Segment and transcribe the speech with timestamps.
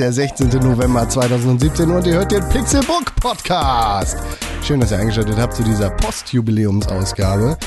[0.00, 0.48] Der 16.
[0.60, 4.16] November 2017 und ihr hört den Pixelbook Podcast.
[4.62, 7.58] Schön, dass ihr eingeschaltet habt zu dieser Postjubiläumsausgabe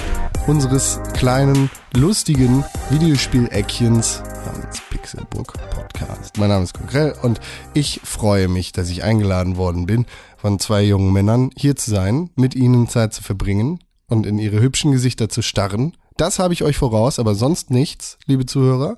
[0.47, 6.39] unseres kleinen, lustigen Videospiel-Eckchens namens Pixelbook Podcast.
[6.39, 7.39] Mein Name ist Konkrell und
[7.75, 12.32] ich freue mich, dass ich eingeladen worden bin, von zwei jungen Männern hier zu sein,
[12.36, 13.77] mit ihnen Zeit zu verbringen
[14.07, 15.96] und in ihre hübschen Gesichter zu starren.
[16.18, 18.97] Das habe ich euch voraus, aber sonst nichts, liebe Zuhörer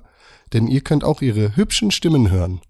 [0.52, 2.60] denn ihr könnt auch ihre hübschen Stimmen hören.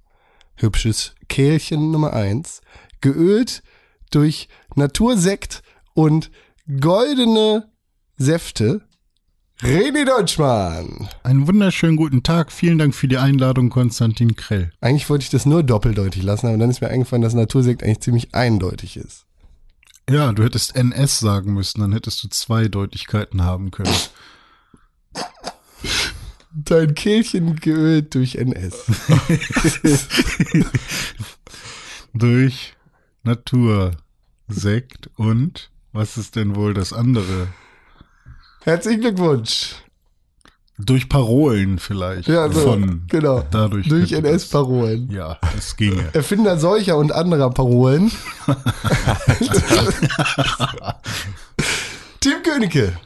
[0.56, 2.60] Hübsches Kehlchen Nummer eins,
[3.00, 3.62] geölt
[4.10, 5.62] durch Natursekt
[5.94, 6.30] und
[6.80, 7.70] goldene
[8.16, 8.82] Säfte.
[9.60, 11.08] René Deutschmann.
[11.22, 12.52] Einen wunderschönen guten Tag.
[12.52, 14.70] Vielen Dank für die Einladung, Konstantin Krell.
[14.80, 18.00] Eigentlich wollte ich das nur doppeldeutig lassen, aber dann ist mir eingefallen, dass Natursekt eigentlich
[18.00, 19.24] ziemlich eindeutig ist.
[20.08, 23.94] Ja, du hättest NS sagen müssen, dann hättest du zwei Deutlichkeiten haben können.
[26.58, 28.86] Dein Kehlchen geölt durch NS.
[32.14, 32.74] durch
[33.24, 37.48] Natursekt und was ist denn wohl das andere?
[38.62, 39.74] Herzlichen Glückwunsch.
[40.78, 42.26] Durch Parolen vielleicht.
[42.28, 43.44] Ja, so, Von genau.
[43.50, 45.10] Dadurch durch NS-Parolen.
[45.10, 46.08] Ja, das ginge.
[46.14, 48.10] Erfinder solcher und anderer Parolen.
[52.20, 52.98] Tim Königke.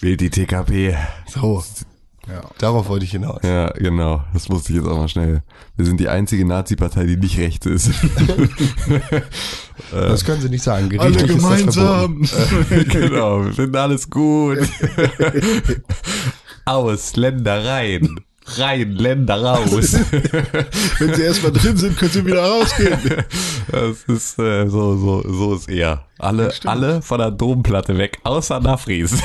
[0.00, 0.96] Wählt die TKP.
[1.28, 1.62] So,
[2.28, 2.40] Ja.
[2.58, 3.40] darauf wollte ich hinaus.
[3.44, 4.24] Ja, genau.
[4.32, 5.42] Das musste ich jetzt auch mal schnell.
[5.76, 7.90] Wir sind die einzige Nazi-Partei, die nicht rechts ist.
[9.90, 10.86] Das können Sie nicht sagen.
[10.98, 12.22] Alle Gerichtlich verboten.
[12.22, 12.28] gemeinsam.
[12.88, 13.44] genau.
[13.44, 14.58] Wir finden alles gut.
[16.64, 18.20] Ausländer rein.
[18.56, 19.92] Rein, Länder raus.
[20.98, 22.98] Wenn sie erstmal drin sind, können sie wieder rausgehen.
[23.70, 26.04] Das ist äh, so, so, so ist eher.
[26.18, 29.16] Alle, alle von der Domplatte weg, außer Nafris.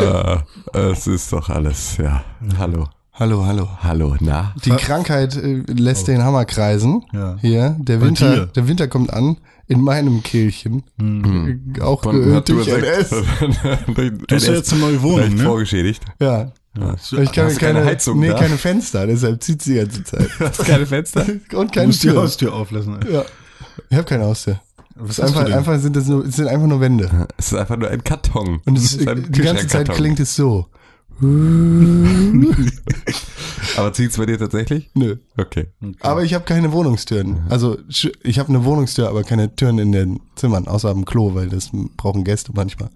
[0.00, 2.22] Äh, es ist doch alles, ja.
[2.58, 2.88] Hallo.
[3.12, 3.68] Hallo, hallo.
[3.82, 4.54] Hallo, na?
[4.64, 7.04] Die Krankheit äh, lässt den Hammer kreisen.
[7.12, 7.36] Ja.
[7.40, 8.46] Hier, der Bei Winter, dir.
[8.46, 9.36] der Winter kommt an.
[9.66, 10.82] In meinem Kehlchen.
[11.00, 12.68] Äh, Auch geölt durch.
[12.68, 13.08] NS.
[13.08, 15.42] Du hast ja jetzt eine neue Wohnung, ne?
[15.42, 16.04] vorgeschädigt.
[16.20, 16.52] Ja.
[16.74, 18.34] Ich kann Hast du keine Heizung Nee, da?
[18.40, 20.28] keine Fenster, deshalb zieht sie die ganze Zeit.
[20.40, 21.20] Hast keine Fenster?
[21.54, 22.20] Und Du keine musst die Tür.
[22.20, 22.94] Haustür auflassen.
[22.94, 23.10] Alter.
[23.10, 23.24] Ja.
[23.88, 24.60] Ich habe keine Haustür.
[24.96, 27.26] Was Es einfach, einfach sind das nur, es sind einfach nur Wände.
[27.36, 28.60] Es ist einfach nur ein Karton.
[28.64, 30.66] Und es, ist ein die ganze Zeit klingt es so.
[33.76, 34.90] Aber zieht's bei dir tatsächlich?
[34.94, 35.16] Nö.
[35.36, 35.68] Okay.
[36.00, 37.44] Aber ich habe keine Wohnungstüren.
[37.48, 41.48] Also ich habe eine Wohnungstür, aber keine Türen in den Zimmern, außer am Klo, weil
[41.48, 42.90] das brauchen Gäste manchmal.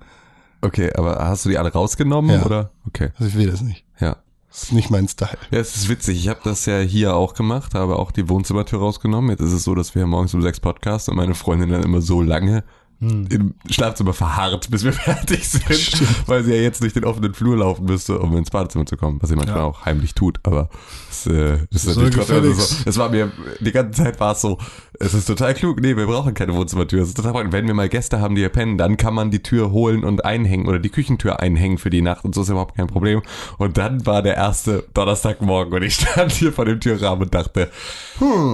[0.60, 2.44] Okay, aber hast du die alle rausgenommen Ja.
[2.44, 2.70] oder?
[2.86, 3.10] Okay.
[3.16, 3.84] Also ich will das nicht.
[4.00, 4.16] Ja.
[4.50, 5.36] Das ist nicht mein Style.
[5.50, 6.18] Ja, es ist witzig.
[6.18, 9.30] Ich habe das ja hier auch gemacht, habe auch die Wohnzimmertür rausgenommen.
[9.30, 12.00] Jetzt ist es so, dass wir morgens um sechs Podcast und meine Freundin dann immer
[12.00, 12.64] so lange
[13.00, 17.56] im Schlafzimmer verharrt, bis wir fertig sind, weil sie ja jetzt durch den offenen Flur
[17.58, 19.64] laufen müsste, um ins Badezimmer zu kommen, was sie manchmal Ja.
[19.64, 20.40] auch heimlich tut.
[20.42, 20.68] Aber
[21.08, 22.76] das, äh, das ist natürlich trotzdem also so.
[22.86, 24.58] Es war mir die ganze Zeit war es so.
[25.00, 25.80] Es ist total klug.
[25.80, 27.02] Nee, wir brauchen keine Wohnzimmertür.
[27.02, 27.52] Es ist total praktisch.
[27.52, 30.24] Wenn wir mal Gäste haben, die hier pennen, dann kann man die Tür holen und
[30.24, 33.22] einhängen oder die Küchentür einhängen für die Nacht und so ist überhaupt kein Problem.
[33.58, 37.70] Und dann war der erste Donnerstagmorgen und ich stand hier vor dem Türrahmen und dachte,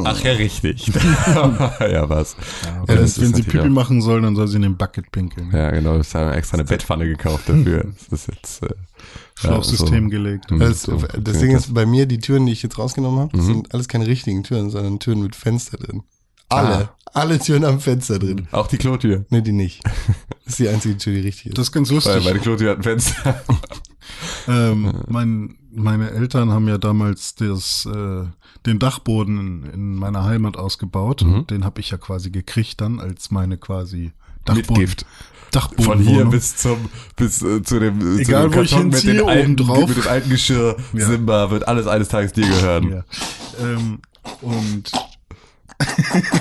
[0.04, 0.86] ach ja, richtig.
[1.34, 2.36] ja, was.
[2.64, 5.10] Ja, Ja, das ist wenn sie Pipi machen soll, dann soll sie in den Bucket
[5.12, 5.50] pinkeln.
[5.52, 5.98] Ja, genau.
[5.98, 7.92] Ich habe extra eine Bettpfanne gekauft dafür.
[8.10, 8.74] Das ist jetzt äh,
[9.36, 10.46] Schlauchsystem ja, gelegt.
[10.48, 10.58] so.
[10.58, 13.46] Das, So das Ding ist, bei mir, die Türen, die ich jetzt rausgenommen habe, das
[13.46, 16.02] sind alles keine richtigen Türen, sondern Türen mit Fenster drin.
[16.48, 16.90] Alle.
[17.12, 18.48] Alle Türen haben Fenster drin.
[18.52, 19.24] Auch die Klotür.
[19.30, 19.82] Nee, die nicht.
[20.44, 21.58] Das ist die einzige Tür, die richtig ist.
[21.58, 22.22] Das ist ganz Weil lustig.
[22.22, 23.42] meine Klotür hat ein Fenster.
[24.46, 28.24] Ähm, mein, meine Eltern haben ja damals das, äh,
[28.66, 31.22] den Dachboden in, in meiner Heimat ausgebaut.
[31.22, 31.34] Mhm.
[31.34, 34.12] Und den habe ich ja quasi gekriegt dann als meine quasi
[34.44, 34.74] Dachboden.
[34.84, 35.06] Gift.
[35.50, 38.88] Dachboden Von hier bis zum bis äh, zu dem, Egal, zu wo dem ich Karton
[38.88, 39.88] mit dem alten drauf.
[39.88, 41.06] mit dem alten Geschirr Ja.
[41.06, 42.90] Simba wird alles eines Tages dir gehören.
[42.90, 43.04] Ja.
[43.60, 44.00] Ähm,
[44.40, 44.90] und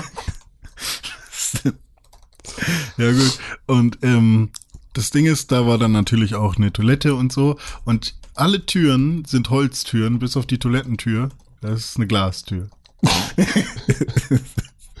[2.96, 3.38] ja gut.
[3.66, 4.50] Und ähm,
[4.92, 7.58] das Ding ist, da war dann natürlich auch eine Toilette und so.
[7.84, 11.30] Und alle Türen sind Holztüren, bis auf die Toilettentür.
[11.60, 12.68] Das ist eine Glastür.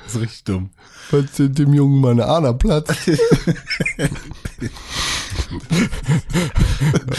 [0.04, 0.70] das ist richtig dumm.
[1.10, 2.94] Falls dem Jungen mal eine Ader platzt.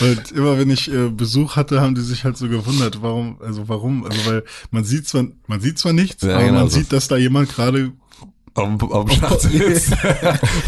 [0.02, 3.68] Und immer wenn ich äh, Besuch hatte, haben die sich halt so gewundert, warum, also
[3.68, 6.78] warum, also weil man sieht zwar, man sieht zwar nichts, Ja, aber genau man so.
[6.78, 7.92] sieht, dass da jemand gerade
[8.58, 9.92] Dem- auf dem Schatz ist.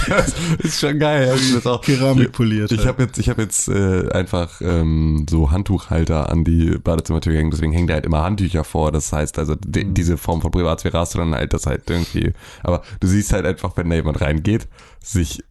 [0.07, 1.33] das ist schon geil.
[1.39, 2.71] Ich, das auch, Keramik poliert.
[2.71, 7.53] ich habe jetzt, ich habe jetzt äh, einfach ähm, so Handtuchhalter an die Badezimmertür gehängt,
[7.53, 8.91] deswegen hängen da halt immer Handtücher vor.
[8.91, 9.93] Das heißt also, die, Mhm.
[9.93, 12.33] diese Form von Privatsphäre hast du dann halt das halt irgendwie.
[12.63, 14.67] Aber du siehst halt einfach, wenn da jemand reingeht,
[15.01, 15.43] sich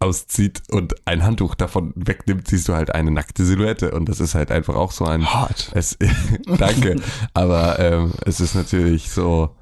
[0.00, 4.34] auszieht und ein Handtuch davon wegnimmt, siehst du halt eine nackte Silhouette und das ist
[4.34, 5.70] halt einfach auch so ein Hot.
[5.74, 5.98] es,
[6.58, 6.96] danke,
[7.34, 9.54] aber ähm, es ist natürlich so,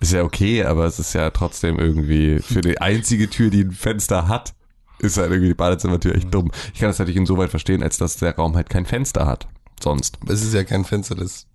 [0.00, 3.72] ist ja okay, aber es ist ja trotzdem irgendwie für die einzige Tür, die ein
[3.72, 4.54] Fenster hat,
[4.98, 6.50] ist halt irgendwie die Badezimmertür echt dumm.
[6.72, 9.46] Ich kann das natürlich insoweit verstehen, als dass der Raum halt kein Fenster hat.
[9.82, 10.18] Sonst.
[10.26, 11.46] Es ist ja kein Fenster, das,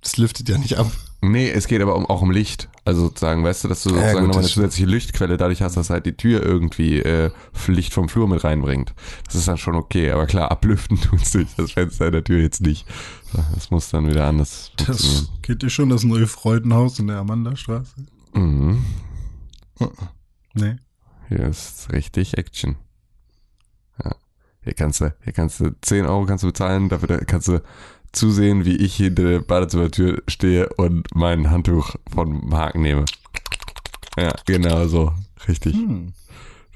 [0.00, 0.90] das lüftet ja nicht ab.
[1.24, 2.68] Nee, es geht aber um, auch um Licht.
[2.84, 5.76] Also sozusagen, weißt du, dass du Ja, sozusagen gut, nochmal eine zusätzliche Lichtquelle dadurch hast,
[5.76, 7.30] dass halt die Tür irgendwie äh,
[7.68, 8.92] Licht vom Flur mit reinbringt.
[9.26, 12.40] Das ist dann schon okay, aber klar, ablüften tut's durch das Fenster in der Tür
[12.40, 12.86] jetzt nicht.
[13.54, 14.72] Das muss dann wieder anders.
[14.76, 17.94] Das kennt ihr schon, das neue Freudenhaus in der Amandastraße?
[18.34, 18.84] Mhm.
[20.54, 20.76] Nee.
[21.28, 22.76] Hier ist richtig Action.
[24.04, 24.16] Ja.
[24.64, 27.60] Hier kannst du, hier kannst du 10 Euro kannst du bezahlen, dafür da kannst du
[28.12, 33.04] zusehen, wie ich hinter der Badezimmertür stehe und mein Handtuch von Haken nehme.
[34.18, 35.12] Ja, genau so.
[35.48, 35.74] Richtig.
[35.74, 36.12] Hm.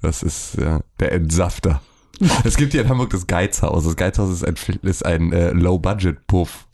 [0.03, 1.81] Das ist ja, der Entsafter.
[2.45, 3.85] Es gibt hier in Hamburg das Geizhaus.
[3.85, 6.66] Das Geizhaus ist ein, ist ein äh, Low-Budget-Puff.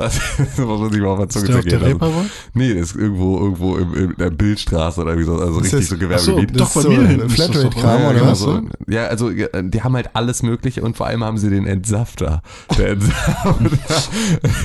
[0.38, 1.84] Das muss man sich mal auf der Ist Zunge zergehen lassen.
[1.92, 2.30] Reeperbahn?
[2.54, 5.94] Nee, das ist irgendwo, irgendwo im, in der Bildstraße oder wie so, also richtig so
[5.94, 6.06] Ach so,
[6.36, 6.60] Gewerbegebiet.
[6.60, 8.38] Doch, bei mir so das doch- Flatrate-Kram Ja, oder genau was?
[8.38, 8.60] so.
[8.88, 12.42] Ja, also ja, die haben halt alles Mögliche und vor allem haben sie den Entsafter.
[12.78, 13.56] Der Entsafter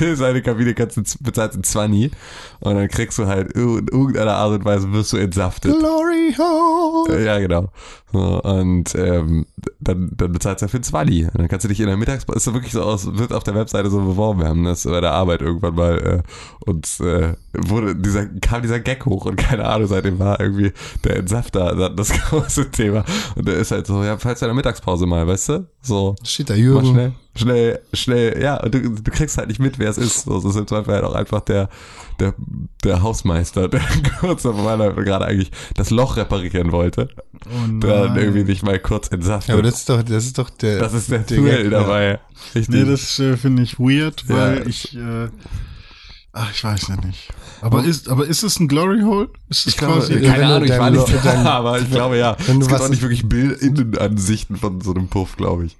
[0.00, 2.10] ist eine Kabine, kannst du bezahlst ein 20
[2.60, 5.76] und dann kriegst du halt in irgendeiner Art und Weise wirst du entsaftet.
[5.78, 7.24] Glory Hole.
[7.24, 7.70] Ja, genau.
[8.12, 9.46] So, und ähm,
[9.80, 11.24] dann, dann bezahlst du dafür ein 20.
[11.26, 13.44] Und dann kannst du dich in der Mittagspause, ist so wirklich so aus, wird auf
[13.44, 14.40] der Webseite so beworben.
[14.40, 16.22] Wir haben das bei der Arbeit irgendwann mal äh,
[16.70, 20.72] und äh, wurde dieser, kam dieser Gag hoch und keine Ahnung, seitdem war irgendwie
[21.04, 23.04] der Entsafter das große Thema.
[23.34, 25.68] Und der ist halt so, ja, falls du in der Mittagspause mal, weißt du?
[25.82, 26.16] So,
[26.54, 26.86] Mach Jürgen.
[26.86, 30.24] schnell, schnell, schnell, ja, und du, du kriegst halt nicht mit, wer es ist.
[30.24, 31.68] So, das ist im Zweifel halt auch einfach der,
[32.20, 32.34] der,
[32.84, 33.80] der Hausmeister, der
[34.20, 37.08] kurz vor meiner gerade eigentlich das Loch reparieren wollte.
[37.62, 39.48] Und Dann irgendwie nicht mal kurz entsaftet.
[39.50, 40.78] Ja, aber das ist doch, das ist doch der.
[40.78, 42.18] das ist der der Thrill Gag, dabei.
[42.54, 42.68] Richtig.
[42.74, 44.66] Nee, das äh, finde ich weird, weil Ja.
[44.66, 45.28] ich, äh,
[46.32, 47.28] ach, ich weiß ja nicht.
[47.62, 49.28] Aber ist, aber ist es ein Glory Hole?
[49.48, 52.18] Ist es ich glaube, quasi, wenn keine Ahnung, ich war nicht da, aber ich glaube
[52.18, 52.36] ja.
[52.38, 55.76] es gibt was- auch nicht wirklich Bild Innenansichten von so einem Puff, glaube ich.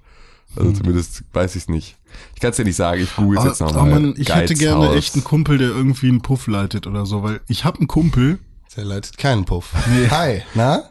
[0.57, 1.97] Also zumindest weiß ich es nicht.
[2.35, 3.89] Ich kann es dir nicht sagen, ich google es aber, jetzt nochmal.
[3.89, 7.41] man, ich hätte gerne echt einen Kumpel, der irgendwie einen Puff leitet oder so, weil
[7.47, 8.39] ich habe einen Kumpel,
[8.75, 9.73] Der leitet keinen Puff.
[10.11, 10.83] Hi, na?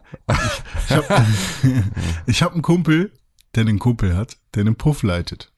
[0.88, 1.26] ich habe
[2.26, 3.12] ich hab einen Kumpel,
[3.54, 5.52] der einen Kumpel hat, der einen Puff leitet.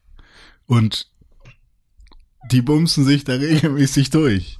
[0.66, 1.10] Und
[2.50, 4.57] die bumsen sich da regelmäßig durch.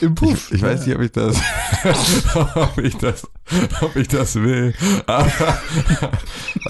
[0.00, 0.50] Im Puff.
[0.52, 1.36] Ich weiß nicht, ob ich das,
[2.54, 3.26] ob ich das,
[3.80, 4.74] ob ich das will.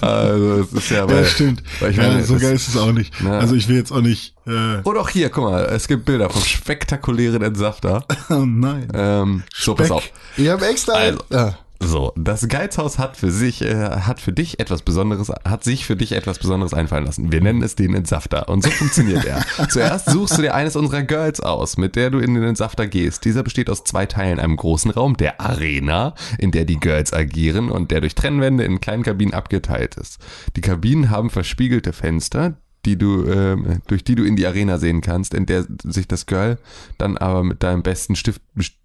[0.00, 1.62] Also, es ist ja, weil, ja, stimmt.
[1.80, 3.12] weil ich ja, meine, so geil ist es auch nicht.
[3.20, 3.38] Na.
[3.38, 6.28] Also ich will jetzt auch nicht, äh, Und auch hier, guck mal, es gibt Bilder
[6.28, 8.04] vom spektakulären Entsafter.
[8.30, 8.88] oh nein.
[8.94, 9.96] Ähm, so, pass Speck.
[9.96, 10.10] auf.
[10.36, 10.94] Ich habe extra.
[10.94, 11.20] Also.
[11.30, 15.84] Ah, So, das Geizhaus hat für sich, äh, hat für dich etwas Besonderes, hat sich
[15.84, 17.32] für dich etwas Besonderes einfallen lassen.
[17.32, 18.48] Wir nennen es den Entsafter.
[18.48, 19.42] Und so funktioniert er.
[19.68, 23.24] Zuerst suchst du dir eines unserer Girls aus, mit der du in den Entsafter gehst.
[23.24, 27.70] Dieser besteht aus zwei Teilen, einem großen Raum, der Arena, in der die Girls agieren
[27.70, 30.18] und der durch Trennwände in kleinen Kabinen abgeteilt ist.
[30.56, 35.00] Die Kabinen haben verspiegelte Fenster, die du, ähm, durch die du in die Arena sehen
[35.00, 36.58] kannst, in der sich das Girl
[36.98, 38.40] dann aber mit deinem besten Stift,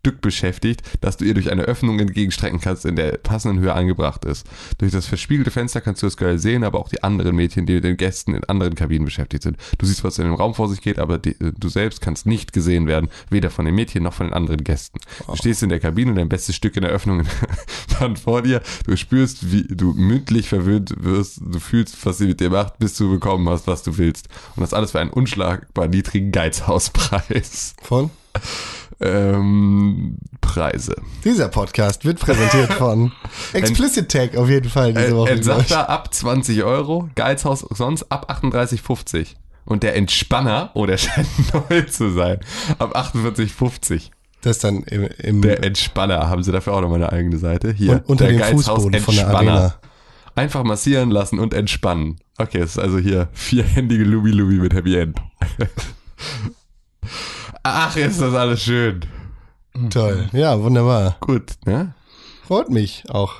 [0.08, 4.24] Stück beschäftigt, dass du ihr durch eine Öffnung entgegenstrecken kannst, in der passenden Höhe angebracht
[4.24, 4.48] ist.
[4.78, 7.74] Durch das verspiegelte Fenster kannst du das Girl sehen, aber auch die anderen Mädchen, die
[7.74, 9.58] mit den Gästen in anderen Kabinen beschäftigt sind.
[9.78, 12.26] Du siehst, was in dem Raum vor sich geht, aber die, äh, du selbst kannst
[12.26, 15.00] nicht gesehen werden, weder von den Mädchen noch von den anderen Gästen.
[15.28, 17.24] Du stehst in der Kabine, dein bestes Stück in der Öffnung
[18.00, 22.40] Wand vor dir, du spürst, wie du mündlich verwöhnt wirst, du fühlst, was sie mit
[22.40, 24.28] dir macht, bis du bekommen hast, was du willst.
[24.56, 27.76] Und das alles für einen unschlagbar niedrigen Geizhauspreis.
[27.82, 28.10] von?
[29.00, 30.96] Ähm, Preise.
[31.24, 33.12] Dieser Podcast wird präsentiert von
[33.54, 35.30] Explicit Tag auf jeden Fall diese Woche.
[35.30, 39.36] Entsafter ab 20 Euro, Geizhaus sonst ab 38,50.
[39.66, 42.40] Und der Entspanner, oh, der scheint neu zu sein,
[42.80, 44.10] ab 48,50.
[44.42, 47.72] Das dann im, im Der Entspanner, haben sie dafür auch noch mal eine eigene Seite.
[47.72, 49.76] Hier, und, unter dem Fußboden von der Arena.
[50.38, 52.20] Einfach massieren lassen und entspannen.
[52.38, 55.20] Okay, das ist also hier vierhändige Lubi Lubi mit Happy End.
[57.64, 59.00] Ach, ist das alles schön.
[59.90, 60.30] Toll.
[60.34, 61.18] Ja, wunderbar.
[61.22, 61.96] Gut, ne?
[62.46, 63.34] Freut mich auch.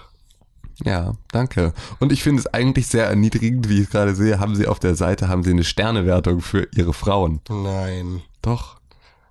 [0.84, 1.74] Ja, danke.
[2.00, 4.96] Und ich finde es eigentlich sehr erniedrigend, wie ich gerade sehe, haben sie auf der
[4.96, 7.42] Seite, haben sie eine Sternewertung für ihre Frauen.
[7.48, 8.24] Nein.
[8.42, 8.80] Doch.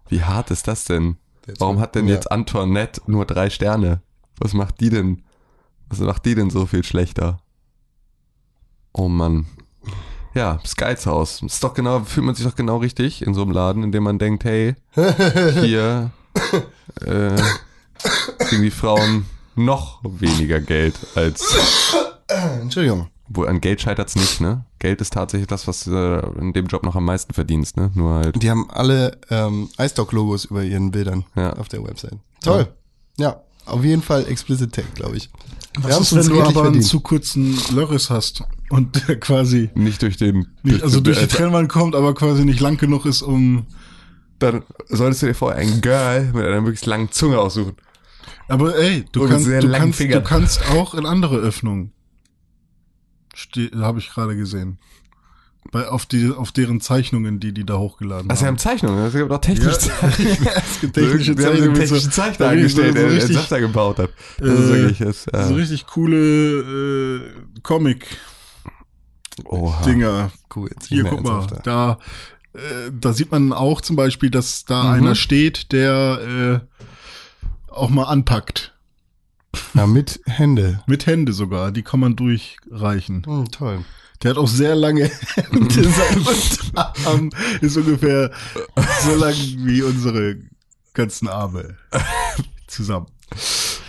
[0.09, 1.17] Wie hart ist das denn?
[1.49, 2.15] Jetzt Warum hat denn ja.
[2.15, 4.03] jetzt Antoinette nur drei Sterne?
[4.39, 5.25] Was macht die denn?
[5.89, 7.41] Was macht die denn so viel schlechter?
[8.99, 9.47] Oh Mann.
[10.35, 11.43] Ja, das Geizhaus.
[11.43, 14.03] Ist doch genau, fühlt man sich doch genau richtig in so einem Laden, in dem
[14.03, 16.11] man denkt, hey, hier
[17.03, 17.37] äh,
[18.39, 21.95] kriegen die Frauen noch weniger Geld als
[22.61, 23.09] Entschuldigung.
[23.29, 24.65] Wo an Geld scheitert's nicht, ne?
[24.79, 27.91] Geld ist tatsächlich das, was äh, in dem Job noch am meisten verdienst, ne?
[27.95, 28.41] Nur halt.
[28.41, 31.55] Die haben alle ähm, iStock-Logos über ihren Bildern Ja.
[31.55, 32.19] auf der Website.
[32.43, 32.69] Toll.
[33.19, 33.41] Ja.
[33.67, 35.29] Auf jeden Fall Explicit Tag, glaube ich.
[35.75, 36.85] Wir Was haben's ist, wenn uns du aber einen verdient.
[36.87, 40.47] zu kurzen Lörres hast und der quasi Nicht durch den.
[40.63, 43.67] nicht, also durch die Trennwand kommt, aber quasi nicht lang genug ist, um.
[44.39, 47.75] Dann solltest du dir vorher ein Girl mit einer möglichst langen Zunge aussuchen.
[48.49, 51.93] Aber ey, du Und kannst, sehr du kannst, du kannst auch in andere Öffnungen.
[53.77, 54.79] Habe ich gerade gesehen.
[55.73, 58.59] Bei, auf, die, auf deren Zeichnungen, die die da hochgeladen Also wir haben haben.
[58.59, 59.79] Zeichnungen, es gibt auch technische Ja.
[59.79, 60.49] Zeichnungen.
[60.57, 61.79] es gibt technische wir haben so Zeichnungen.
[61.79, 64.11] mit so- technischen Zeichner so angestellt, so der den richtig, Safter gebaut hat.
[64.39, 67.21] Das ist äh, wirklich, das, so äh, richtig coole äh,
[67.63, 70.31] Comic-Dinger.
[70.55, 71.99] Cool, Hier, guck mal, da,
[72.55, 72.59] äh,
[72.99, 74.91] da sieht man auch zum Beispiel, dass da Mhm.
[74.93, 76.61] einer steht, der
[77.69, 78.73] äh, auch mal anpackt.
[79.75, 80.83] Ja, mit Hände.
[80.87, 83.23] Mit Hände sogar, die kann man durchreichen.
[83.27, 83.85] Hm, toll.
[84.23, 85.85] Der hat auch sehr lange Hände.
[85.91, 87.31] Sein Unterarm
[87.61, 88.31] ist ungefähr
[89.05, 90.37] so lang wie unsere
[90.95, 91.77] ganzen Arme
[92.67, 93.07] zusammen.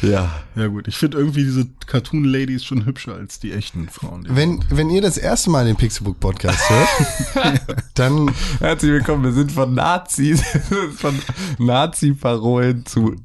[0.02, 0.44] Ja.
[0.56, 4.24] Ja gut, ich finde irgendwie diese Cartoon-Ladies schon hübscher als die echten Frauen.
[4.26, 7.62] die- Wenn, wenn ihr das erste Mal den Pixelbook Podcast hört,
[7.96, 10.42] dann Herzlich willkommen, wir sind von Nazis,
[10.98, 11.18] von
[11.60, 13.16] Nazi-Parolen zu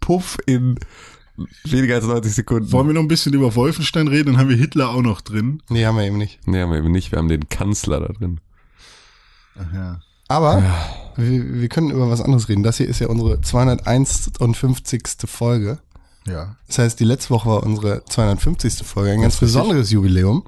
[0.00, 0.78] Puff in
[1.64, 2.72] weniger als 90 Sekunden.
[2.72, 4.32] Wollen wir noch ein bisschen über Wolfenstein reden?
[4.32, 5.62] Dann haben wir Hitler auch noch drin.
[5.68, 6.40] nee, haben wir eben nicht.
[6.46, 8.40] Nee, haben wir eben nicht, wir haben den Kanzler da drin.
[9.58, 10.00] Ach ja.
[10.28, 10.62] Aber
[11.16, 12.62] wir, wir können über was anderes reden.
[12.62, 15.02] Das hier ist ja unsere 251.
[15.26, 15.78] Folge.
[16.26, 16.56] Ja.
[16.68, 18.86] Das heißt, die letzte Woche war unsere 250.
[18.86, 20.44] Folge, ein ganz besonderes Jubiläum.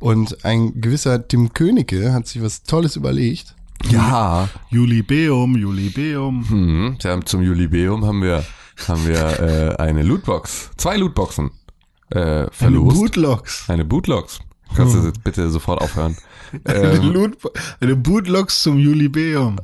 [0.00, 3.54] Und ein gewisser Tim Königke hat sich was Tolles überlegt.
[3.88, 4.48] Ja.
[4.70, 6.48] Julibeum, Julibeum.
[6.48, 8.44] Hm, zum Jubiläum haben wir,
[8.88, 11.50] haben wir äh, eine Lootbox, zwei Lootboxen
[12.10, 12.96] äh, Eine verlost.
[12.96, 13.64] Bootlogs.
[13.68, 14.40] Eine Bootlogs.
[14.74, 16.16] Kannst du jetzt bitte sofort aufhören?
[16.64, 17.38] Eine, ähm, Loot,
[17.80, 19.56] eine Bootlogs zum Julibeum.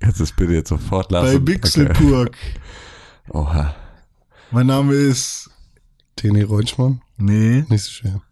[0.00, 1.44] kannst du es bitte jetzt sofort Bei lassen?
[1.44, 2.34] Bixelpurg.
[3.28, 3.38] Okay.
[3.38, 3.74] Oha.
[4.50, 5.50] Mein Name ist.
[6.16, 7.02] Teni Reutschmann.
[7.18, 7.64] Nee.
[7.68, 8.22] Nicht so schwer.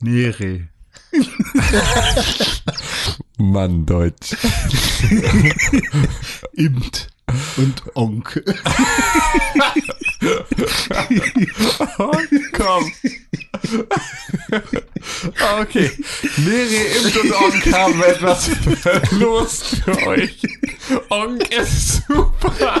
[0.00, 0.68] Nere.
[3.38, 4.36] Mann, Deutsch.
[6.52, 7.08] Imt.
[7.56, 8.42] Und Onk.
[11.98, 12.12] Oh,
[12.52, 12.92] komm.
[15.60, 15.90] Okay.
[16.38, 18.50] Miri, Imt und Onk haben etwas
[18.80, 20.42] verlost für euch.
[21.10, 22.80] Onk ist super.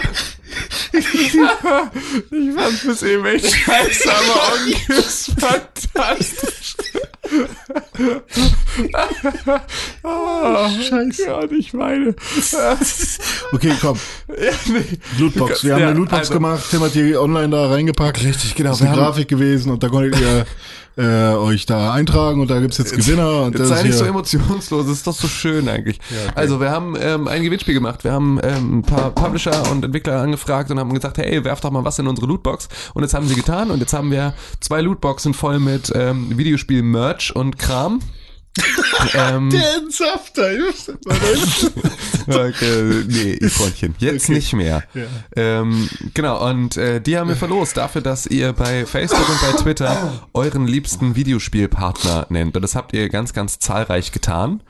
[0.92, 6.76] Ich fand's bis eben echt scheiße, aber Onk ist fantastisch.
[10.02, 11.26] Oh, Scheiße.
[11.26, 12.14] Gott, ich meine.
[13.52, 13.98] Okay, komm.
[14.28, 14.84] Ja, nee.
[15.18, 15.64] Lootbox.
[15.64, 16.64] Wir haben Ja, eine Lootbox also- gemacht.
[16.70, 18.22] Tim hat die online da reingepackt.
[18.22, 18.70] Richtig, genau.
[18.70, 20.44] Das ist eine Grafik gewesen und da konntet ihr
[20.96, 23.42] äh, euch da eintragen und da gibt's jetzt Gewinner.
[23.42, 25.98] Und Jetzt das sei nicht so emotionslos, das ist doch so schön eigentlich.
[26.34, 30.20] Also wir haben ähm, ein Gewinnspiel gemacht, wir haben ähm, ein paar Publisher und Entwickler
[30.20, 32.68] angefragt und haben gesagt, hey, werft doch mal was in unsere Lootbox.
[32.94, 37.34] Und jetzt haben sie getan und jetzt haben wir zwei Lootboxen voll mit ähm, Videospiel-Merch
[37.34, 38.00] und Kram.
[39.14, 40.44] Ähm, Der Entsafter.
[42.26, 44.84] okay, nee, ihr Freundchen, jetzt nicht mehr.
[44.94, 45.02] Ja.
[45.36, 49.62] Ähm, genau, und äh, die haben wir verlost dafür, dass ihr bei Facebook und bei
[49.62, 52.56] Twitter euren liebsten Videospielpartner nennt.
[52.56, 54.60] Und das habt ihr ganz, ganz zahlreich getan.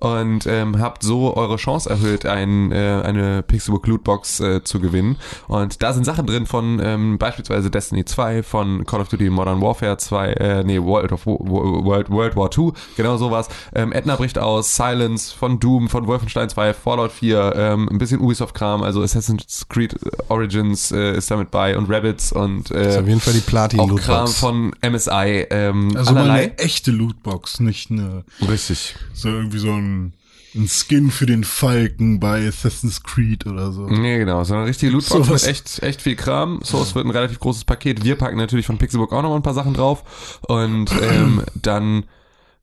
[0.00, 5.16] Und ähm, habt so eure Chance erhöht, ein, äh, eine Pixelbook Lootbox äh, zu gewinnen.
[5.46, 9.60] Und da sind Sachen drin von ähm, beispielsweise Destiny 2, von Call of Duty Modern
[9.60, 13.48] Warfare 2, äh, nee, World, of, Wo- Wo- World, World War 2, genau sowas.
[13.74, 18.20] Ähm, Edna bricht aus, Silence, von Doom, von Wolfenstein 2, Fallout 4, ähm, ein bisschen
[18.20, 19.94] Ubisoft-Kram, also Assassin's Creed
[20.28, 23.40] Origins äh, ist damit bei und Rabbits und Das ist äh, auf jeden Fall die
[23.40, 23.66] auch Kram
[24.26, 24.38] Platin-Lootbox.
[24.38, 28.94] von MSI, ähm, Also mal eine echte Lootbox, nicht eine Richtig.
[29.12, 29.89] so irgendwie so ein,
[30.54, 33.86] ein Skin für den Falken bei Assassin's Creed oder so.
[33.86, 35.42] Nee, genau, so eine richtige Lootbox Sowas.
[35.42, 36.60] mit echt, echt viel Kram.
[36.64, 38.04] Source wird ein relativ großes Paket.
[38.04, 40.38] Wir packen natürlich von Pixelbook auch noch ein paar Sachen drauf.
[40.48, 42.04] Und ähm, dann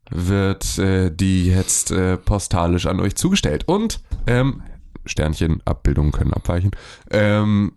[0.09, 3.63] wird äh, die jetzt äh, postalisch an euch zugestellt.
[3.67, 4.63] Und ähm,
[5.05, 6.71] Sternchen, Abbildungen können abweichen.
[7.09, 7.73] Ähm,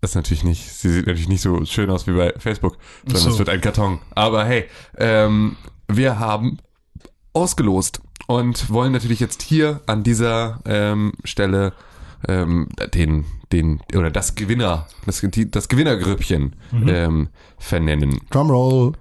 [0.00, 3.22] das ist natürlich nicht, sie sieht natürlich nicht so schön aus wie bei Facebook, sondern
[3.22, 3.30] so.
[3.30, 4.00] es wird ein Karton.
[4.10, 4.66] Aber hey,
[4.96, 5.56] ähm,
[5.88, 6.58] wir haben
[7.32, 11.72] ausgelost und wollen natürlich jetzt hier an dieser ähm, Stelle
[12.28, 18.20] ähm, den, den, oder das Gewinner, das, das Gewinnergrüppchen ähm, vernennen.
[18.30, 18.92] Drumroll.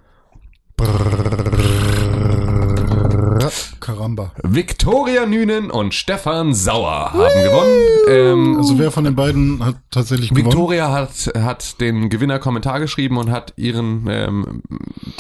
[3.81, 4.31] Karamba.
[4.43, 7.81] Viktoria Nünen und Stefan Sauer haben gewonnen.
[8.07, 10.46] Ähm, Also wer von den beiden hat tatsächlich gewonnen?
[10.46, 14.62] Victoria hat, hat den Gewinner-Kommentar geschrieben und hat ihren ähm,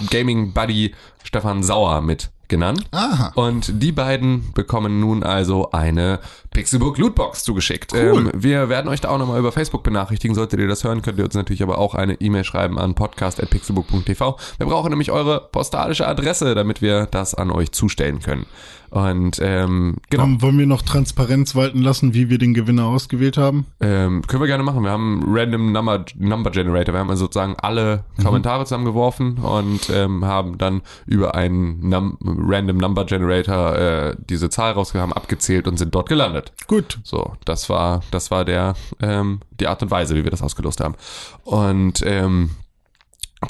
[0.09, 2.85] Gaming-Buddy Stefan Sauer mit genannt.
[2.91, 3.31] Aha.
[3.35, 6.19] Und die beiden bekommen nun also eine
[6.51, 7.93] Pixelbook Lootbox zugeschickt.
[7.93, 10.35] Ähm, wir werden euch da auch nochmal über Facebook benachrichtigen.
[10.35, 14.37] Solltet ihr das hören, könnt ihr uns natürlich aber auch eine E-Mail schreiben an podcast.pixelbook.tv.
[14.57, 18.45] Wir brauchen nämlich eure postalische Adresse, damit wir das an euch zustellen können.
[18.89, 20.23] Und ähm, genau.
[20.23, 23.65] Wollen- Wollen wir noch Transparenz walten lassen, wie wir den Gewinner ausgewählt haben?
[23.81, 24.83] Ähm, können wir gerne machen.
[24.83, 26.93] Wir haben einen Random Number, Number Generator.
[26.93, 32.77] Wir haben also sozusagen alle Kommentare zusammengeworfen und ähm, haben dann über einen Num Random
[32.77, 36.53] Number Generator äh, diese Zahl rausgehauen, abgezählt und sind dort gelandet.
[36.67, 36.99] Gut.
[37.03, 40.81] So, das war, das war der, ähm, die Art und Weise, wie wir das ausgelost
[40.81, 40.95] haben.
[41.43, 42.51] Und ähm,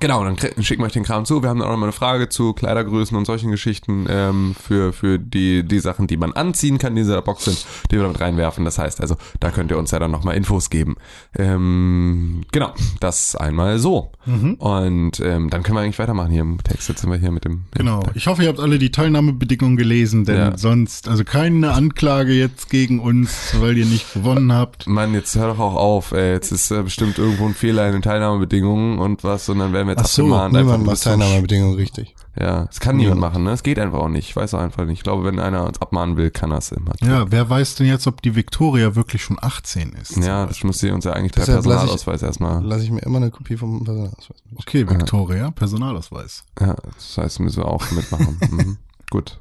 [0.01, 1.41] Genau, dann schicken wir euch den Kram zu.
[1.41, 4.91] Wir haben dann auch noch mal eine Frage zu Kleidergrößen und solchen Geschichten ähm, für,
[4.91, 8.03] für die, die Sachen, die man anziehen kann, die in dieser Box sind, die wir
[8.03, 8.65] damit reinwerfen.
[8.65, 10.97] Das heißt also, da könnt ihr uns ja dann nochmal Infos geben.
[11.37, 14.11] Ähm, genau, das einmal so.
[14.25, 16.89] Und ähm, dann können wir eigentlich weitermachen hier im Text.
[16.89, 17.63] Jetzt sind wir hier mit dem...
[17.71, 18.03] Genau.
[18.13, 20.57] Ich hoffe, ihr habt alle die Teilnahmebedingungen gelesen, denn Ja.
[20.57, 24.85] sonst, also keine Anklage jetzt gegen uns, weil ihr nicht gewonnen habt.
[24.85, 26.11] Mann, jetzt hör doch auch auf.
[26.11, 26.33] Ey.
[26.33, 29.87] Jetzt ist äh, bestimmt irgendwo ein Fehler in den Teilnahmebedingungen und was und dann werden
[29.87, 30.53] wir jetzt Ach so, abgemahnt.
[30.53, 32.15] Niemand macht Teilnahmebedingungen richtig.
[32.39, 33.51] Ja, das kann niemand machen, ne?
[33.51, 34.29] Es geht einfach auch nicht.
[34.29, 34.99] Ich weiß auch einfach nicht.
[34.99, 36.91] Ich glaube, wenn einer uns abmahnen will, kann er es immer.
[36.93, 37.09] tun.
[37.09, 40.17] Ja, wer weiß denn jetzt, ob die Victoria wirklich schon 18 ist?
[40.17, 42.63] Ja, das muss sie uns ja eigentlich per Deshalb ich- Personalausweis erstmal.
[42.63, 44.37] Lass ich mir immer eine Kopie vom Personalausweis.
[44.57, 46.43] Okay, Victoria, Personalausweis.
[46.59, 48.37] Ja, das heißt, müssen wir auch mitmachen.
[48.51, 48.77] mhm.
[49.09, 49.39] Gut.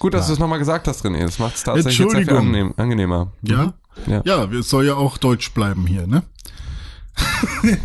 [0.00, 1.20] Gut, dass du es nochmal gesagt hast, René.
[1.22, 3.30] Das macht es tatsächlich jetzt sehr angenehm, angenehmer.
[3.42, 3.74] Ja?
[4.06, 4.22] Ja.
[4.24, 6.24] Ja, es soll ja auch Deutsch bleiben hier, ne?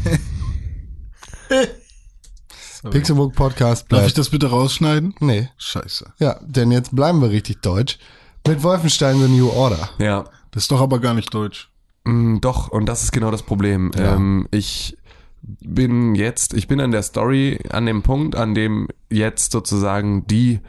[2.89, 4.17] Pixelbook Podcast Darf ich bleibt.
[4.17, 5.13] das bitte rausschneiden?
[5.19, 5.49] Nee.
[5.57, 6.13] Scheiße.
[6.19, 7.97] Ja, denn jetzt bleiben wir richtig deutsch.
[8.47, 9.89] Mit Wolfenstein The New Order.
[9.99, 10.25] Ja.
[10.51, 11.69] Das ist doch aber gar nicht Deutsch.
[12.05, 13.91] Mm, Doch, und das ist genau das Problem.
[13.97, 14.97] Ähm, ich
[15.41, 20.59] bin jetzt, ich bin an der Story, an dem Punkt, an dem jetzt sozusagen die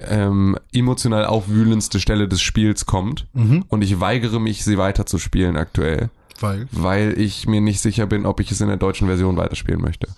[0.00, 3.26] ähm, emotional aufwühlendste Stelle des Spiels kommt.
[3.68, 6.10] Und ich weigere mich, sie weiterzuspielen aktuell.
[6.42, 6.68] Weil.
[6.72, 10.08] weil ich mir nicht sicher bin, ob ich es in der deutschen Version weiterspielen möchte.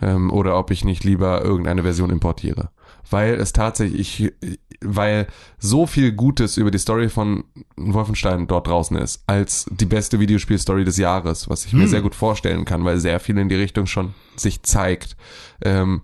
[0.00, 2.70] Ähm, oder ob ich nicht lieber irgendeine Version importiere.
[3.10, 4.32] Weil es tatsächlich, ich,
[4.80, 5.26] weil
[5.58, 7.44] so viel Gutes über die Story von
[7.76, 12.14] Wolfenstein dort draußen ist, als die beste Videospielstory des Jahres, was ich mir sehr gut
[12.14, 15.16] vorstellen kann, weil sehr viel in die Richtung schon sich zeigt.
[15.64, 16.02] Ähm,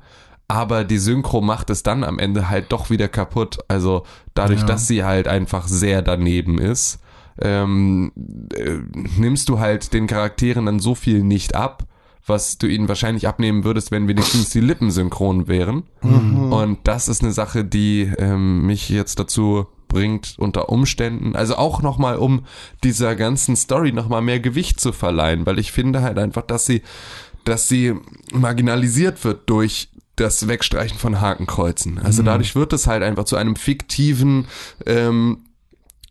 [0.48, 3.58] aber die Synchro macht es dann am Ende halt doch wieder kaputt.
[3.68, 4.66] Also dadurch, Ja.
[4.66, 7.00] dass sie halt einfach sehr daneben ist,
[7.40, 8.12] ähm,
[8.54, 8.78] äh,
[9.18, 11.84] nimmst du halt den Charakteren dann so viel nicht ab,
[12.26, 15.84] was du ihnen wahrscheinlich abnehmen würdest, wenn wenigstens die Lippen synchron wären.
[16.52, 21.80] Und das ist eine Sache, die ähm, mich jetzt dazu bringt unter Umständen, also auch
[21.80, 22.44] nochmal um
[22.84, 26.82] dieser ganzen Story nochmal mehr Gewicht zu verleihen, weil ich finde halt einfach, dass sie,
[27.44, 27.94] dass sie
[28.32, 31.98] marginalisiert wird durch das Wegstreichen von Hakenkreuzen.
[31.98, 34.46] Also dadurch wird es halt einfach zu einem fiktiven
[34.84, 35.38] ähm,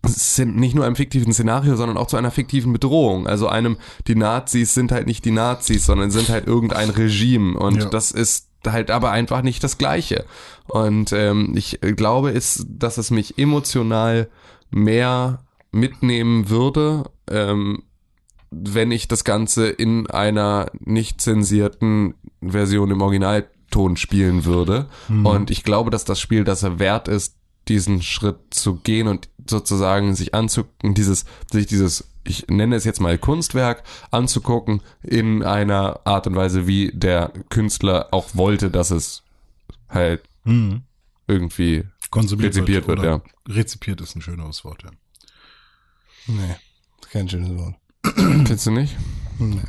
[0.06, 3.28] sind nicht nur einem fiktiven Szenario, sondern auch zu einer fiktiven Bedrohung.
[3.28, 7.58] Also einem, die Nazis sind halt nicht die Nazis, sondern sind halt irgendein Regime.
[7.58, 7.86] Und Ja.
[7.90, 10.26] das ist halt aber einfach nicht das Gleiche.
[10.68, 14.30] Und ähm, ich glaube, ist, dass es mich emotional
[14.70, 17.84] mehr mitnehmen würde, ähm,
[18.52, 24.88] wenn ich das Ganze in einer nicht zensierten Version im Originalton spielen würde.
[25.24, 27.36] Und ich glaube, dass das Spiel das er wert ist,
[27.68, 33.00] diesen Schritt zu gehen und sozusagen sich anzugucken, dieses, sich dieses, ich nenne es jetzt
[33.00, 39.24] mal Kunstwerk, anzugucken in einer Art und Weise, wie der Künstler auch wollte, dass es
[39.90, 40.82] halt Hm.
[41.28, 44.92] irgendwie Konsumiert Rezipiert wird, oder Rezipiert ist ein schöneres Wort, ja.
[46.28, 46.56] Nee,
[47.02, 47.76] ist kein schönes Wort.
[48.46, 48.96] Kennst du nicht?
[49.40, 49.62] Nee.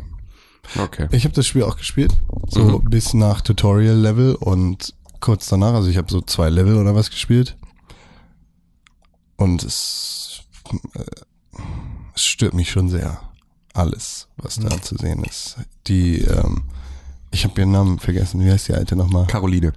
[0.76, 1.08] Okay.
[1.12, 2.12] Ich habe das Spiel auch gespielt,
[2.48, 7.10] so bis nach Tutorial-Level und kurz danach, also ich habe so zwei Level oder was
[7.10, 7.56] gespielt.
[9.38, 10.42] Und es,
[10.94, 11.04] äh,
[12.14, 13.20] es stört mich schon sehr.
[13.74, 15.56] Alles, was da zu sehen ist.
[15.86, 16.64] Die, ähm,
[17.30, 18.44] ich habe ihren Namen vergessen.
[18.44, 19.26] Wie heißt die alte nochmal?
[19.28, 19.72] Caroline.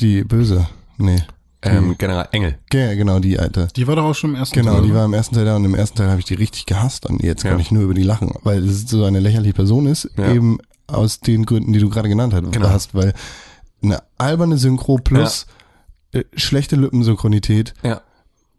[0.00, 0.68] Die böse.
[0.96, 1.22] Nee.
[1.62, 2.58] Ähm, General Engel.
[2.72, 3.68] Ja, genau, die alte.
[3.76, 4.98] Die war doch auch schon im ersten Genau, Teil, die oder?
[5.00, 7.22] war im ersten Teil da und im ersten Teil habe ich die richtig gehasst und
[7.22, 7.58] jetzt kann Ja.
[7.58, 10.32] ich nur über die lachen, weil es so eine lächerliche Person ist, Ja.
[10.32, 12.68] eben aus den Gründen, die du gerade genannt hast, Genau.
[12.70, 13.12] hast, weil
[13.82, 15.46] eine alberne Synchro plus
[16.12, 18.00] äh, schlechte Lippensynchronität Ja.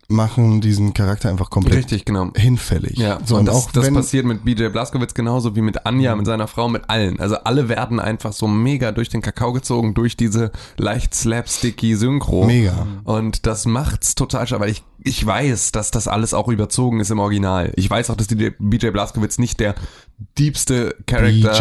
[0.10, 2.32] Machen diesen Charakter einfach komplett Richtig, genau.
[2.36, 2.98] hinfällig.
[2.98, 5.86] Ja, so, und, und, das, auch das wenn, passiert mit BJ Blazkowicz genauso wie mit
[5.86, 7.20] Anja, mit seiner Frau, mit allen.
[7.20, 12.46] Also alle werden einfach so mega durch den Kakao gezogen, durch diese leicht slapsticky Synchro.
[12.46, 12.88] Mega.
[13.04, 17.12] Und das macht's total schade, weil ich, ich weiß, dass das alles auch überzogen ist
[17.12, 17.72] im Original.
[17.76, 19.76] Ich weiß auch, dass die BJ Blazkowicz nicht der
[20.38, 21.54] diebste Charakter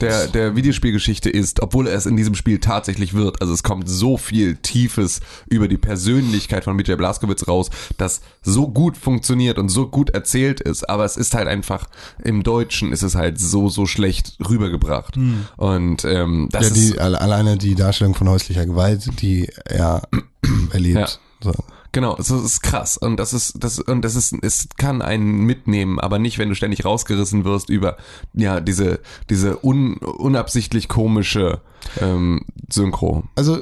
[0.00, 3.40] der, der Videospielgeschichte ist, obwohl er es in diesem Spiel tatsächlich wird.
[3.40, 8.68] Also es kommt so viel Tiefes über die Persönlichkeit von BJ Blazkowicz raus, das so
[8.68, 11.88] gut funktioniert und so gut erzählt ist, aber es ist halt einfach,
[12.22, 15.16] im Deutschen ist es halt so, so schlecht rübergebracht.
[15.56, 20.02] Und ähm, das ja, ist die, alle- alleine die Darstellung von häuslicher Gewalt, die er
[20.72, 20.98] erlebt.
[20.98, 21.08] Ja.
[21.42, 21.54] So.
[21.92, 25.98] Genau, es ist krass und das ist das und das ist es kann einen mitnehmen,
[25.98, 27.96] aber nicht wenn du ständig rausgerissen wirst über
[28.32, 31.60] ja diese diese un, unabsichtlich komische
[32.00, 33.24] ähm, Synchro.
[33.34, 33.58] Also,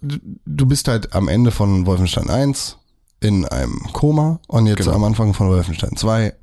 [0.00, 2.76] du du bist halt am Ende von Wolfenstein 1
[3.20, 4.92] in einem Koma und jetzt Genau.
[4.92, 6.34] am Anfang von Wolfenstein 2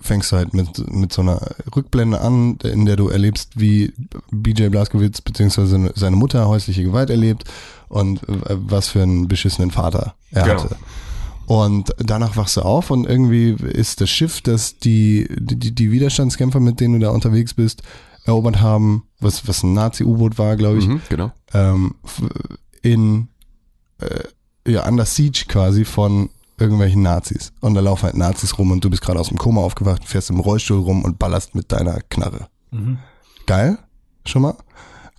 [0.00, 1.40] fängst du halt mit, mit so einer
[1.74, 3.92] Rückblende an, in der du erlebst, wie
[4.30, 5.90] BJ Blazkowicz bzw.
[5.94, 7.44] seine Mutter häusliche Gewalt erlebt
[7.88, 10.64] und äh, was für einen beschissenen Vater er Genau.
[10.64, 10.76] hatte.
[11.46, 16.58] Und danach wachst du auf und irgendwie ist das Schiff, das die, die, die Widerstandskämpfer,
[16.58, 17.82] mit denen du da unterwegs bist,
[18.24, 21.32] erobert haben, was, was ein Nazi-U-Boot war, glaube ich, Mhm, genau.
[21.52, 21.94] ähm,
[22.80, 23.28] in
[23.98, 27.52] äh, ja, under siege quasi von irgendwelchen Nazis.
[27.60, 30.30] Und da laufen halt Nazis rum und du bist gerade aus dem Koma aufgewacht, fährst
[30.30, 32.48] im Rollstuhl rum und ballerst mit deiner Knarre.
[33.46, 33.78] Geil,
[34.24, 34.56] schon mal.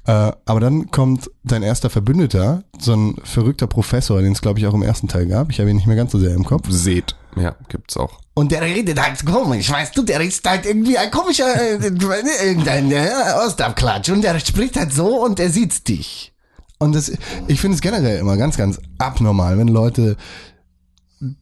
[0.08, 4.68] Äh, aber dann kommt dein erster Verbündeter, so ein verrückter Professor, den es glaube ich
[4.68, 5.50] auch im ersten Teil gab.
[5.50, 6.68] Ich habe ihn nicht mehr ganz so sehr im Kopf.
[6.70, 7.16] Seht.
[7.36, 8.20] Ja, gibt's auch.
[8.36, 11.88] Und der redet halt komisch, weißt du, der ist halt irgendwie ein komischer, äh,
[12.46, 13.10] irgendein äh,
[13.46, 16.34] Ostabklatsch und der spricht halt so und er sieht dich.
[16.78, 17.12] Und das,
[17.48, 20.18] ich finde es generell immer ganz, ganz abnormal, wenn Leute,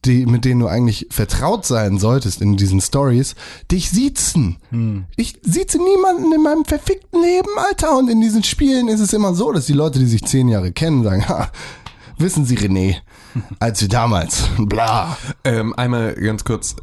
[0.05, 3.35] die, mit denen du eigentlich vertraut sein solltest in diesen Stories,
[3.71, 4.57] dich siezen.
[5.15, 7.97] Ich sieze niemanden in meinem verfickten Leben, Alter.
[7.97, 10.71] Und in diesen Spielen ist es immer so, dass die Leute, die sich zehn Jahre
[10.71, 11.51] kennen, sagen, ha,
[12.17, 12.97] wissen Sie, René,
[13.59, 15.17] als wir damals, bla.
[15.43, 16.75] Ähm, einmal ganz kurz,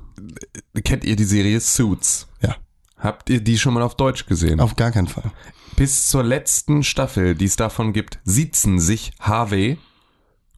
[0.84, 2.26] kennt ihr die Serie Suits?
[2.42, 2.56] Ja,
[2.98, 4.60] Habt ihr die schon mal auf Deutsch gesehen?
[4.60, 5.30] auf gar keinen Fall.
[5.76, 9.78] Bis zur letzten Staffel, die es davon gibt, siezen sich Harvey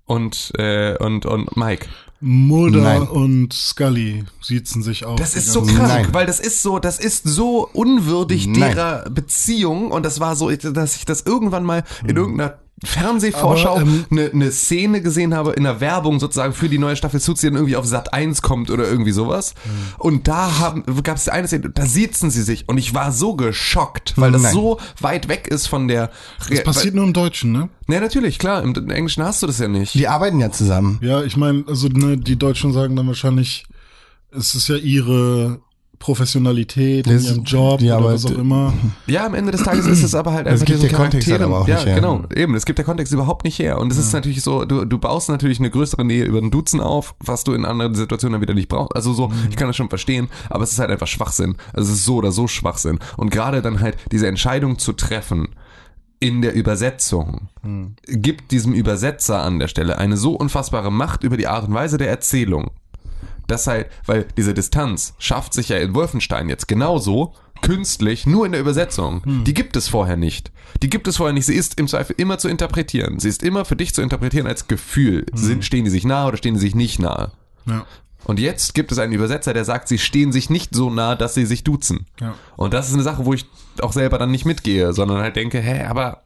[0.04, 1.86] und, äh, und, und Mike.
[2.24, 3.02] Mulder Nein.
[3.02, 5.16] und Scully siezen sich auch.
[5.16, 6.08] Das ist so krank, Nein.
[6.12, 8.60] weil das ist so, das ist so unwürdig Nein.
[8.60, 13.82] derer Beziehung und das war so, dass ich das irgendwann mal in irgendeiner Fernsehvorschau Aber,
[13.82, 17.40] ähm, eine, eine Szene gesehen habe in der Werbung sozusagen für die neue Staffel Suits,
[17.40, 19.54] die dann irgendwie auf Sat 1 kommt oder irgendwie sowas.
[19.98, 23.34] Und da haben gab es eine Szene, da siezen sie sich und ich war so
[23.34, 24.52] geschockt, weil das Nein.
[24.52, 26.10] so weit weg ist von der
[26.48, 27.68] Das passiert nur im Deutschen, ne?
[27.88, 29.94] Ja, natürlich, klar, im, im Englischen hast du das ja nicht.
[29.94, 30.98] Die arbeiten ja zusammen.
[31.02, 33.64] Ja, ich meine, also ne, die Deutschen sagen dann wahrscheinlich,
[34.30, 35.60] es ist ja ihre
[36.02, 38.72] Professionalität in Das- ihrem Job ja, oder aber was auch immer.
[39.06, 41.60] Ja, am Ende des Tages ist es aber halt Es einfach der Kontext halt aber
[41.60, 41.94] auch ja, nicht her.
[41.94, 44.84] genau, eben, es gibt der Kontext überhaupt nicht her und es ist natürlich so, du,
[44.84, 48.32] du baust natürlich eine größere Nähe über den Duzen auf, was du in anderen Situationen
[48.34, 48.96] dann wieder nicht brauchst.
[48.96, 51.56] Also so, ich kann das schon verstehen, aber es ist halt einfach Schwachsinn.
[51.72, 55.48] Also es ist so oder so Schwachsinn und gerade dann halt diese Entscheidung zu treffen
[56.18, 57.48] in der Übersetzung
[58.06, 61.96] gibt diesem Übersetzer an der Stelle eine so unfassbare Macht über die Art und Weise
[61.98, 62.70] der Erzählung,
[63.52, 68.52] das halt, weil diese Distanz schafft sich ja in Wolfenstein jetzt genauso künstlich, nur in
[68.52, 69.22] der Übersetzung.
[69.44, 70.50] Die gibt es vorher nicht.
[70.82, 71.46] Die gibt es vorher nicht.
[71.46, 73.20] Sie ist im Zweifel immer zu interpretieren.
[73.20, 75.24] Sie ist immer für dich zu interpretieren als Gefühl.
[75.32, 77.30] Sind, stehen die sich nahe oder stehen die sich nicht nahe?
[77.66, 77.86] Ja.
[78.24, 81.34] Und jetzt gibt es einen Übersetzer, der sagt, sie stehen sich nicht so nah, dass
[81.34, 82.06] sie sich duzen.
[82.20, 82.34] Ja.
[82.56, 83.46] Und das ist eine Sache, wo ich
[83.80, 86.21] auch selber dann nicht mitgehe, sondern halt denke, hä, aber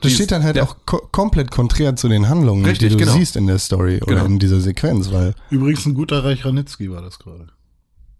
[0.00, 0.62] Das steht dann halt ja.
[0.64, 3.12] auch ko komplett konträr zu den Handlungen, Richtig, die du genau.
[3.16, 4.26] siehst in der Story oder Genau.
[4.26, 7.48] in dieser Sequenz, weil Übrigens ein guter Reich Ranitzky war das gerade.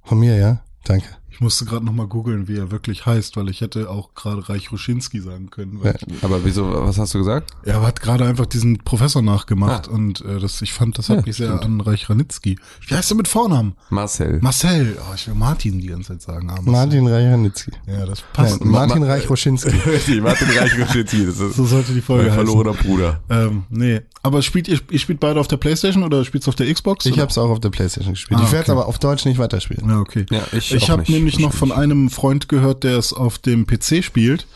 [0.04, 1.06] von mir, ja, danke.
[1.38, 4.48] Ich musste gerade noch mal googeln, wie er wirklich heißt, weil ich hätte auch gerade
[4.48, 5.78] Reich Ruschinski sagen können.
[5.80, 7.52] Weil aber wieso, was hast du gesagt?
[7.62, 11.22] Er hat gerade einfach diesen Professor nachgemacht und äh, das, ich fand, das hat Ja,
[11.26, 11.64] mich sehr stimmt.
[11.64, 12.58] an Reich Ranitzky.
[12.88, 13.74] Wie heißt er mit Vornamen?
[13.88, 14.40] Marcel.
[14.42, 14.98] Marcel.
[15.08, 16.50] Oh, ich will Martin die ganze Zeit sagen.
[16.50, 16.58] Ah.
[16.60, 17.70] Martin Reich-Ranitzky.
[17.86, 18.64] Ja, das Nein, passt.
[18.64, 19.70] Martin Ma- Reich-Roschinski.
[19.86, 22.46] Richtig, Martin Reich-Ruschinski, das ist so sollte die Folge mein heißen.
[22.46, 23.20] verlorener Bruder.
[23.30, 24.00] Ähm, nee.
[24.22, 27.06] Aber spielt ihr, ihr spielt beide auf der Playstation oder spielt auf der Xbox?
[27.06, 28.40] Ich habe es auch auf der Playstation gespielt.
[28.40, 28.72] Ah, ich werde okay.
[28.72, 29.88] aber auf Deutsch nicht weiterspielen.
[29.88, 30.26] Ja, okay.
[30.30, 34.02] Ja, ich ich habe nämlich noch von einem Freund gehört, der es auf dem PC
[34.02, 34.46] spielt.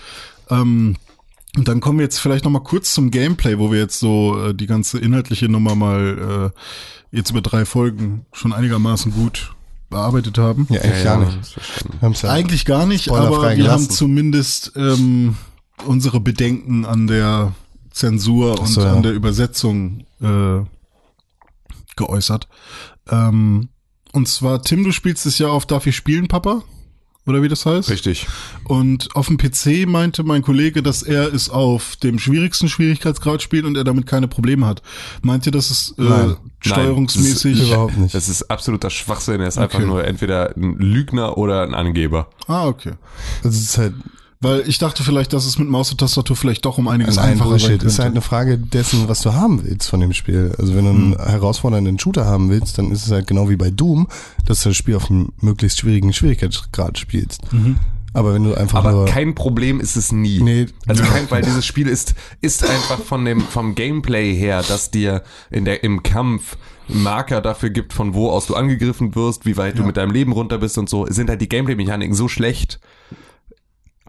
[0.51, 0.97] Ähm,
[1.57, 4.49] und dann kommen wir jetzt vielleicht noch mal kurz zum Gameplay, wo wir jetzt so
[4.49, 6.53] äh, die ganze inhaltliche Nummer mal
[7.13, 9.55] äh, jetzt über drei Folgen schon einigermaßen gut
[9.91, 10.67] bearbeitet haben.
[10.71, 12.23] Ja, eigentlich gar nicht.
[12.23, 13.73] ja Eigentlich gar nicht, aber wir gelassen.
[13.73, 15.37] haben zumindest ähm,
[15.85, 17.53] unsere Bedenken an der
[17.93, 18.93] Zensur und so, ja.
[18.93, 20.61] an der Übersetzung äh,
[21.97, 22.49] geäußert.
[23.11, 23.69] Ähm,
[24.13, 26.63] und zwar, Tim, du spielst es ja auf Darf ich spielen, Papa?
[27.25, 27.89] Oder wie das heißt?
[27.89, 28.27] Richtig.
[28.65, 33.65] Und auf dem PC meinte mein Kollege, dass er es auf dem schwierigsten Schwierigkeitsgrad spielt
[33.65, 34.83] und er damit keine Probleme hat.
[35.23, 36.37] Meint ihr, dass es äh, Nein.
[36.61, 37.59] steuerungsmäßig...
[37.59, 38.13] Nein, Überhaupt nicht.
[38.15, 39.41] Das ist absoluter Schwachsinn.
[39.41, 39.65] Er ist Okay.
[39.77, 42.29] einfach nur entweder ein Lügner oder ein Angeber.
[42.49, 42.95] ah, okay.
[43.45, 43.95] Das ist halt
[44.43, 47.31] Weil ich dachte vielleicht, dass es mit Maus und Tastatur vielleicht doch um einiges Nein,
[47.31, 47.83] einfacher sein Bullshit.
[47.85, 48.17] Ist halt könnte.
[48.17, 50.53] eine Frage dessen, was du haben willst von dem Spiel.
[50.59, 53.71] Also wenn du einen herausfordernden Shooter haben willst, dann ist es halt genau wie bei
[53.71, 54.09] Doom,
[54.45, 57.41] dass du das Spiel auf einem möglichst schwierigen Schwierigkeitsgrad spielst.
[58.15, 60.41] Aber wenn du einfach Aber nur kein Problem ist es nie.
[60.43, 60.67] Nee.
[60.87, 61.11] also Ja.
[61.11, 65.65] kein, weil dieses Spiel ist, ist einfach von dem, vom Gameplay her, dass dir in
[65.65, 66.57] der, im Kampf
[66.89, 70.33] Marker dafür gibt, von wo aus du angegriffen wirst, wie weit du mit deinem Leben
[70.33, 72.81] runter bist und so, sind halt die Gameplay-Mechaniken so schlecht,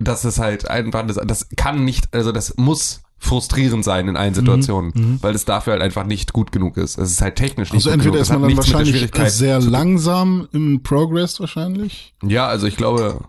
[0.04, 4.34] dass es halt einfach, das, das kann nicht, also das muss frustrierend sein in allen
[4.34, 6.98] Situationen, weil es dafür halt einfach nicht gut genug ist.
[6.98, 8.22] Es ist halt technisch nicht Also gut entweder genug.
[8.22, 12.14] ist Es hat man dann wahrscheinlich sehr langsam im Progress wahrscheinlich.
[12.22, 13.22] Ja, also ich glaube,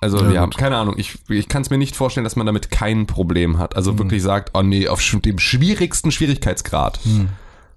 [0.00, 0.56] also Ja, gut.
[0.56, 3.72] keine Ahnung, ich, ich kann es mir nicht vorstellen, dass man damit kein Problem hat.
[3.72, 3.76] Mhm.
[3.76, 6.98] Also wirklich sagt, oh nee, auf dem schwierigsten Schwierigkeitsgrad.
[7.04, 7.28] Mhm.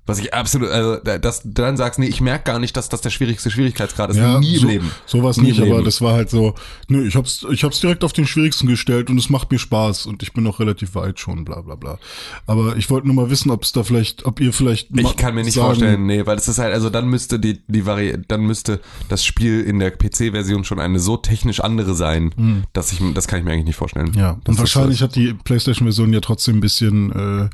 [0.08, 2.88] Was ich absolut, also da- dass du dann sagst, nee, ich merke gar nicht, dass
[2.90, 4.16] das der schwierigste Schwierigkeitsgrad ist.
[4.16, 4.92] Nie im so, Leben.
[5.06, 6.56] Sowas Nie nicht, aber das war halt so,
[6.88, 10.06] nö, ich hab's, ich hab's direkt auf den schwierigsten gestellt und es macht mir Spaß
[10.06, 12.00] und ich bin noch relativ weit schon, bla bla bla.
[12.46, 15.36] Aber ich wollte nur mal wissen, ob es da vielleicht, ob ihr vielleicht Ich kann
[15.36, 18.18] mir nicht sagen, vorstellen, nee, weil es ist halt, also dann müsste die, die Vari
[18.28, 23.02] dann müsste das Spiel in der PC-Version schon eine so technisch andere sein, dass ich,
[23.14, 24.14] das kann ich mir eigentlich nicht vorstellen.
[24.16, 25.06] Ja, und wahrscheinlich so.
[25.06, 27.50] hat die PlayStation-Version ja trotzdem ein bisschen äh,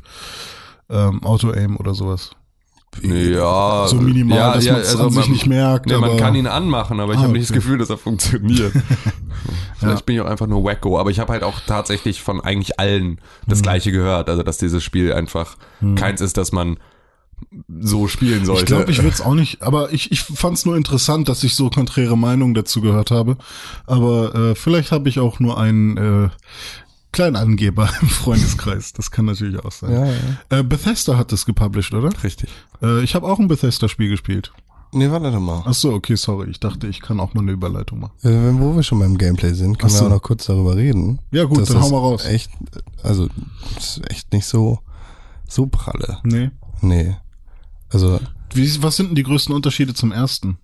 [0.90, 2.30] ähm, Auto-Aim oder sowas.
[3.02, 6.34] Ja, So minimal, ja, dass ja, also an sich man- nicht merkt, Nee, man kann
[6.34, 7.58] ihn anmachen, aber ich Ah, habe nicht das okay.
[7.60, 8.72] Gefühl, dass er funktioniert.
[9.78, 12.78] Vielleicht bin ich auch einfach nur wacko, aber ich habe halt auch tatsächlich von eigentlich
[12.78, 13.62] allen das Mhm.
[13.62, 15.56] gleiche gehört, also dass dieses Spiel einfach
[15.96, 16.78] keins ist, dass man
[17.80, 18.62] so spielen sollte.
[18.62, 21.42] Ich glaube, ich würde es auch nicht, aber ich, ich fand es nur interessant, dass
[21.44, 23.36] ich so konträre Meinungen dazu gehört habe.
[23.86, 26.28] Aber äh, vielleicht habe ich auch nur einen äh,
[27.14, 28.92] kleinen Angeber im Freundeskreis.
[28.92, 29.92] Das kann natürlich auch sein.
[29.92, 30.58] Ja, ja.
[30.58, 32.10] Äh, Bethesda hat das gepublished, oder?
[32.22, 32.50] Richtig.
[32.82, 34.52] Äh, ich habe auch ein Bethesda-Spiel gespielt.
[34.92, 35.62] Nee, warte mal.
[35.66, 36.50] Ach so, okay, sorry.
[36.50, 38.12] Ich dachte, ich kann auch mal eine Überleitung machen.
[38.22, 40.04] Äh, wenn- wo wir schon beim Gameplay sind, können Ach so.
[40.04, 41.18] wir auch noch kurz darüber reden.
[41.32, 42.24] Ja, gut, dann das hau mal raus.
[42.26, 42.50] Echt,
[43.02, 43.28] also,
[43.74, 44.78] das ist echt nicht so,
[45.48, 46.18] so pralle.
[46.22, 46.50] Nee.
[46.80, 47.16] Nee.
[47.90, 48.20] Also,
[48.52, 50.58] Wie, was sind denn die größten Unterschiede zum ersten,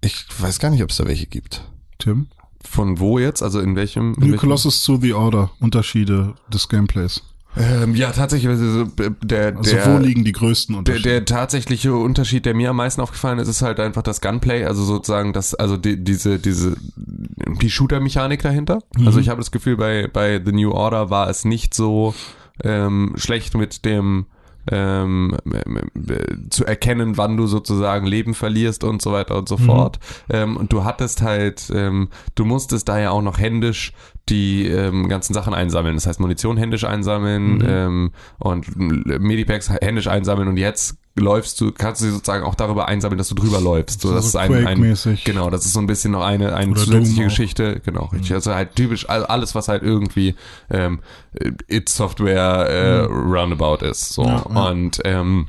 [0.00, 1.62] ich weiß gar nicht, ob es da welche gibt.
[1.98, 2.28] Tim?
[2.68, 3.42] Von wo jetzt?
[3.42, 4.14] Also in welchem?
[4.14, 4.36] In New welchem?
[4.38, 5.50] Colossus to the Order.
[5.60, 7.22] Unterschiede des Gameplays.
[7.56, 8.48] Ähm, ja, tatsächlich.
[8.48, 8.84] Also
[9.24, 11.08] der, Also der, wo liegen die größten Der, Unterschiede?
[11.08, 14.84] der tatsächliche Unterschied, der mir am meisten aufgefallen ist, ist halt einfach das Gunplay, also
[14.84, 18.78] sozusagen das, also die, diese, diese, die Shooter-Mechanik dahinter.
[19.04, 22.14] Also ich habe das Gefühl, bei, bei The New Order war es nicht so
[22.62, 24.26] ähm, schlecht mit dem
[24.70, 29.98] ähm, äh, zu erkennen, wann du sozusagen Leben verlierst und so weiter und so fort.
[30.28, 33.92] Ähm, und du hattest halt, ähm, du musstest da ja auch noch händisch
[34.28, 35.96] die ähm, ganzen Sachen einsammeln.
[35.96, 42.00] Das heißt Munition händisch einsammeln ähm, und Medipacks händisch einsammeln und jetzt läufst du, kannst
[42.00, 44.00] du sie sozusagen auch darüber einsammeln, dass du drüber läufst.
[44.00, 46.80] So, das ist ein, ein genau, das ist so ein bisschen noch eine, eine Oder
[46.80, 47.24] zusätzliche.
[47.24, 47.80] Geschichte.
[47.84, 48.32] Genau, richtig.
[48.32, 50.34] Also halt typisch all- alles, was halt irgendwie
[50.70, 51.00] ähm,
[51.68, 54.12] It Software äh, Roundabout ist.
[54.12, 54.24] So.
[54.24, 54.68] Ja, ja.
[54.70, 55.46] Und ähm,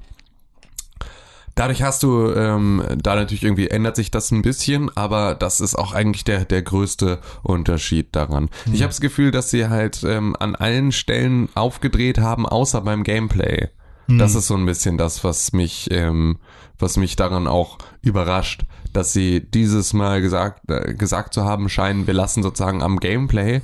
[1.54, 5.76] Dadurch hast du, ähm, da natürlich irgendwie ändert sich das ein bisschen, aber das ist
[5.76, 8.50] auch eigentlich der, der größte Unterschied daran.
[8.66, 8.74] Mhm.
[8.74, 13.04] Ich habe das Gefühl, dass sie halt ähm, an allen Stellen aufgedreht haben, außer beim
[13.04, 13.68] Gameplay.
[14.12, 14.20] Mhm.
[14.20, 16.38] Das ist so ein bisschen das, was mich, ähm,
[16.80, 22.08] was mich daran auch überrascht, dass sie dieses Mal gesagt, äh, gesagt zu haben scheinen,
[22.08, 23.62] wir lassen sozusagen am Gameplay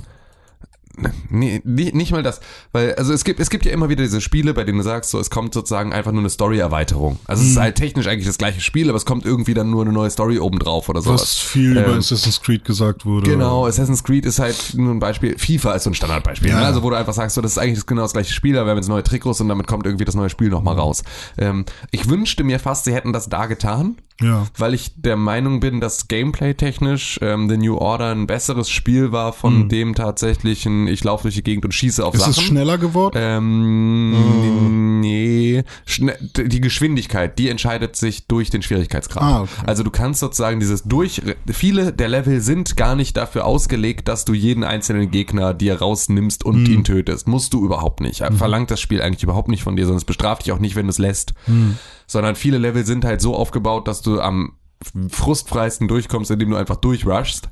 [1.30, 2.40] Nee, nicht, nicht mal das,
[2.72, 5.10] weil also es gibt es gibt ja immer wieder diese Spiele, bei denen du sagst,
[5.10, 7.18] so es kommt sozusagen einfach nur eine Story-Erweiterung.
[7.26, 9.82] Also es ist halt technisch eigentlich das gleiche Spiel, aber es kommt irgendwie dann nur
[9.82, 11.22] eine neue Story obendrauf oder sowas.
[11.22, 13.30] Was viel über Ähm, Assassin's Creed gesagt wurde.
[13.30, 15.38] Genau, Assassin's Creed ist halt nur ein Beispiel.
[15.38, 16.50] FIFA ist so ein Standardbeispiel.
[16.50, 16.60] Ja.
[16.60, 16.66] Ne?
[16.66, 18.70] Also wo du einfach sagst, so, das ist eigentlich genau das gleiche Spiel, aber wir
[18.72, 21.02] haben jetzt neue Trikots und damit kommt irgendwie das neue Spiel nochmal raus.
[21.36, 23.96] Ähm, ich wünschte mir fast, sie hätten das da getan.
[24.20, 24.46] Ja.
[24.56, 29.32] Weil ich der Meinung bin, dass Gameplay-technisch ähm, The New Order ein besseres Spiel war
[29.32, 32.30] von dem tatsächlichen, ich laufe durch die Gegend und schieße auf Ist Sachen.
[32.32, 33.16] es schneller geworden?
[33.16, 39.22] Ähm, nee, Schne die Geschwindigkeit, die entscheidet sich durch den Schwierigkeitsgrad.
[39.22, 39.50] Ah, okay.
[39.66, 44.24] Also du kannst sozusagen dieses durch, viele der Level sind gar nicht dafür ausgelegt, dass
[44.24, 46.74] du jeden einzelnen Gegner dir rausnimmst und Hm.
[46.74, 47.28] ihn tötest.
[47.28, 48.22] Musst du überhaupt nicht.
[48.36, 50.86] Verlangt das Spiel eigentlich überhaupt nicht von dir, sondern es bestraft dich auch nicht, wenn
[50.86, 51.34] du es lässt.
[52.08, 54.56] Sondern viele Level sind halt so aufgebaut, dass du am
[55.08, 57.50] frustfreisten durchkommst, indem du einfach durchrushst.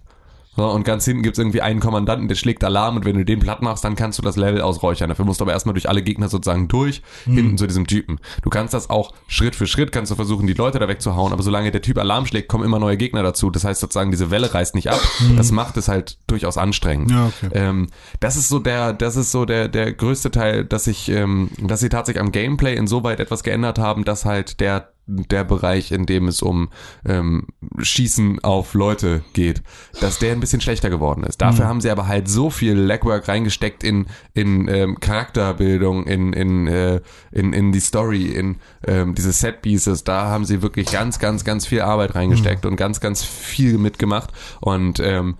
[0.56, 3.40] So, und ganz hinten gibt's irgendwie einen Kommandanten, der schlägt Alarm und wenn du den
[3.40, 5.08] platt machst, dann kannst du das Level ausräuchern.
[5.08, 8.18] Dafür musst du aber erstmal durch alle Gegner sozusagen durch, hinten zu diesem Typen.
[8.42, 11.42] Du kannst das auch Schritt für Schritt, kannst du versuchen, die Leute da wegzuhauen, aber
[11.42, 13.50] solange der Typ Alarm schlägt, kommen immer neue Gegner dazu.
[13.50, 15.00] Das heißt sozusagen, diese Welle reißt nicht ab.
[15.36, 17.10] Das macht es halt durchaus anstrengend.
[17.10, 17.50] Ja, okay.
[17.52, 17.88] Ähm,
[18.20, 21.80] das ist so der, das ist so der, der größte Teil, dass ich, ähm, dass
[21.80, 26.28] sie tatsächlich am Gameplay insoweit etwas geändert haben, dass halt der der Bereich, in dem
[26.28, 26.68] es um
[27.04, 27.46] ähm,
[27.78, 29.62] Schießen auf Leute geht,
[30.00, 31.40] dass der ein bisschen schlechter geworden ist.
[31.40, 36.66] Dafür haben sie aber halt so viel Legwork reingesteckt in in ähm, Charakterbildung, in in,
[36.66, 40.02] äh, in in die Story, in ähm, diese Set Pieces.
[40.04, 44.32] Da haben sie wirklich ganz ganz ganz viel Arbeit reingesteckt und ganz ganz viel mitgemacht
[44.60, 45.36] und ähm,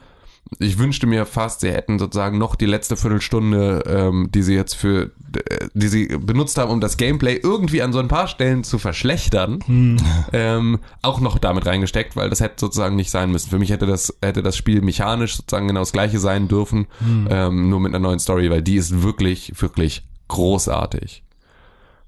[0.59, 4.74] ich wünschte mir fast, sie hätten sozusagen noch die letzte Viertelstunde, ähm, die sie jetzt
[4.74, 8.62] für, äh, die sie benutzt haben, um das Gameplay irgendwie an so ein paar Stellen
[8.62, 9.59] zu verschlechtern,
[10.32, 13.50] ähm, auch noch damit reingesteckt, weil das hätte sozusagen nicht sein müssen.
[13.50, 16.87] Für mich hätte das, hätte das Spiel mechanisch sozusagen genau das gleiche sein dürfen,
[17.28, 21.25] ähm, nur mit einer neuen Story, weil die ist wirklich, wirklich großartig.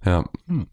[0.05, 0.25] Ja,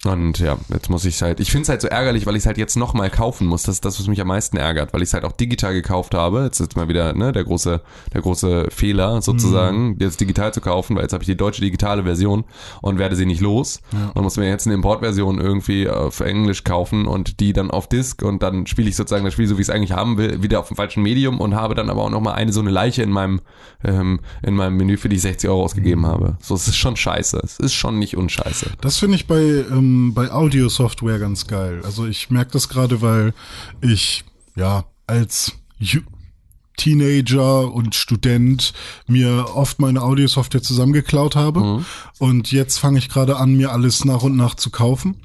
[0.05, 2.45] und ja, jetzt muss ich halt, ich finde es halt so ärgerlich, weil ich es
[2.45, 3.63] halt jetzt nochmal kaufen muss.
[3.63, 6.13] Das ist das, was mich am meisten ärgert, weil ich es halt auch digital gekauft
[6.13, 6.43] habe.
[6.43, 7.81] Jetzt ist mal wieder ne, der große,
[8.13, 12.03] der große Fehler sozusagen, jetzt digital zu kaufen, weil jetzt habe ich die deutsche digitale
[12.03, 12.45] Version
[12.81, 13.81] und werde sie nicht los.
[14.13, 18.21] Und muss mir jetzt eine Importversion irgendwie auf Englisch kaufen und die dann auf Disk
[18.21, 20.59] und dann spiele ich sozusagen das Spiel so, wie ich es eigentlich haben will, wieder
[20.59, 23.09] auf dem falschen Medium und habe dann aber auch nochmal eine so eine Leiche in
[23.09, 23.41] meinem,
[23.83, 26.37] ähm, in meinem Menü, für die ich 60 Euro ausgegeben habe.
[26.39, 27.41] So, es ist schon scheiße.
[27.43, 28.71] Es ist schon nicht unscheiße.
[28.81, 31.81] Das finde ich bei, ähm, bei Audio-Software ganz geil.
[31.83, 33.33] Also ich merke das gerade, weil
[33.81, 34.23] ich
[34.55, 36.01] ja als Ju
[36.77, 38.73] Teenager und Student
[39.07, 41.61] mir oft meine Audiosoftware zusammengeklaut habe.
[42.19, 45.15] Und jetzt fange ich gerade an, mir alles nach und nach zu kaufen.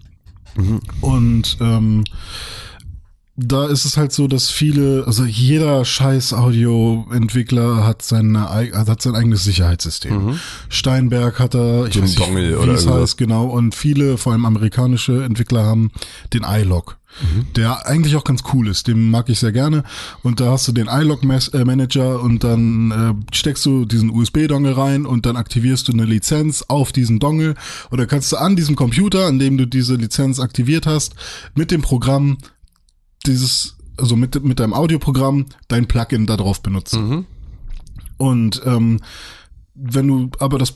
[1.01, 2.05] Und ähm,
[3.43, 9.15] da ist es halt so, dass viele, also jeder scheiß Audioentwickler hat seine, hat sein
[9.15, 10.39] eigenes Sicherheitssystem.
[10.69, 13.47] Steinberg hat da, ich ein weiß nicht, wie es heißt, genau.
[13.47, 15.91] Und viele, vor allem amerikanische Entwickler haben
[16.33, 16.97] den iLog.
[17.57, 19.83] Der eigentlich auch ganz cool ist, den mag ich sehr gerne.
[20.23, 25.27] Und da hast du den iLog-Manager und dann äh, steckst du diesen USB-Dongle rein und
[25.27, 27.57] dann aktivierst du eine Lizenz auf diesen Dongle.
[27.91, 31.15] Oder kannst du an diesem Computer, an dem du diese Lizenz aktiviert hast,
[31.57, 32.39] mit dem Programm
[33.27, 37.27] dieses, also mit, mit deinem Audioprogramm dein Plugin da drauf benutzen.
[38.17, 39.01] Und ähm,
[39.75, 40.75] wenn du aber das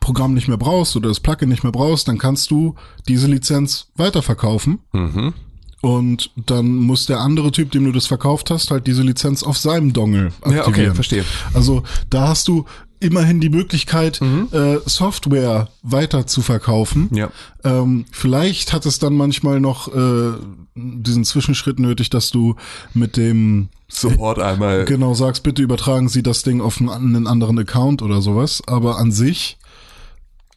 [0.00, 2.74] Programm nicht mehr brauchst oder das Plugin nicht mehr brauchst, dann kannst du
[3.08, 4.80] diese Lizenz weiterverkaufen.
[4.92, 5.34] Mhm.
[5.82, 9.58] Und dann muss der andere Typ, dem du das verkauft hast, halt diese Lizenz auf
[9.58, 10.56] seinem Dongle aktivieren.
[10.56, 11.24] Ja, okay, verstehe.
[11.54, 12.64] Also da hast du
[12.98, 14.48] immerhin die Möglichkeit, Mhm.
[14.52, 17.10] äh, Software weiter zu verkaufen.
[17.12, 17.30] Ja.
[17.62, 20.32] Ähm, vielleicht hat es dann manchmal noch äh,
[20.76, 22.54] diesen Zwischenschritt nötig, dass du
[22.94, 24.84] mit dem Support einmal.
[24.84, 28.62] genau sagst, bitte übertragen Sie das Ding auf einen, einen anderen Account oder sowas.
[28.66, 29.58] Aber an sich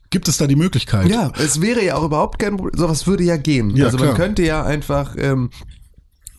[0.10, 1.10] gibt es da die Möglichkeit.
[1.10, 2.78] Ja, es wäre ja auch überhaupt kein Problem.
[2.78, 3.76] Sowas würde ja gehen.
[3.76, 4.18] Ja, also man klar.
[4.18, 5.50] könnte ja einfach ähm,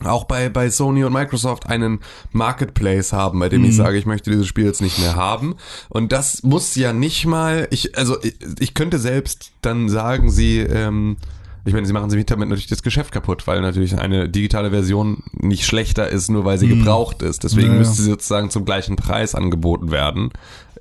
[0.03, 1.99] auch bei, bei Sony und Microsoft einen
[2.31, 5.55] Marketplace haben, bei dem ich sage, ich möchte dieses Spiel jetzt nicht mehr haben.
[5.89, 10.59] Und das muss ja nicht mal, ich, also ich, ich könnte selbst dann sagen, sie,
[10.59, 11.17] ähm,
[11.65, 15.23] ich meine, sie machen sich damit natürlich das Geschäft kaputt, weil natürlich eine digitale Version
[15.33, 17.43] nicht schlechter ist, nur weil sie gebraucht ist.
[17.43, 17.79] Deswegen Ja, ja.
[17.79, 20.31] müsste sie sozusagen zum gleichen Preis angeboten werden.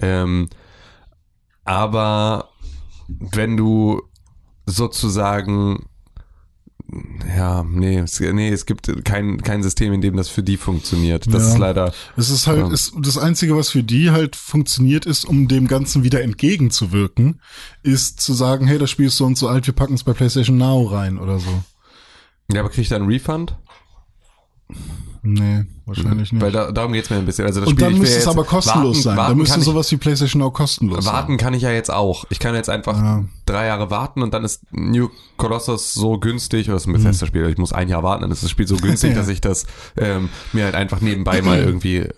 [0.01, 0.49] Ähm,
[1.65, 2.49] aber
[3.09, 4.03] wenn du
[4.67, 5.87] sozusagen
[7.37, 11.27] ja, nee, es, nee, es gibt kein, kein System, in dem das für die funktioniert.
[11.33, 11.49] Das Ja.
[11.53, 11.93] ist leider.
[12.17, 12.73] Es ist halt, Ja.
[12.73, 17.41] ist, das Einzige, was für die halt funktioniert ist, um dem Ganzen wieder entgegenzuwirken,
[17.83, 20.13] ist zu sagen, hey, das Spiel ist so und so alt, wir packen es bei
[20.13, 21.63] PlayStation Now rein oder so.
[22.53, 23.57] Ja, aber krieg ich da einen Refund?
[25.23, 26.43] Nee, wahrscheinlich nicht.
[26.43, 27.45] Weil da, darum geht's mir ein bisschen.
[27.47, 29.17] Also das und Spiel, dann müsste es aber kostenlos warten, sein.
[29.19, 32.25] Warten da müsste sowas wie PlayStation Now kostenlos Warten kann ich ja jetzt auch.
[32.31, 33.25] Ich kann jetzt einfach Ja.
[33.45, 37.59] drei Jahre warten und dann ist New Colossus so günstig, oder ist ein Bethesda-Spiel, ich
[37.59, 39.17] muss ein Jahr warten, dann ist das Spiel so günstig, Ja.
[39.17, 39.67] dass ich das
[39.99, 42.09] ähm, mir halt einfach nebenbei mal irgendwie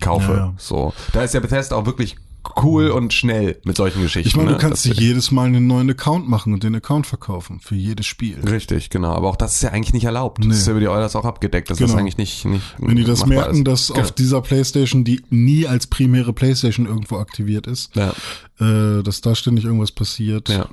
[0.00, 0.32] kaufe.
[0.32, 0.54] Ja.
[0.56, 0.92] So.
[1.12, 2.16] Da ist ja Bethesda auch wirklich
[2.62, 4.28] cool und schnell mit solchen Geschichten.
[4.28, 4.60] Ich meine, du ne?
[4.60, 8.06] kannst Das- dir jedes Mal einen neuen Account machen und den Account verkaufen für jedes
[8.06, 8.38] Spiel.
[8.48, 9.12] Richtig, genau.
[9.12, 10.38] Aber auch das ist ja eigentlich nicht erlaubt.
[10.40, 10.48] Nee.
[10.48, 11.70] Das ist ja über die Eulers auch abgedeckt.
[11.70, 11.98] Das ist Genau.
[11.98, 13.66] eigentlich nicht, nicht Wenn die das merken, ist.
[13.66, 14.00] dass Genau.
[14.00, 18.12] auf dieser PlayStation, die nie als primäre PlayStation irgendwo aktiviert ist, ja,
[18.60, 20.48] äh, dass da ständig irgendwas passiert.
[20.48, 20.68] ja,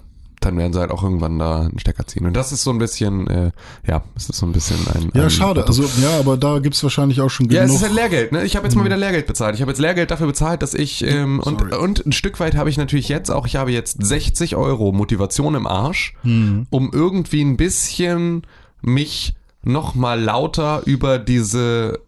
[0.46, 2.26] dann werden sie halt auch irgendwann da einen Stecker ziehen.
[2.26, 3.52] Und das ist so ein bisschen, äh,
[3.88, 5.12] ja, es ist so ein bisschen ein.
[5.14, 5.66] Ja, ein, schade.
[5.66, 7.76] Also ja, aber da gibt's wahrscheinlich auch schon Ja, genug.
[7.76, 8.43] es ist halt Lehrgeld, ne?
[8.46, 9.56] Ich habe jetzt mal wieder Lehrgeld bezahlt.
[9.56, 11.76] Ich habe jetzt Lehrgeld dafür bezahlt, dass ich ähm, und, Sorry.
[11.84, 15.56] und ein Stück weit habe ich natürlich jetzt auch, ich habe jetzt 60 Euro Motivation
[15.56, 18.43] im Arsch, um irgendwie ein bisschen
[18.82, 22.00] mich noch mal lauter über diese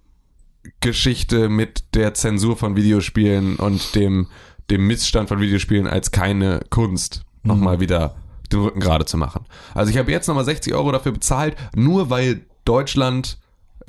[0.79, 4.27] Geschichte mit der Zensur von Videospielen und dem,
[4.69, 8.15] dem Missstand von Videospielen als keine Kunst nochmal wieder
[8.51, 9.45] den Rücken gerade zu machen.
[9.73, 13.39] Also ich habe jetzt nochmal 60 Euro dafür bezahlt, nur weil Deutschland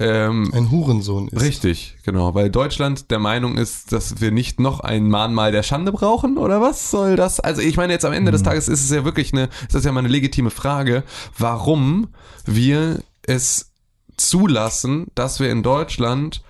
[0.01, 1.43] ähm, Ein Hurensohn ist.
[1.43, 5.91] Richtig, genau, weil Deutschland der Meinung ist, dass wir nicht noch ein Mahnmal der Schande
[5.91, 7.41] brauchen oder was soll das?
[7.41, 9.85] Also ich meine jetzt am Ende des Tages ist es ja wirklich eine, ist das
[9.85, 11.03] ja mal eine legitime Frage,
[11.37, 12.09] warum
[12.45, 13.73] wir es
[14.17, 16.43] zulassen, dass wir in Deutschland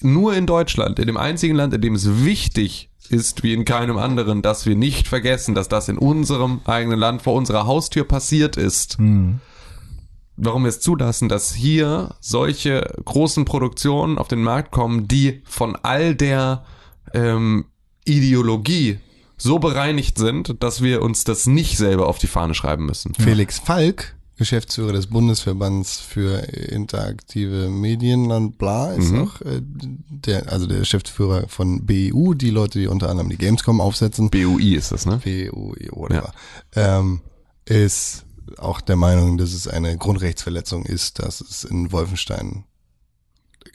[0.00, 3.98] nur in Deutschland, in dem einzigen Land, in dem es wichtig ist, wie in keinem
[3.98, 8.56] anderen, dass wir nicht vergessen, dass das in unserem eigenen Land vor unserer Haustür passiert
[8.56, 8.98] ist
[10.36, 15.76] warum wir es zulassen, dass hier solche großen Produktionen auf den Markt kommen, die von
[15.76, 16.64] all der
[17.14, 17.66] ähm,
[18.04, 18.98] Ideologie
[19.36, 23.14] so bereinigt sind, dass wir uns das nicht selber auf die Fahne schreiben müssen.
[23.14, 29.22] Felix Falk, Geschäftsführer des Bundesverbands für interaktive Medien bla, ist Mhm.
[29.22, 33.80] auch äh, der, also der Geschäftsführer von BEU, die Leute, die unter anderem die Gamescom
[33.80, 34.30] aufsetzen.
[34.30, 35.20] BUI ist das, ne?
[35.24, 36.32] BEU, whatever.
[36.74, 37.20] Ähm,
[37.64, 38.24] ist
[38.58, 42.64] auch der Meinung, dass es eine Grundrechtsverletzung ist, dass es in Wolfenstein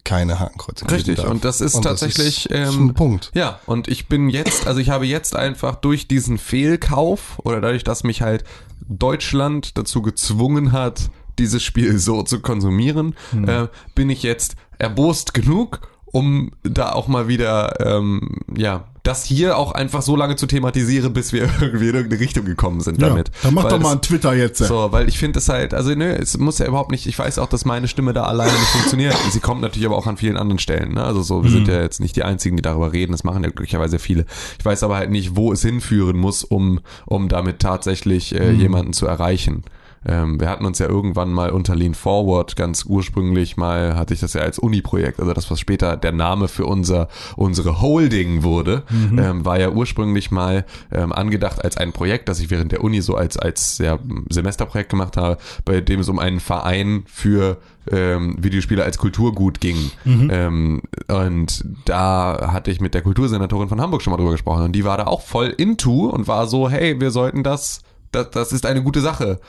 [0.04, 1.30] keine Hakenkreuze geben Richtig, darf.
[1.30, 3.32] und das ist tatsächlich, ist, ist ähm, ein Punkt.
[3.34, 7.84] Ja, und ich bin jetzt, also ich habe jetzt einfach durch diesen Fehlkauf oder dadurch,
[7.84, 8.44] dass mich halt
[8.88, 15.82] Deutschland dazu gezwungen hat, dieses Spiel so zu konsumieren, äh, bin ich jetzt erbost genug,
[16.06, 21.14] um da auch mal wieder, ähm, ja, das hier auch einfach so lange zu thematisieren,
[21.14, 23.32] bis wir irgendwie in irgendeine Richtung gekommen sind Ja, damit.
[23.44, 24.60] dann mach Weil doch das- mal einen Twitter jetzt.
[24.60, 27.40] so, weil ich finde es halt, also ne, es muss ja überhaupt nicht, ich weiß
[27.40, 29.16] auch, dass meine Stimme da alleine nicht funktioniert.
[29.32, 30.94] Sie kommt natürlich aber auch an vielen anderen Stellen.
[30.94, 31.04] Ne?
[31.04, 33.50] Also so, wir sind ja jetzt nicht die Einzigen, die darüber reden, das machen ja
[33.50, 34.26] glücklicherweise viele.
[34.60, 38.94] Ich weiß aber halt nicht, wo es hinführen muss, um, um damit tatsächlich äh, jemanden
[38.94, 39.64] zu erreichen.
[40.06, 44.20] Ähm, wir hatten uns ja irgendwann mal unter Lean Forward ganz ursprünglich mal, hatte ich
[44.20, 48.84] das ja als Uni-Projekt, also das, was später der Name für unser, unsere Holding wurde,
[49.18, 53.02] ähm, war ja ursprünglich mal ähm, angedacht als ein Projekt, das ich während der Uni
[53.02, 57.58] so als, als ja, Semesterprojekt gemacht habe, bei dem es um einen Verein für
[57.92, 59.92] ähm, Videospiele als Kulturgut ging.
[60.30, 64.72] Ähm, und da hatte ich mit der Kultursenatorin von Hamburg schon mal drüber gesprochen und
[64.74, 67.82] die war da auch voll into und war so, hey, wir sollten das,
[68.12, 69.40] das, das ist eine gute Sache.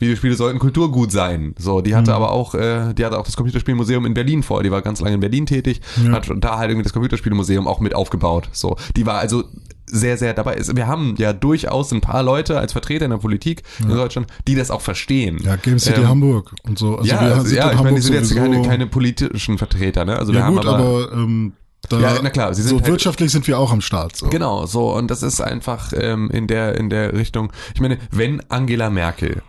[0.00, 1.54] Videospiele sollten Kulturgut sein.
[1.58, 4.62] So, die hatte aber auch, äh, die hatte auch das Computerspielmuseum in Berlin vor.
[4.62, 6.12] Die war ganz lange in Berlin tätig, Ja.
[6.12, 8.48] hat da halt irgendwie das Computerspielmuseum auch mit aufgebaut.
[8.52, 9.44] So, die war also
[9.92, 10.56] sehr, sehr dabei.
[10.74, 14.54] Wir haben ja durchaus ein paar Leute als Vertreter in der Politik in Deutschland, die
[14.54, 15.38] das auch verstehen.
[15.42, 16.96] Ja, Game City Ähm, Hamburg und so.
[16.98, 19.58] Also ja, wir also, sind ja, ich meine, die Hamburg sind jetzt keine, keine politischen
[19.58, 20.16] Vertreter, ne?
[20.16, 21.52] Also wir Ja haben gut, aber, ähm,
[21.88, 24.14] da, Ja, na klar, sie sind so halt- wirtschaftlich sind wir auch am Start.
[24.14, 24.28] So.
[24.28, 27.50] Genau, so und das ist einfach ähm, in der in der Richtung.
[27.74, 29.42] Ich meine, wenn Angela Merkel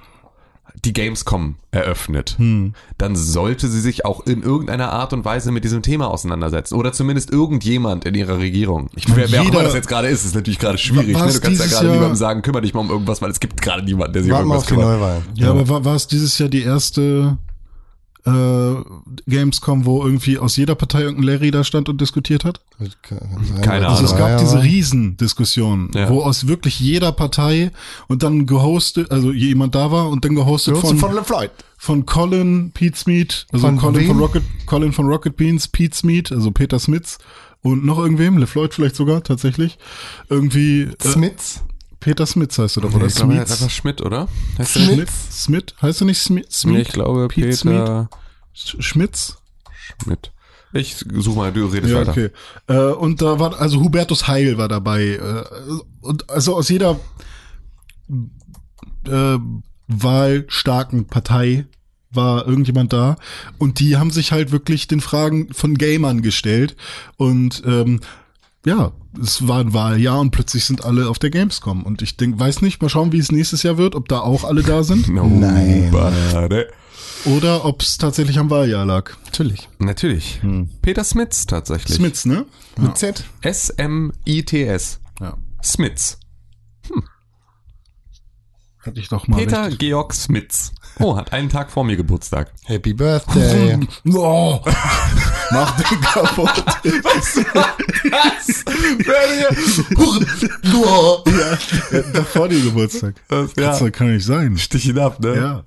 [0.83, 2.73] die Gamescom eröffnet, Hm.
[2.97, 6.91] dann sollte sie sich auch in irgendeiner Art und Weise mit diesem Thema auseinandersetzen oder
[6.91, 8.89] zumindest irgendjemand in ihrer Regierung.
[8.95, 11.15] Ich, wer, wer auch immer das jetzt gerade ist, ist natürlich gerade schwierig.
[11.17, 11.31] Ne?
[11.31, 13.61] Du kannst ja gerade Jahr- niemandem sagen, kümmere dich mal um irgendwas, weil es gibt
[13.61, 14.85] gerade niemanden, der sich um irgendwas kümmert.
[14.85, 15.21] Neuwahlen.
[15.35, 17.37] Ja, aber war, war es dieses Jahr die erste
[18.25, 18.75] äh,
[19.27, 22.61] Gamescom, wo irgendwie aus jeder Partei irgendein Larry da stand und diskutiert hat?
[23.61, 24.27] Keine Also es Ahnung.
[24.27, 26.09] gab diese Riesendiskussion, Ja.
[26.09, 27.71] wo aus wirklich jeder Partei
[28.07, 31.15] und dann gehostet, also jemand da war und dann gehostet von, von,
[31.77, 32.05] von.
[32.05, 34.19] Colin Pete Smith, also Von Colin von?
[34.19, 37.17] Rocket, Colin von Rocket Beans, Pete Smith, also Peter Smits
[37.63, 39.77] und noch irgendwem, LeFloid vielleicht sogar tatsächlich,
[40.29, 41.61] irgendwie äh, Smiths.
[42.01, 43.61] Peter Smits heißt er doch, oder Ich glaube, er heißt Smits?
[43.61, 44.27] einfach Schmidt, oder?
[44.57, 44.85] Heißt Schmidt?
[44.87, 45.09] Schmidt?
[45.09, 45.31] Smith?
[45.31, 45.63] Smith?
[45.81, 46.45] Heißt er nicht Smith?
[46.51, 46.73] Smith?
[46.75, 48.09] Nee, ich glaube Pete Peter
[48.53, 49.37] Sch- Schmitz?
[50.03, 50.31] Schmidt.
[50.73, 52.11] Ich suche mal, du redest Ja, weiter.
[52.11, 52.29] okay.
[52.67, 55.03] Äh, und da war, also Hubertus Heil war dabei.
[55.03, 55.43] Äh,
[56.01, 56.99] und also aus jeder
[59.05, 59.37] äh,
[59.87, 61.65] wahlstarken Partei
[62.13, 63.15] war irgendjemand da.
[63.57, 66.75] Und die haben sich halt wirklich den Fragen von Gamern gestellt.
[67.17, 67.99] Und ähm,
[68.65, 68.91] ja,
[69.21, 71.83] es war ein Wahljahr und plötzlich sind alle auf der Gamescom.
[71.83, 74.43] Und ich denk, weiß nicht, mal schauen, wie es nächstes Jahr wird, ob da auch
[74.43, 75.07] alle da sind.
[75.11, 75.89] No, Nein.
[75.91, 76.69] Bade.
[77.25, 79.11] Oder ob es tatsächlich am Wahljahr lag.
[79.25, 79.69] Natürlich.
[79.79, 80.41] Natürlich.
[80.81, 81.97] Peter Smits tatsächlich.
[81.97, 82.45] Smits, ne?
[82.79, 83.23] Mit Z.
[83.41, 84.99] S-M-I-T-S.
[85.19, 85.37] Ja.
[85.63, 86.17] Smits.
[88.83, 89.37] Hatte ich doch mal.
[89.37, 89.79] Peter richtig.
[89.79, 90.71] Georg Smits.
[90.99, 92.51] Oh, hat einen Tag vor mir Geburtstag.
[92.65, 93.77] Happy Birthday.
[94.13, 94.59] Oh,
[95.51, 96.63] mach den kaputt.
[101.91, 103.15] ja, da vor dir Geburtstag.
[103.27, 104.57] Das, Das kann nicht sein.
[104.57, 105.35] Stich ihn ab, ne?
[105.35, 105.63] Ja.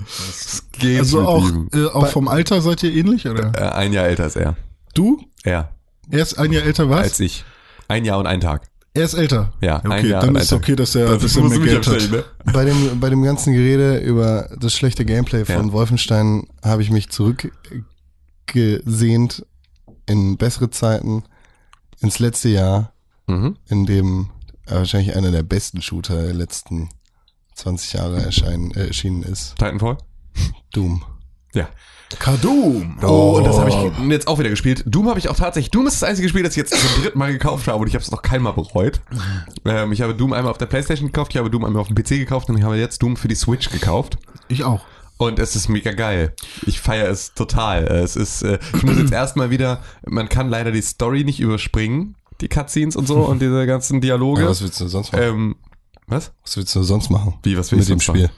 [0.78, 3.52] Geht Also auch, äh, auch vom Alter seid ihr ähnlich, oder?
[3.54, 4.56] Äh, ein Jahr älter ist er.
[4.94, 5.20] Du?
[5.42, 5.70] Er.
[6.10, 7.02] Er ist ein Jahr älter, was?
[7.04, 7.44] Als ich.
[7.88, 8.62] Ein Jahr und ein Tag.
[8.94, 9.52] er ist älter.
[9.60, 12.10] Ja, ein okay, Jahr dann ist ein okay, dass er, Das musst mehr Geld hat.
[12.10, 12.24] ne?
[12.52, 15.72] bei dem, bei dem ganzen Gerede über das schlechte Gameplay von Ja.
[15.72, 19.44] Wolfenstein habe ich mich zurückgesehnt
[20.06, 21.24] in bessere Zeiten
[22.00, 22.92] ins letzte Jahr,
[23.26, 23.56] Mhm.
[23.68, 24.30] in dem
[24.66, 26.90] äh, wahrscheinlich einer der besten Shooter der letzten
[27.54, 29.56] 20 Jahre erscheinen, äh, erschienen ist.
[29.56, 29.96] Titanfall?
[30.72, 31.02] Doom.
[31.54, 31.68] Ja.
[32.18, 32.98] Kadoom.
[33.02, 34.84] Oh, und das habe ich jetzt auch wieder gespielt.
[34.86, 35.70] Doom habe ich auch tatsächlich.
[35.70, 37.94] Doom ist das einzige Spiel, das ich jetzt zum dritten Mal gekauft habe und ich
[37.94, 39.00] habe es noch keinmal bereut.
[39.64, 41.96] Ähm, ich habe Doom einmal auf der Playstation gekauft, ich habe Doom einmal auf dem
[41.96, 44.18] PC gekauft und ich habe jetzt Doom für die Switch gekauft.
[44.48, 44.84] Ich auch.
[45.24, 46.34] Und es ist mega geil.
[46.66, 47.84] Ich feiere es total.
[47.84, 52.16] Es ist, äh, ich muss jetzt erstmal wieder, man kann leider die Story nicht überspringen,
[52.40, 54.42] die Cutscenes und so und diese ganzen Dialoge.
[54.42, 55.22] Ja, was willst du sonst machen?
[55.24, 55.56] ähm,
[56.06, 56.32] was?
[56.42, 57.34] was willst du sonst machen?
[57.42, 58.30] Wie, was will mit ich dem Spiel?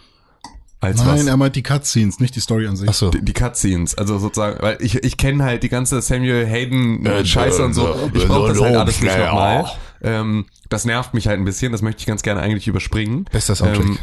[0.78, 1.26] Als Nein, was?
[1.26, 2.89] er meint die Cutscenes, nicht die Story an sich.
[2.89, 3.11] Ach so.
[3.11, 7.24] Die, die Cutscenes, also sozusagen, weil ich, ich kenne halt die ganze Samuel Hayden äh,
[7.24, 7.95] Scheiße und so.
[8.12, 9.64] Ich brauche das halt alles nicht nochmal.
[10.03, 13.24] Ähm, das nervt mich halt ein bisschen, das möchte ich ganz gerne eigentlich überspringen.
[13.32, 13.87] Bester Soundtrack.
[13.87, 13.99] Ähm,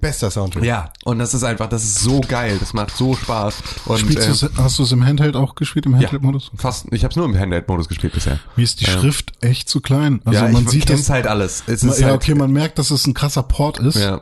[0.00, 0.62] Bester Soundtrack.
[0.64, 3.62] ja, und das ist einfach, das ist so geil, das macht so Spaß.
[3.86, 6.52] Und, ähm, du's, hast du es im Handheld auch gespielt, im ja, Handheld-Modus?
[6.56, 8.38] fast, ich habe es nur im Handheld-Modus gespielt bisher.
[8.56, 10.20] Mir ist die Schrift echt zu klein.
[10.24, 11.10] Also ja, man ich sieht das.
[11.10, 11.64] halt alles.
[11.66, 13.96] Es ist ja, halt, okay, man merkt, dass es ein krasser Port ist.
[13.96, 14.20] ja,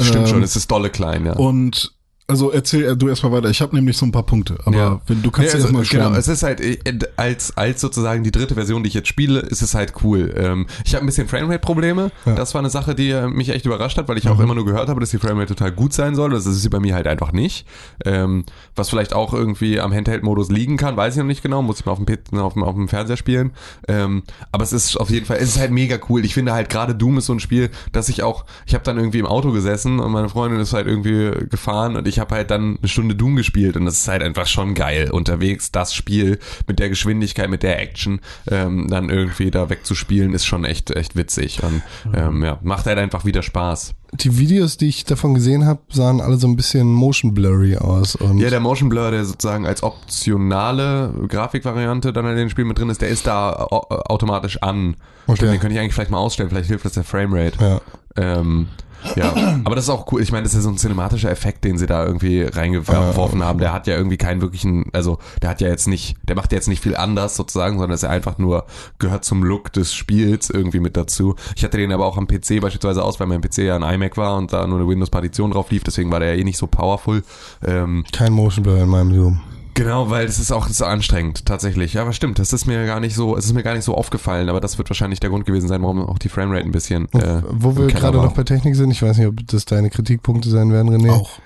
[0.00, 1.34] stimmt Ähm, schon, es ist dolle klein, ja.
[1.34, 1.94] Und
[2.26, 3.50] also erzähl äh, du erstmal weiter.
[3.50, 5.00] Ich habe nämlich so ein paar Punkte, aber Ja.
[5.06, 6.18] wenn du kannst Ja, erstmal also, genau, schwärmen.
[6.18, 6.78] es ist halt äh,
[7.16, 10.32] als als sozusagen die dritte Version, die ich jetzt spiele, ist es halt cool.
[10.36, 12.10] Ähm, ich habe ein bisschen Framerate-Probleme.
[12.24, 14.44] Das war eine Sache, die äh, mich echt überrascht hat, weil ich auch Mhm.
[14.44, 16.30] immer nur gehört habe, dass die Framerate total gut sein soll.
[16.30, 17.66] Das ist sie bei mir halt einfach nicht.
[18.06, 18.44] Ähm,
[18.74, 21.60] was vielleicht auch irgendwie am Handheld-Modus liegen kann, weiß ich noch nicht genau.
[21.62, 23.50] Muss ich mal auf dem, P- auf dem, auf dem Fernseher spielen.
[23.86, 26.24] Ähm, aber es ist auf jeden Fall, es ist halt mega cool.
[26.24, 28.96] Ich finde halt gerade Doom ist so ein Spiel, dass ich auch, ich habe dann
[28.96, 32.50] irgendwie im Auto gesessen und meine Freundin ist halt irgendwie gefahren und ich habe halt
[32.50, 35.72] dann eine Stunde Doom gespielt und das ist halt einfach schon geil unterwegs.
[35.72, 40.64] Das Spiel mit der Geschwindigkeit, mit der Action ähm, dann irgendwie da wegzuspielen, ist schon
[40.64, 41.82] echt echt witzig und
[42.14, 43.94] ähm, ja, macht halt einfach wieder Spaß.
[44.14, 48.16] Die Videos, die ich davon gesehen habe, sahen alle so ein bisschen motion blurry aus.
[48.36, 52.90] Ja, der Motion Blur, der sozusagen als optionale Grafikvariante dann in dem Spiel mit drin
[52.90, 54.96] ist, der ist da au- automatisch an.
[55.26, 55.36] Okay.
[55.36, 57.56] Stimmt, den könnte ich eigentlich vielleicht mal ausstellen, vielleicht hilft das der Framerate.
[57.60, 57.80] ja.
[58.16, 58.68] Ähm,
[59.16, 59.34] ja,
[59.64, 60.22] aber das ist auch cool.
[60.22, 63.58] Ich meine, das ist ja so ein cinematischer Effekt, den sie da irgendwie reingeworfen haben.
[63.58, 66.56] Der hat ja irgendwie keinen wirklichen, also der hat ja jetzt nicht, der macht ja
[66.56, 68.66] jetzt nicht viel anders sozusagen, sondern ist ja einfach nur,
[68.98, 71.36] gehört zum Look des Spiels irgendwie mit dazu.
[71.56, 74.16] Ich hatte den aber auch am PC beispielsweise aus, weil mein PC ja ein iMac
[74.16, 76.66] war und da nur eine Windows-Partition drauf lief, deswegen war der ja eh nicht so
[76.66, 77.22] powerful.
[77.64, 79.40] Ähm, Kein Motion Blur in meinem Zoom.
[79.74, 81.94] Genau, weil das ist auch so anstrengend, tatsächlich.
[81.94, 83.94] Ja, aber stimmt, das ist mir gar nicht so, es ist mir gar nicht so
[83.94, 87.12] aufgefallen, aber das wird wahrscheinlich der Grund gewesen sein, warum auch die Framerate ein bisschen.
[87.12, 90.48] Äh, Wo wir gerade noch bei Technik sind, ich weiß nicht, ob das deine Kritikpunkte
[90.48, 91.10] sein werden, René.
[91.10, 91.38] auch.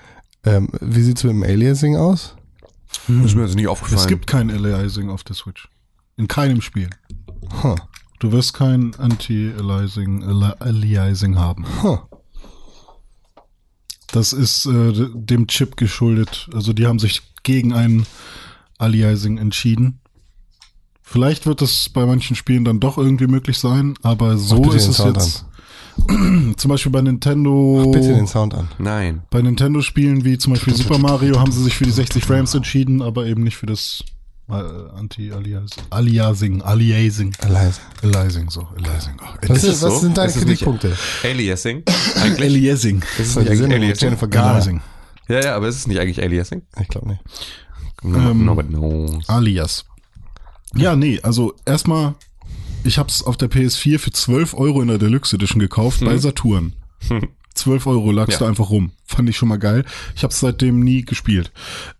[0.45, 2.35] Ähm, wie sieht's mit dem Aliasing aus?
[3.07, 3.99] ist mir also nicht aufgefallen.
[3.99, 5.67] Es gibt kein Aliasing auf der Switch.
[6.17, 6.89] In keinem Spiel.
[7.63, 7.75] Huh.
[8.19, 11.65] Du wirst kein Anti-Aliasing Ali- Aliasing haben.
[11.81, 11.97] Huh.
[14.11, 16.49] Das ist äh, dem Chip geschuldet.
[16.53, 18.05] Also die haben sich gegen ein
[18.77, 19.99] Aliasing entschieden.
[21.01, 24.97] Vielleicht wird das bei manchen Spielen dann doch irgendwie möglich sein, aber so ist es
[24.97, 25.45] Sound jetzt.
[26.57, 27.89] Zum Beispiel bei Nintendo.
[27.91, 28.69] Bitte den Sound an.
[28.77, 29.23] Nein.
[29.31, 33.01] Bei Nintendo-Spielen wie zum Beispiel Super Mario haben sie sich für die 60 Frames entschieden,
[33.01, 34.03] aber eben nicht für das
[34.49, 35.83] äh, Anti-Aliasing.
[35.89, 36.61] Aliasing.
[36.61, 37.33] Aliasing.
[37.49, 37.81] Leise.
[38.01, 38.67] Aliasing, so.
[38.77, 39.13] Aliasing.
[39.21, 39.99] Oh, Was, Ist ist, was so?
[39.99, 40.95] sind deine Ist Kritikpunkte?
[41.23, 41.83] Aliasing?
[42.21, 42.49] Eigentlich?
[42.49, 43.01] Aliasing.
[43.17, 43.95] ist es So, nicht Aliasing?
[43.95, 44.51] Jennifer Garner.
[44.51, 44.81] Aliasing.
[45.29, 46.63] Ja, ja, aber ist es nicht eigentlich Aliasing?
[46.81, 47.21] Ich glaube nicht.
[48.03, 49.27] No, Ähm, nobody knows.
[49.29, 49.85] Alias.
[50.75, 52.15] Ja, nee, also erstmal,
[52.83, 56.73] ich hab's auf der PS4 für 12 Euro in der Deluxe Edition gekauft bei Saturn.
[57.55, 58.39] 12 Euro lag's Ja.
[58.41, 58.91] da einfach rum.
[59.05, 59.83] Fand ich schon mal geil.
[60.15, 61.51] Ich hab's seitdem nie gespielt.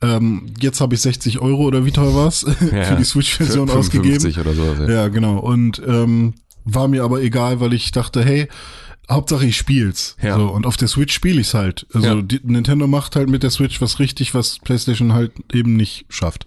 [0.01, 4.21] Ähm, jetzt habe ich 60 Euro oder wie teuer war's für die Switch-Version ausgegeben.
[4.21, 4.83] 55 oder so.
[4.85, 4.89] Ja.
[5.03, 5.37] Ja, genau.
[5.39, 8.47] Und ähm, war mir aber egal, weil ich dachte, hey,
[9.09, 10.15] Hauptsache ich spiel's.
[10.21, 10.35] Ja.
[10.37, 11.87] So, und auf der Switch spiele ich's halt.
[11.93, 12.21] Also Ja.
[12.21, 16.45] die, Nintendo macht halt mit der Switch was richtig, was PlayStation halt eben nicht schafft.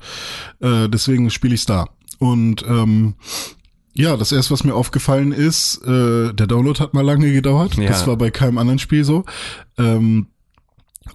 [0.61, 1.89] Äh, deswegen spiele ich's da.
[2.19, 3.15] Und ähm,
[3.95, 7.75] ja, das erste, was mir aufgefallen ist, äh, der Download hat mal lange gedauert.
[7.77, 7.89] Ja.
[7.89, 9.25] Das war bei keinem anderen Spiel so.
[9.77, 10.29] Ähm,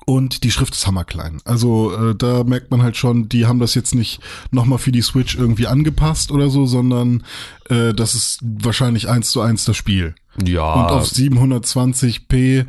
[0.05, 1.39] und die Schrift ist hammerklein.
[1.45, 4.19] Also äh, da merkt man halt schon, die haben das jetzt nicht
[4.51, 7.23] nochmal für die Switch irgendwie angepasst oder so, sondern
[7.69, 10.15] äh, das ist wahrscheinlich eins zu eins das Spiel.
[10.43, 10.73] ja.
[10.73, 12.65] Und auf 720p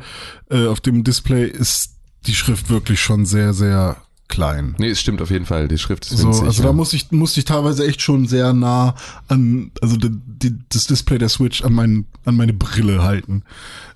[0.49, 1.95] äh, auf dem Display ist
[2.27, 3.97] die Schrift wirklich schon sehr, sehr
[4.27, 4.75] klein.
[4.77, 5.67] nee, es stimmt auf jeden Fall.
[5.67, 6.43] Die Schrift ist So, winzig.
[6.43, 6.67] also ja.
[6.69, 8.95] da muss ich, musste ich teilweise echt schon sehr nah
[9.27, 13.43] an, also die, die, das Display der Switch an, mein, an meine Brille halten.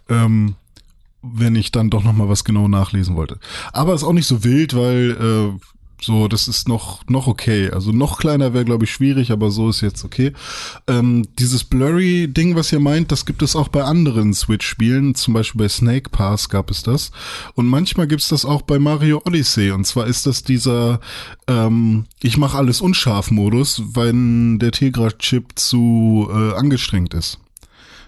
[0.10, 0.56] Ähm,
[1.24, 3.40] wenn ich dann doch noch mal was genau nachlesen wollte.
[3.72, 5.60] Aber ist auch nicht so wild, weil äh,
[6.02, 7.72] So, das ist noch, noch okay.
[7.72, 10.34] Also noch kleiner wäre, glaube ich, schwierig, aber so ist jetzt okay.
[10.86, 15.16] Ähm, dieses Blurry-Ding, was ihr meint, das gibt es auch bei anderen Switch-Spielen.
[15.16, 17.12] Zum Beispiel bei Snake Pass gab es das.
[17.56, 19.72] Und manchmal gibt es das auch bei Mario Odyssey.
[19.72, 21.00] Und zwar ist das dieser
[21.48, 27.40] ähm, Ich mache alles unscharf-Modus, wenn der Tegra-Chip zu äh, angestrengt ist.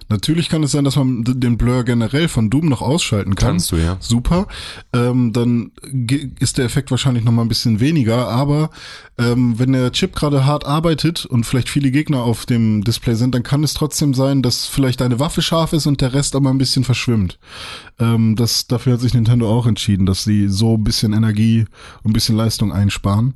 [0.07, 3.51] Natürlich kann es sein, dass man den Blur generell von Doom noch ausschalten kann.
[3.51, 3.97] Kannst du, ja.
[3.99, 4.47] Super.
[4.93, 5.71] Ähm, dann
[6.39, 8.69] ist der Effekt wahrscheinlich noch mal ein bisschen weniger, aber
[9.17, 13.33] ähm, wenn der Chip gerade hart arbeitet und vielleicht viele Gegner auf dem Display sind,
[13.33, 16.49] dann kann es trotzdem sein, dass vielleicht deine Waffe scharf ist und der Rest aber
[16.49, 17.39] ein bisschen verschwimmt.
[17.99, 21.65] Ähm, das, dafür hat sich Nintendo auch entschieden, dass sie so ein bisschen Energie
[22.03, 23.35] und ein bisschen Leistung einsparen.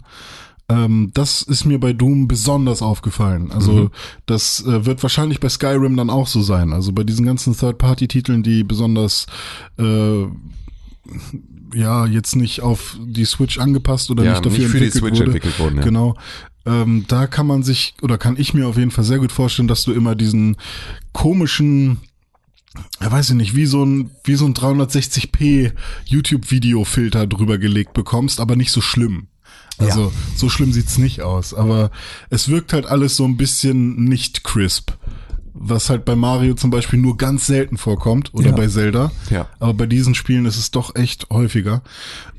[0.69, 3.51] Ähm, das ist mir bei Doom besonders aufgefallen.
[3.51, 3.89] Also
[4.27, 6.73] das äh, wird wahrscheinlich bei Skyrim dann auch so sein.
[6.73, 9.25] Also bei diesen ganzen Third-Party-Titeln, die besonders
[9.79, 10.25] äh,
[11.73, 15.19] ja jetzt nicht auf die Switch angepasst oder Ja, nicht dafür nicht für die Switch
[15.19, 15.25] wurde.
[15.25, 15.83] entwickelt wurden, ja.
[15.83, 16.15] Genau.
[16.65, 19.67] Ähm, da kann man sich oder kann ich mir auf jeden Fall sehr gut vorstellen,
[19.67, 20.57] dass du immer diesen
[21.13, 21.97] komischen
[23.01, 25.71] ja, weiß ich nicht, wie so ein, wie so ein 360p
[26.05, 29.27] YouTube-Video-Filter drüber gelegt bekommst, aber nicht so schlimm.
[29.79, 31.91] Also, so schlimm sieht's nicht aus, aber
[32.29, 34.91] es wirkt halt alles so ein bisschen nicht crisp.
[35.61, 38.55] Was halt bei Mario zum Beispiel nur ganz selten vorkommt oder Ja.
[38.55, 39.11] bei Zelda.
[39.29, 39.47] Ja.
[39.59, 41.81] Aber bei diesen Spielen ist es doch echt häufiger.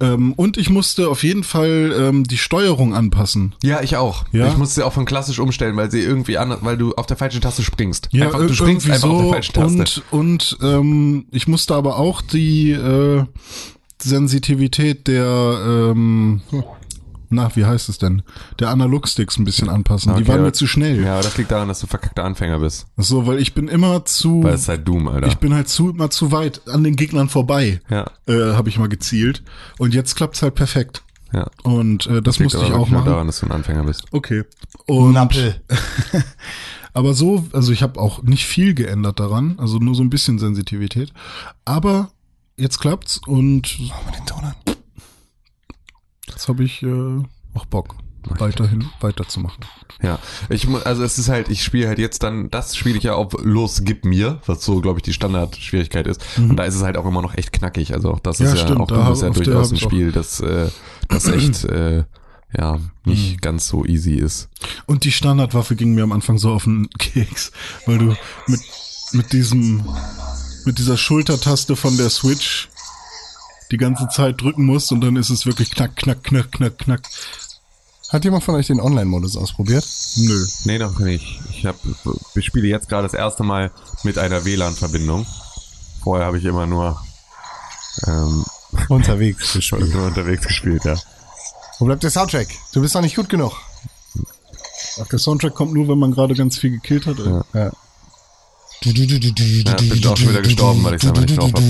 [0.00, 3.54] Ähm, und ich musste auf jeden Fall ähm, die Steuerung anpassen.
[3.62, 4.24] Ja, ich auch.
[4.32, 4.48] Ja?
[4.48, 7.18] Ich musste sie auch von klassisch umstellen, weil sie irgendwie anders, weil du auf der
[7.18, 8.08] falschen Taste springst.
[8.12, 10.02] Ja, einfach, du springst irgendwie einfach auf der so falschen Taste.
[10.12, 13.24] und und ähm, ich musste aber auch die äh,
[14.00, 16.40] Sensitivität der ähm,
[17.30, 18.22] na, wie heißt es denn?
[18.58, 20.14] Der Analogsticks ein bisschen anpassen.
[20.16, 21.02] die Okay, waren mir zu schnell.
[21.04, 22.86] Ja, aber das liegt daran, dass du verkackter Anfänger bist.
[22.96, 25.28] So, weil ich bin immer zu Weil es ist halt Doom, Alter.
[25.28, 27.80] ich bin halt zu immer zu weit an den Gegnern vorbei.
[27.88, 29.42] ja, Äh, habe ich mal gezielt
[29.78, 31.02] und jetzt klappt's halt perfekt.
[31.32, 31.46] ja.
[31.62, 33.06] Und äh, das, liegt musste ich auch machen.
[33.06, 34.04] daran, dass du ein Anfänger bist.
[34.12, 34.44] Okay.
[34.86, 35.60] Und Nappel.
[36.92, 40.38] Aber so, also ich habe auch nicht viel geändert daran, also nur so ein bisschen
[40.40, 41.12] Sensitivität.
[41.64, 42.10] Aber
[42.56, 43.78] jetzt klappt's und
[46.40, 47.22] jetzt habe ich äh,
[47.52, 47.96] auch Bock,
[48.38, 49.62] weiterhin weiterzumachen.
[50.02, 50.18] Ja,
[50.48, 53.34] ich also es ist halt, ich spiele halt jetzt dann, das spiele ich ja auf
[53.42, 56.22] Los Gib mir, was so glaube ich die Standardschwierigkeit ist.
[56.38, 57.92] Und da ist es halt auch immer noch echt knackig.
[57.92, 60.40] Also auch das Ja, ist ja stimmt, auch da ist ja durchaus ein Spiel, das
[60.40, 60.70] äh,
[61.08, 62.04] das echt äh,
[62.56, 64.48] ja nicht ganz so easy ist.
[64.86, 67.52] Und die Standardwaffe ging mir am Anfang so auf den Keks,
[67.84, 68.16] weil du
[68.46, 68.60] mit
[69.12, 69.84] mit diesem
[70.64, 72.69] mit dieser Schultertaste von der Switch
[73.70, 77.02] die ganze Zeit drücken musst und dann ist es wirklich knack knack knack knack knack.
[78.10, 79.86] Hat jemand von euch den Online-Modus ausprobiert?
[80.16, 80.46] Nö.
[80.64, 81.40] Nee, noch nicht.
[81.50, 81.76] Ich hab,
[82.34, 83.70] ich spiele jetzt gerade das erste Mal
[84.02, 85.24] mit einer WLAN-Verbindung.
[86.02, 87.00] Vorher habe ich immer nur,
[88.06, 88.44] ähm,
[88.88, 89.94] Unterwegs gespielt.
[89.94, 90.96] nur unterwegs gespielt, ja.
[91.78, 92.48] Wo bleibt der Soundtrack?
[92.72, 93.52] Du bist noch nicht gut genug.
[95.00, 97.18] Ach, der Soundtrack kommt nur, wenn man gerade ganz viel gekillt hat.
[97.18, 97.44] Ja.
[97.54, 97.72] Ja.
[99.66, 101.64] Ja, bin auch schon wieder gestorben, weil ich es einfach nicht drauf habe.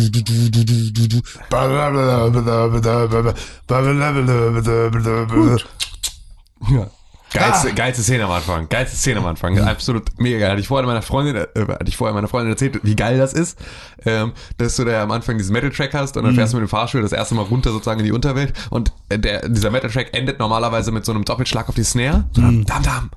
[6.70, 6.90] Ja.
[7.32, 8.68] Geilste, geilste Szene am Anfang.
[8.68, 9.56] Geilste Szene am Anfang.
[9.61, 10.50] Absolut mega geil.
[10.50, 13.32] Hatte ich vorher meiner Freundin, äh, hatte ich vorher meiner Freundin erzählt, wie geil das
[13.34, 13.56] ist,
[14.04, 16.70] ähm, dass du da am Anfang diesen Metal-Track hast und dann fährst du mit dem
[16.70, 20.90] Fahrstuhl das erste Mal runter sozusagen in die Unterwelt und der, dieser Metal-Track endet normalerweise
[20.90, 22.24] mit so einem Doppelschlag auf die Snare.
[22.32, 23.11] So einem Dam Dam.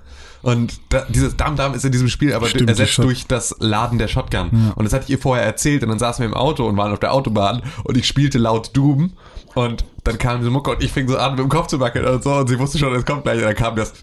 [0.43, 3.97] Und da, dieses Dam Dam ist in diesem Spiel aber Stimmt, ersetzt durch das Laden
[3.97, 4.73] der Shotgun.
[4.75, 6.91] Und das hatte ich ihr vorher erzählt und dann saßen wir im Auto und waren
[6.91, 9.13] auf der Autobahn und ich spielte laut Doom
[9.55, 12.05] und dann kam diese Mucke und ich fing so an, mit dem Kopf zu wackeln
[12.05, 13.93] und so und sie wusste schon, es kommt gleich und dann kam das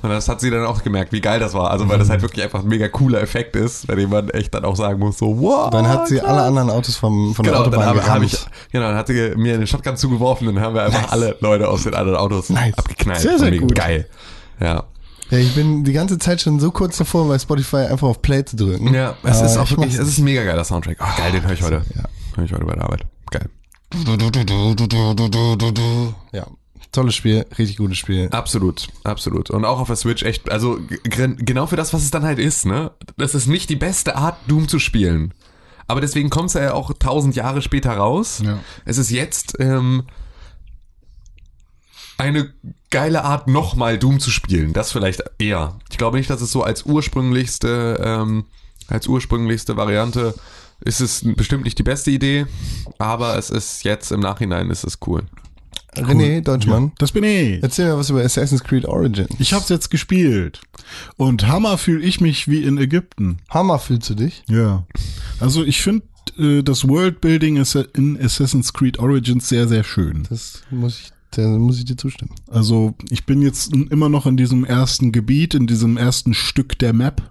[0.00, 1.70] und das hat sie dann auch gemerkt, wie geil das war.
[1.70, 4.54] Also weil das halt wirklich einfach ein mega cooler Effekt ist, bei dem man echt
[4.54, 5.68] dann auch sagen muss, so wow.
[5.68, 8.38] Dann hat sie alle anderen Autos vom, von der Genau, dann Autobahn habe hab ich,
[8.72, 11.68] genau, dann hat sie mir den Shotgun zugeworfen und dann haben wir einfach alle Leute
[11.68, 12.72] aus den anderen Autos Nice.
[12.78, 13.20] abgeknallt.
[13.20, 13.74] Sehr, sehr gut.
[13.74, 14.08] Geil.
[14.60, 14.84] Ja.
[15.30, 18.44] Ja, ich bin die ganze Zeit schon so kurz davor, bei Spotify einfach auf Play
[18.44, 18.92] zu drücken.
[18.92, 20.98] Ja, es Aber ist auch ich wirklich, es ist ein mega geiler Soundtrack.
[21.00, 21.82] Oh, geil, den höre ich heute.
[21.94, 22.04] Ja.
[22.36, 23.06] Höre ich heute bei der Arbeit.
[23.30, 23.48] Geil.
[26.32, 26.46] Ja,
[26.94, 28.28] tolles Spiel, richtig gutes Spiel.
[28.30, 29.50] Absolut, absolut.
[29.50, 32.64] Und auch auf der Switch echt, also genau für das, was es dann halt ist,
[32.64, 32.92] ne?
[33.16, 35.34] Das ist nicht die beste Art, Doom zu spielen.
[35.86, 38.40] Aber deswegen kommt es ja auch tausend Jahre später raus.
[38.42, 38.58] Ja.
[38.84, 40.04] Es ist jetzt ähm,
[42.18, 42.52] eine
[42.90, 44.72] geile Art, nochmal Doom zu spielen.
[44.72, 45.78] Das vielleicht eher.
[45.90, 48.44] Ich glaube nicht, dass es so als ursprünglichste, ähm,
[48.88, 50.34] als ursprünglichste Variante
[50.84, 52.46] ist es bestimmt nicht die beste Idee,
[52.98, 55.22] aber es ist jetzt im Nachhinein ist es cool.
[55.96, 57.62] René Deutschmann, Das bin ich.
[57.62, 59.28] erzähl mir was über Assassin's Creed Origin.
[59.38, 60.60] Ich hab's jetzt gespielt.
[61.16, 63.38] Und Hammer fühle ich mich wie in Ägypten.
[63.48, 64.42] Hammer fühlst du dich?
[64.48, 64.84] Ja.
[65.38, 66.04] Also ich finde
[66.36, 70.26] äh, das Worldbuilding ist in Assassin's Creed Origins sehr, sehr schön.
[70.28, 72.32] Das muss ich Da muss ich dir zustimmen.
[72.50, 76.92] Also ich bin jetzt immer noch in diesem ersten Gebiet, in diesem ersten Stück der
[76.92, 77.30] Map.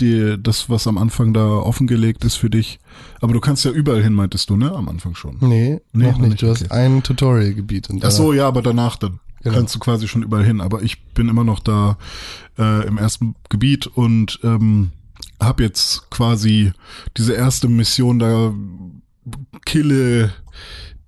[0.00, 2.80] Die, das, was am Anfang da offengelegt ist für dich.
[3.20, 4.72] Aber du kannst ja überall hin, meintest du, ne?
[4.72, 5.36] Am Anfang schon.
[5.40, 6.30] Nee, Nee, noch noch nicht.
[6.30, 6.72] nicht, Du hast okay.
[6.74, 7.88] ein Tutorial-Gebiet.
[8.02, 9.20] Ach so, ja, aber danach dann.
[9.44, 9.54] Genau.
[9.56, 10.60] Kannst du quasi schon überall hin.
[10.60, 11.96] Aber ich bin immer noch da
[12.58, 14.90] äh, im ersten Gebiet und ähm,
[15.40, 16.72] habe jetzt quasi
[17.16, 18.52] diese erste Mission da
[19.64, 20.32] kille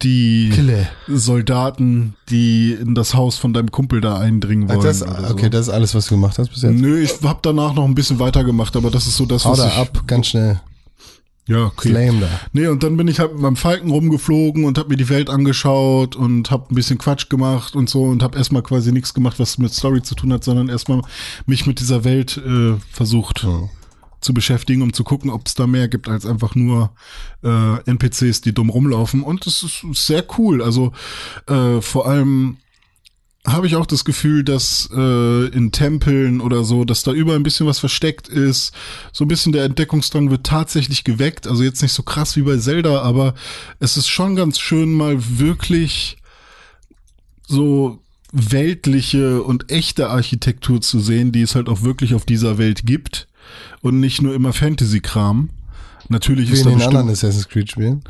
[0.03, 0.88] die Kille.
[1.09, 4.82] Soldaten, die in das Haus von deinem Kumpel da eindringen wollen.
[4.82, 5.49] das, okay, so.
[5.49, 6.74] das ist alles, was du gemacht hast bis jetzt.
[6.74, 9.59] Nö, ich hab danach noch ein bisschen weitergemacht, aber das ist so das, Hau was
[9.59, 9.76] da ich...
[9.76, 10.61] ab, ganz schnell.
[11.49, 11.90] Ja, okay.
[11.90, 12.28] Flame da.
[12.53, 15.30] Nee, und dann bin ich halt mit meinem Falken rumgeflogen und hab mir die Welt
[15.30, 19.38] angeschaut und hab ein bisschen Quatsch gemacht und so und hab erstmal quasi nichts gemacht,
[19.38, 21.03] was mit Story zu tun hat, sondern erstmal
[21.47, 23.47] mich mit dieser Welt äh, versucht
[24.27, 26.93] zu beschäftigen, um zu gucken, ob es da mehr gibt als einfach nur
[27.43, 29.22] äh, NPCs, die dumm rumlaufen.
[29.22, 30.62] Und es ist sehr cool.
[30.62, 30.93] Also
[31.47, 32.59] äh, vor allem
[33.47, 37.45] habe ich auch das Gefühl, dass äh, in Tempeln oder so, dass da überall ein
[37.45, 38.72] bisschen was versteckt ist.
[39.12, 41.47] So ein bisschen der Entdeckungsdrang wird tatsächlich geweckt.
[41.47, 43.35] Also jetzt nicht so krass wie bei Zelda, aber
[43.79, 46.16] es ist schon ganz schön mal wirklich
[47.47, 48.03] so
[48.33, 53.29] weltliche und echte Architektur zu sehen, die es halt auch wirklich auf dieser Welt gibt
[53.82, 55.51] und nicht nur immer Fantasy-Kram.
[56.09, 58.03] Natürlich Wie ist in den anderen Assassin's Creed Spielen.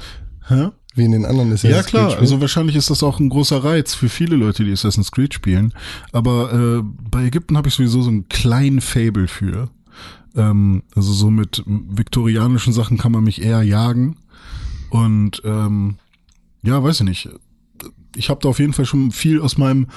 [0.49, 0.69] Hä?
[0.95, 2.21] Wie in den anderen Assassin's Ja Creed klar, Spielen.
[2.21, 5.73] also wahrscheinlich ist das auch ein großer Reiz für viele Leute, die Assassin's Creed spielen.
[6.13, 9.69] Aber äh, bei Ägypten habe ich sowieso so einen kleinen Fable für.
[10.35, 14.17] Ähm, also so mit viktorianischen Sachen kann man mich eher jagen.
[14.91, 15.97] Und ähm,
[16.63, 17.29] ja, weiß ich nicht.
[18.15, 19.89] Ich habe da auf jeden Fall schon viel aus meinem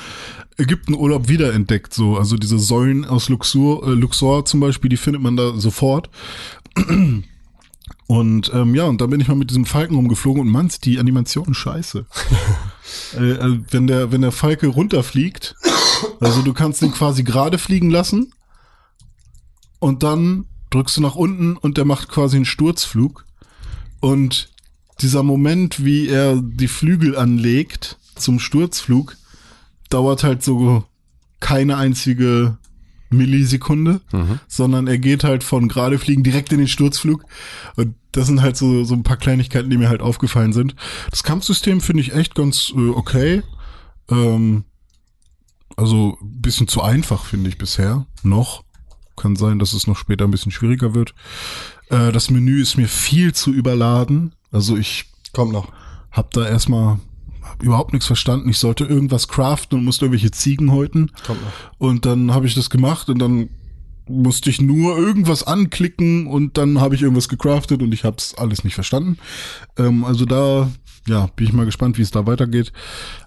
[0.60, 1.94] Ägyptenurlaub wiederentdeckt.
[1.94, 6.10] So, also diese Säulen aus Luxor, äh, Luxor zum Beispiel, die findet man da sofort.
[8.08, 10.98] Und ähm, ja, und da bin ich mal mit diesem Falken rumgeflogen und manns, die
[10.98, 12.08] Animation scheiße.
[13.20, 15.56] äh, äh, wenn der, wenn der Falke runterfliegt,
[16.20, 18.34] also du kannst ihn quasi gerade fliegen lassen
[19.78, 23.26] und dann drückst du nach unten und der macht quasi einen Sturzflug.
[24.00, 24.50] Und
[25.02, 29.18] dieser Moment, wie er die Flügel anlegt zum Sturzflug,
[29.90, 30.84] dauert halt so
[31.40, 32.58] keine einzige
[33.10, 34.02] Millisekunde,
[34.48, 37.26] sondern er geht halt von gerade fliegen direkt in den Sturzflug.
[37.76, 40.76] Und das sind halt so, so ein paar Kleinigkeiten, die mir halt aufgefallen sind.
[41.10, 43.42] Das Kampfsystem finde ich echt ganz äh, okay.
[44.10, 44.66] Ähm,
[45.76, 48.06] also ein bisschen zu einfach, finde ich bisher.
[48.24, 48.64] Noch.
[49.16, 51.14] Kann sein, dass es noch später ein bisschen schwieriger wird.
[51.90, 54.36] Äh, das Menü ist mir viel zu überladen.
[54.52, 55.72] Also ich Kommt noch.
[56.12, 57.00] hab da erstmal
[57.62, 58.50] überhaupt nichts verstanden.
[58.50, 61.12] Ich sollte irgendwas craften und musste irgendwelche Ziegen häuten.
[61.26, 61.52] Kommt noch.
[61.78, 63.50] Und dann habe ich das gemacht und dann
[64.10, 68.36] musste ich nur irgendwas anklicken und dann habe ich irgendwas gecraftet und ich habe es
[68.36, 69.20] alles nicht verstanden.
[69.78, 70.70] Ähm, also da,
[71.08, 72.74] ja, bin ich mal gespannt, wie es da weitergeht.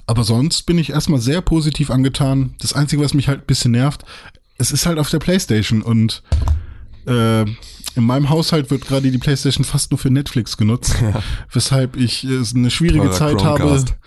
[0.07, 2.55] Aber sonst bin ich erstmal sehr positiv angetan.
[2.61, 4.05] Das Einzige, was mich halt ein bisschen nervt,
[4.59, 6.23] es ist halt auf der Playstation und
[7.07, 7.43] äh,
[7.95, 10.95] in meinem Haushalt wird gerade die Playstation fast nur für Netflix genutzt,
[11.53, 13.89] weshalb ich äh, eine schwierige Teurer Zeit Chromecast.
[13.91, 14.01] habe.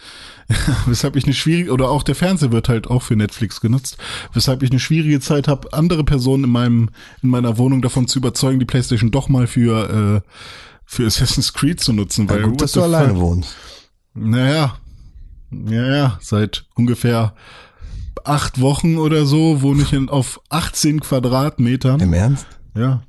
[0.86, 3.98] weshalb ich eine schwierige, oder auch der Fernseher wird halt auch für Netflix genutzt,
[4.34, 6.90] weshalb ich eine schwierige Zeit habe, andere Personen in meinem,
[7.24, 10.30] in meiner Wohnung davon zu überzeugen, die Playstation doch mal für, äh,
[10.86, 12.28] für Assassin's Creed zu nutzen.
[12.28, 13.56] Ja, Weil, gut, dass du alleine wohnst.
[14.14, 14.78] Naja,
[15.52, 17.34] ja, ja, seit ungefähr
[18.24, 22.00] acht Wochen oder so wohne ich in, auf 18 Quadratmetern.
[22.00, 22.46] Im Ernst?
[22.76, 23.04] Ja,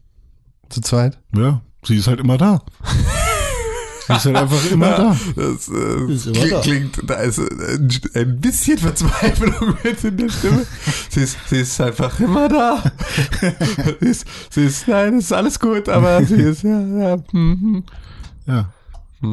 [0.69, 1.19] Zu zweit?
[1.35, 2.63] ja, sie ist halt immer da.
[4.07, 5.17] sie ist halt einfach immer da.
[5.35, 6.61] Das äh, Ist immer klingt, da.
[6.61, 10.67] klingt, da ist ein, ein bisschen Verzweiflung mit in der Stimme.
[11.11, 12.83] Sie ist, sie ist einfach immer da.
[14.01, 17.83] sie, ist, sie ist, nein, es ist alles gut, aber sie ist, ja, ja, mhm.
[18.47, 18.73] Ja.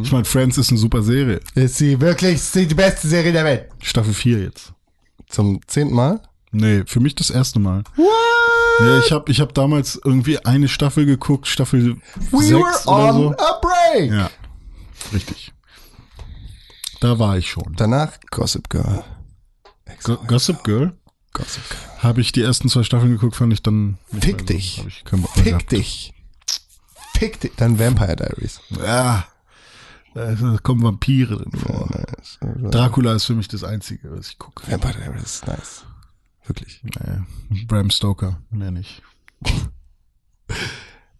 [0.02, 1.42] Ich meine, Friends ist eine super Serie.
[1.56, 3.70] Ist sie wirklich ist sie die beste Serie der Welt?
[3.82, 4.74] Staffel 4 jetzt.
[5.28, 6.22] Zum zehnten Mal?
[6.54, 7.84] Nee, für mich das erste Mal.
[8.80, 11.98] Ja, ich habe ich hab damals irgendwie eine Staffel geguckt, Staffel
[12.32, 13.36] We 6 were oder on so.
[13.38, 14.12] a break!
[14.12, 14.30] Ja,
[15.14, 15.52] richtig.
[17.02, 17.74] Da war ich schon.
[17.76, 19.04] Danach Gossip Girl.
[20.04, 20.94] Go Gossip Girl
[21.34, 22.04] Gossip Girl.
[22.04, 23.98] habe ich die ersten zwei Staffeln geguckt, fand ich dann.
[24.20, 24.84] Fick dich.
[24.88, 25.72] Ich Fick gehabt.
[25.72, 26.14] dich.
[27.18, 27.52] Fick dich.
[27.58, 28.60] Dann Vampire Diaries.
[28.80, 29.26] Ja.
[30.16, 31.90] Da kommen Vampire drin vor.
[32.70, 34.72] Dracula ist für mich das Einzige, was ich gucke.
[34.72, 35.86] Vampire Diaries ist nice.
[36.46, 36.82] Wirklich.
[36.84, 39.02] Nee, Bram Stoker, mehr nicht.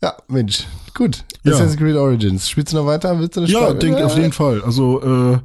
[0.02, 0.68] Ja, Mensch.
[0.94, 1.24] Gut.
[1.46, 1.54] Ja.
[1.54, 2.50] Assassin's Creed Origins.
[2.50, 3.18] Spielst du noch weiter?
[3.22, 4.62] Willst du eine Ja, denk auf jeden Fall.
[4.62, 5.40] Also äh,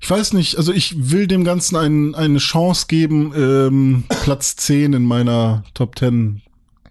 [0.00, 4.94] ich weiß nicht, also ich will dem Ganzen ein, eine Chance geben, ähm, Platz 10
[4.94, 6.42] in meiner Top 10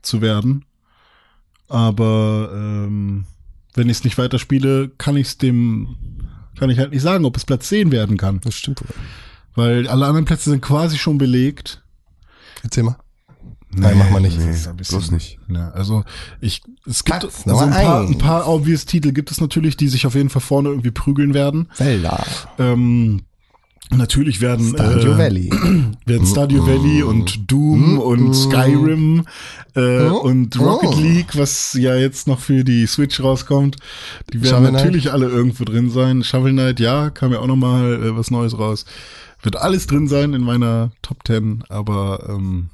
[0.01, 0.63] zu werden.
[1.67, 3.25] Aber ähm,
[3.73, 5.97] wenn ich es nicht weiterspiele, kann ich es dem,
[6.57, 8.39] kann ich halt nicht sagen, ob es Platz 10 werden kann.
[8.39, 8.84] Das stimmt
[9.55, 11.80] weil alle anderen Plätze sind quasi schon belegt.
[12.64, 12.97] Erzähl mal.
[13.74, 14.38] Nein, mach mal nicht.
[14.38, 15.39] Das ist ein bisschen, bloß nicht.
[15.49, 16.03] Ja, also
[16.41, 19.88] ich, es gibt Platz also ein, paar, ein paar obvious Titel gibt es natürlich, die
[19.88, 21.70] sich auf jeden Fall vorne irgendwie prügeln werden.
[21.74, 22.26] Zelda.
[22.59, 23.22] Ähm,
[23.89, 25.49] natürlich werden Stardew äh, Valley.
[26.05, 29.26] werden Stardew Valley und Doom und Skyrim
[29.76, 33.78] äh, und Rocket League, was ja jetzt noch für die Switch rauskommt,
[34.34, 34.84] die werden Shovel Knight.
[34.86, 36.24] natürlich alle irgendwo drin sein.
[36.24, 38.86] Shovel Knight, ja, kam ja auch noch mal äh, was Neues raus.
[39.41, 42.69] Wird alles drin sein in meiner Top 10, aber ähm,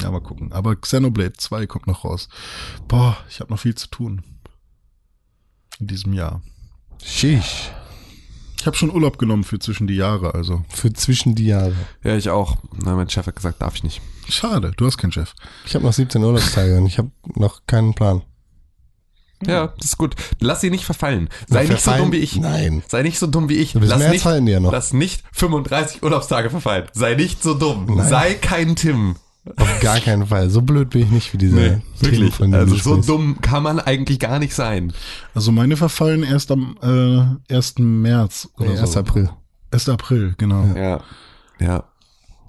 [0.00, 0.52] ja, mal gucken.
[0.52, 2.28] Aber Xenoblade 2 kommt noch raus.
[2.88, 4.22] Boah, ich habe noch viel zu tun.
[5.78, 6.42] In diesem Jahr.
[7.02, 7.70] Sheesh.
[8.58, 10.64] Ich habe schon Urlaub genommen für zwischen die Jahre, also.
[10.68, 11.74] Für zwischen die Jahre.
[12.02, 12.56] Ja, ich auch.
[12.72, 14.00] Na, mein Chef hat gesagt, darf ich nicht.
[14.28, 15.34] Schade, du hast keinen Chef.
[15.66, 18.22] Ich habe noch 17 Urlaubstage und ich habe noch keinen Plan.
[19.44, 20.14] Ja, das ist gut.
[20.40, 21.28] Lass sie nicht verfallen.
[21.46, 22.02] Sei nicht so verfallen?
[22.04, 22.36] dumm wie ich.
[22.36, 22.82] Nein.
[22.88, 23.72] Sei nicht so dumm wie ich.
[23.72, 24.72] Du bist lass mehr nicht, fallen dir noch.
[24.72, 26.86] Lass nicht 35 Urlaubstage verfallen.
[26.92, 27.86] Sei nicht so dumm.
[27.96, 28.08] Nein.
[28.08, 29.16] Sei kein Tim.
[29.56, 30.50] Auf gar keinen Fall.
[30.50, 32.34] So blöd bin ich nicht wie diese Themen, wirklich.
[32.34, 34.92] von Also so dumm kann man eigentlich gar nicht sein.
[35.34, 36.76] Also meine verfallen erst am
[37.48, 37.74] äh, 1.
[37.78, 38.82] März oder Nee, so.
[38.82, 38.96] 1.
[38.96, 39.30] April.
[39.70, 39.88] 1.
[39.88, 40.64] April, genau.
[40.74, 41.00] Ja.
[41.60, 41.84] Ja.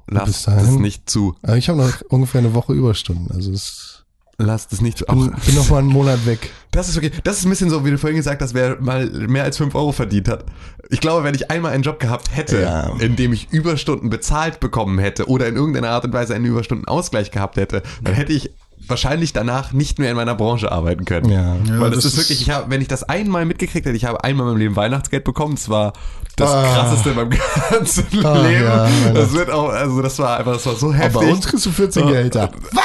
[0.10, 1.36] Lass das nicht zu.
[1.44, 3.30] Aber ich habe noch ungefähr eine Woche Überstunden.
[3.32, 3.97] Also es
[4.40, 5.06] Lass das nicht zu.
[5.06, 6.52] bin, noch mal einen Monat weg.
[6.70, 7.10] das ist okay.
[7.24, 9.74] Das ist ein bisschen so, wie du vorhin gesagt hast, wer mal mehr als 5
[9.74, 10.46] Euro verdient hat.
[10.90, 12.92] Ich glaube, wenn ich einmal einen Job gehabt hätte, Ja.
[13.00, 17.32] in dem ich Überstunden bezahlt bekommen hätte oder in irgendeiner Art und Weise einen Überstundenausgleich
[17.32, 18.52] gehabt hätte, dann hätte ich
[18.88, 21.30] wahrscheinlich danach nicht mehr in meiner Branche arbeiten können.
[21.32, 21.56] Ja.
[21.56, 24.06] Ja, Weil das, das ist wirklich, ich habe, wenn ich das einmal mitgekriegt hätte, ich
[24.06, 25.94] habe einmal in meinem Leben Weihnachtsgeld bekommen, das war
[26.36, 26.64] das Ah.
[26.64, 27.32] krasseste in meinem
[27.72, 28.64] ganzen Ah, Leben.
[28.64, 31.16] ja, das wird auch, also das war einfach, das war so heftig.
[31.16, 32.52] Aber bei uns kriegst du 14 Gehälter.
[32.72, 32.84] Was?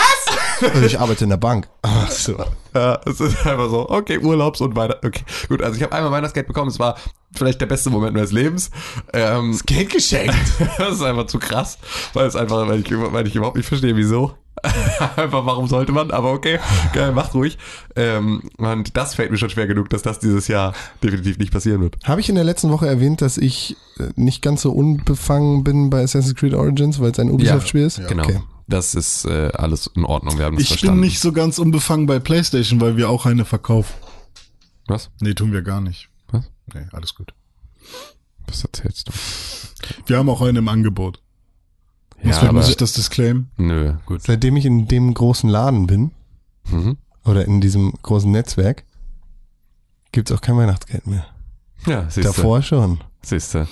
[0.62, 1.68] Also ich arbeite in der Bank.
[1.82, 2.36] Ach so.
[2.74, 5.06] Ja, es ist einfach so, okay, Urlaubs- und Weihnachten.
[5.06, 6.96] Okay, gut, also ich habe einmal Weihnachtsgeld bekommen, es war
[7.34, 8.70] vielleicht der beste Moment meines Lebens.
[9.12, 10.34] Ähm, Geld geschenkt.
[10.78, 11.78] das ist einfach zu krass,
[12.14, 14.34] weil es einfach, weil ich, weil ich überhaupt nicht verstehe, wieso.
[15.16, 16.10] einfach, warum sollte man?
[16.12, 16.60] Aber okay,
[16.92, 17.58] geil, macht ruhig.
[17.96, 21.80] Ähm, und das fällt mir schon schwer genug, dass das dieses Jahr definitiv nicht passieren
[21.80, 21.96] wird.
[22.04, 25.90] Habe ich in der letzten Woche erwähnt, dass ich äh, nicht ganz so unbefangen bin
[25.90, 28.06] bei Assassin's Creed Origins, weil es ein Ubisoft-Spiel ist?
[28.06, 28.22] Genau.
[28.22, 28.40] Okay.
[28.72, 31.00] Das ist äh, alles in Ordnung, wir haben das Ich verstanden.
[31.02, 33.92] bin nicht so ganz unbefangen bei PlayStation, weil wir auch eine verkaufen.
[34.86, 35.10] Was?
[35.20, 36.08] Nee, tun wir gar nicht.
[36.30, 36.50] Was?
[36.72, 37.34] Nee, alles gut.
[38.46, 39.12] Was erzählst du?
[40.06, 41.20] Wir haben auch eine im Angebot.
[42.22, 43.48] Ja, muss, aber, muss ich das disclaim?
[43.58, 44.22] nö, gut.
[44.22, 46.10] Seitdem ich in dem großen Laden bin,
[46.70, 46.96] Mhm.
[47.24, 48.84] oder in diesem großen Netzwerk,
[50.12, 51.26] gibt's auch kein Weihnachtsgeld mehr.
[51.86, 52.22] Ja, siehst du.
[52.22, 53.00] Davor schon.
[53.24, 53.68] Siehst du.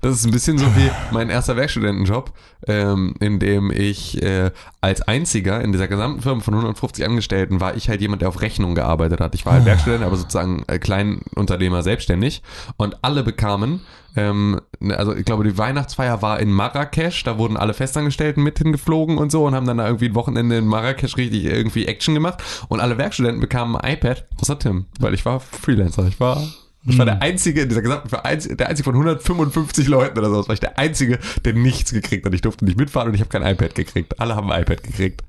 [0.00, 2.32] Das ist ein bisschen so wie mein erster Werkstudentenjob,
[2.66, 4.50] ähm, in dem ich äh,
[4.80, 8.40] als einziger in dieser gesamten Firma von 150 Angestellten war ich halt jemand, der auf
[8.40, 9.34] Rechnung gearbeitet hat.
[9.34, 12.42] Ich war halt Werkstudent, aber sozusagen äh, Kleinunternehmer selbstständig.
[12.78, 13.82] Und alle bekamen,
[14.16, 19.18] ähm, also ich glaube die Weihnachtsfeier war in Marrakesch, da wurden alle Festangestellten mit hingeflogen
[19.18, 22.42] und so und haben dann da irgendwie ein Wochenende in Marrakesch richtig irgendwie Action gemacht.
[22.68, 26.42] Und alle Werkstudenten bekamen ein iPad, außer Tim, weil ich war Freelancer, ich war
[26.86, 28.08] ich war der einzige in dieser gesamten,
[28.56, 30.46] der einzige von 155 Leuten oder so.
[30.48, 32.34] War ich der einzige, der nichts gekriegt hat.
[32.34, 34.20] Ich durfte nicht mitfahren und ich habe kein iPad gekriegt.
[34.20, 35.22] Alle haben ein iPad gekriegt.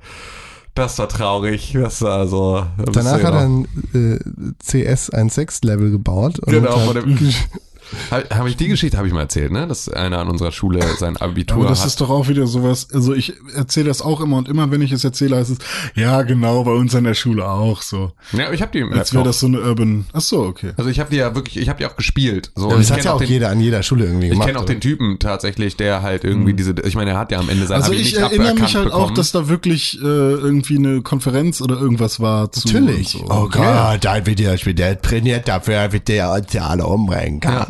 [0.74, 1.72] Das war traurig.
[1.74, 2.66] Das war so.
[2.92, 4.18] Danach hat er ein äh,
[4.62, 6.40] CS 1.6 Level gebaut.
[6.40, 7.18] Und Genau, hat von dem-
[8.12, 9.68] Habe hab ich die Geschichte habe ich mal erzählt, ne?
[9.68, 11.88] Dass einer an unserer Schule sein Abitur Aber das hat.
[11.88, 14.92] ist doch auch wieder sowas, also ich erzähle das auch immer und immer, wenn ich
[14.92, 15.58] es erzähle, heißt es,
[15.96, 18.12] ja genau, bei uns an der Schule auch so.
[18.34, 18.84] ja, ich habe die.
[18.98, 20.72] Als wäre das so eine Urban, ach so, okay.
[20.78, 22.52] also ich habe die ja wirklich, ich habe die auch gespielt.
[22.56, 24.48] So, Ja, das ich hat ja auch den, jeder an jeder Schule irgendwie Ich gemacht.
[24.48, 26.74] kenne auch den Typen tatsächlich, der halt irgendwie diese.
[26.84, 28.92] Ich meine, er hat ja am Ende sein Also Abi ich nicht erinnere mich halt
[28.92, 29.16] auch, bekommen.
[29.16, 32.52] dass da wirklich äh, irgendwie eine Konferenz oder irgendwas war.
[32.52, 33.10] Zu Natürlich.
[33.10, 33.26] so.
[33.30, 37.54] Oh Gott, da wird der Spiel trainiert dafür, wie der uns ja alle umbringen kann.
[37.54, 37.68] Ja,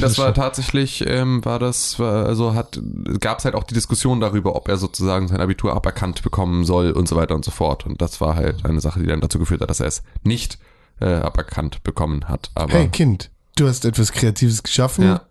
[0.00, 2.80] das war tatsächlich, ähm, war das, war, also hat,
[3.20, 6.90] gab es halt auch die Diskussion darüber, ob er sozusagen sein Abitur aberkannt bekommen soll
[6.92, 7.86] und so weiter und so fort.
[7.86, 10.58] Und das war halt eine Sache, die dann dazu geführt hat, dass er es nicht
[11.00, 12.50] äh, aberkannt bekommen hat.
[12.54, 15.04] Aber Hey Kind, du hast etwas Kreatives geschaffen.
[15.04, 15.22] Ja.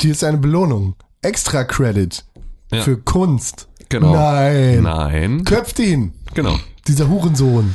[0.00, 0.94] Hier ist eine Belohnung.
[1.22, 2.24] Extra Credit
[2.72, 2.82] Ja.
[2.82, 3.68] für Kunst.
[3.88, 4.12] Genau.
[4.14, 4.82] Nein.
[4.82, 6.12] nein, Köpft ihn.
[6.34, 6.58] genau.
[6.86, 7.74] Dieser Hurensohn.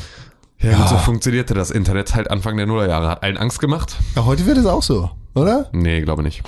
[0.60, 3.10] Ja, und so funktionierte das Internet halt Anfang der Nullerjahre.
[3.10, 3.96] Hat allen Angst gemacht?
[4.16, 5.70] Ja, heute wird es auch so, oder?
[5.74, 6.42] Nee, glaube nicht.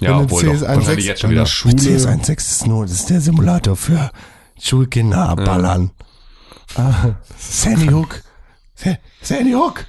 [0.00, 0.60] Ja, Wenn obwohl du doch.
[0.62, 1.46] CS1 Wahrscheinlich jetzt schon wieder.
[1.46, 1.76] Schule.
[1.76, 4.10] CS 1.6 ist nur, das ist der Simulator für
[4.60, 5.90] Schulkinder abballern.
[6.76, 8.22] Ah, Sandy Hook.
[8.74, 9.86] Sa- Sandy Hook.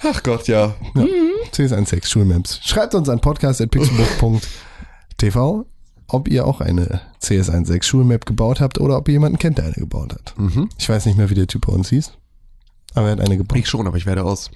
[0.00, 0.76] Ach Gott, ja.
[0.94, 1.04] Ja.
[1.50, 2.60] CS 1.6 Schulmaps.
[2.64, 5.66] Schreibt uns an podcast.pixelbook.tv,
[6.06, 9.64] ob ihr auch eine CS 1.6 Schulmap gebaut habt oder ob ihr jemanden kennt, der
[9.66, 10.34] eine gebaut hat.
[10.38, 10.68] Mhm.
[10.78, 12.12] Ich weiß nicht mehr, wie der Typ bei uns hieß,
[12.94, 13.58] aber er hat eine gebaut.
[13.58, 14.50] Ich schon, aber ich werde aus.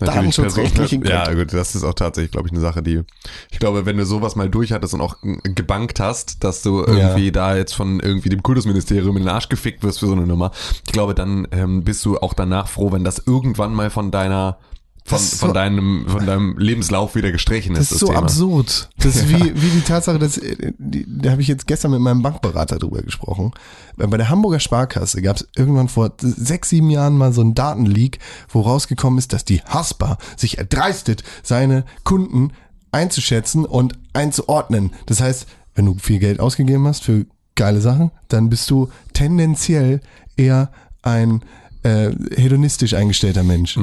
[0.00, 3.02] Natürlich datenschutzrechtlichen Person- Ja, gut, das ist auch tatsächlich, glaube ich, eine Sache, die,
[3.50, 7.56] ich glaube, wenn du sowas mal durchhattest und auch gebankt hast, dass du irgendwie da
[7.56, 10.50] jetzt von irgendwie dem Kultusministerium in den Arsch gefickt wirst für so eine Nummer,
[10.86, 14.58] ich glaube, dann ähm, bist du auch danach froh, wenn das irgendwann mal von deiner,
[15.06, 17.92] von, ist von so- deinem, von deinem Lebenslauf wieder gestrichen Das ist.
[17.92, 18.20] ist so Thema.
[18.20, 18.88] absurd.
[18.98, 22.00] Das ist wie, wie die Tatsache, dass, äh, die, da habe ich jetzt gestern mit
[22.00, 23.52] meinem Bankberater drüber gesprochen.
[23.96, 28.18] Bei der Hamburger Sparkasse gab es irgendwann vor sechs, sieben Jahren mal so einen Datenleak,
[28.48, 32.52] wo rausgekommen ist, dass die Haspa sich erdreistet, seine Kunden
[32.90, 34.92] einzuschätzen und einzuordnen.
[35.06, 37.26] Das heißt, wenn du viel Geld ausgegeben hast für
[37.56, 40.00] geile Sachen, dann bist du tendenziell
[40.36, 40.70] eher
[41.02, 41.42] ein
[41.82, 43.78] äh, hedonistisch eingestellter Mensch.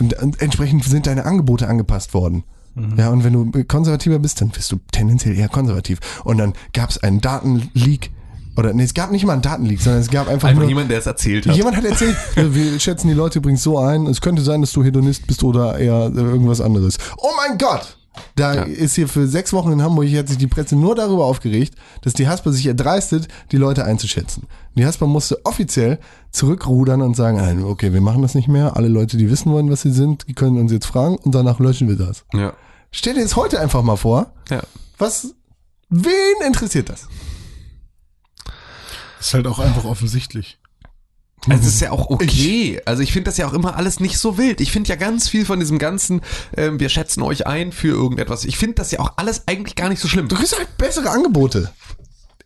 [0.00, 2.44] Und, und entsprechend sind deine Angebote angepasst worden.
[2.96, 5.98] Ja, und wenn du konservativer bist, dann bist du tendenziell eher konservativ.
[6.24, 8.10] Und dann gab es einen Datenleak,
[8.56, 10.90] oder nee, es gab nicht mal einen Datenleak, sondern es gab einfach, Einfach nur, jemand,
[10.90, 11.56] der es erzählt hat.
[11.56, 14.84] Jemand hat erzählt, wir schätzen die Leute übrigens so ein, es könnte sein, dass du
[14.84, 16.98] Hedonist bist oder eher äh, irgendwas anderes.
[17.16, 17.97] Oh mein Gott!
[18.36, 18.62] Da Ja.
[18.62, 21.74] ist hier für sechs Wochen in Hamburg, hier hat sich die Presse nur darüber aufgeregt,
[22.02, 24.46] dass die Haspa sich erdreistet, die Leute einzuschätzen.
[24.76, 25.98] Die Haspa musste offiziell
[26.30, 28.76] zurückrudern und sagen, nein, okay, wir machen das nicht mehr.
[28.76, 31.58] Alle Leute, die wissen wollen, was sie sind, die können uns jetzt fragen und danach
[31.58, 32.24] löschen wir das.
[32.32, 32.52] Ja.
[32.90, 34.32] Stell dir das heute einfach mal vor.
[34.50, 34.62] Ja.
[34.98, 35.34] Was,
[35.88, 37.06] wen interessiert das?
[39.20, 40.58] Ist halt auch einfach offensichtlich.
[41.48, 42.80] Also es ist ja auch okay.
[42.84, 44.60] Also ich finde das ja auch immer alles nicht so wild.
[44.60, 46.20] Ich finde ja ganz viel von diesem ganzen,
[46.56, 48.44] ähm, wir schätzen euch ein für irgendetwas.
[48.44, 50.28] Ich finde das ja auch alles eigentlich gar nicht so schlimm.
[50.28, 51.72] Du kriegst halt bessere Angebote.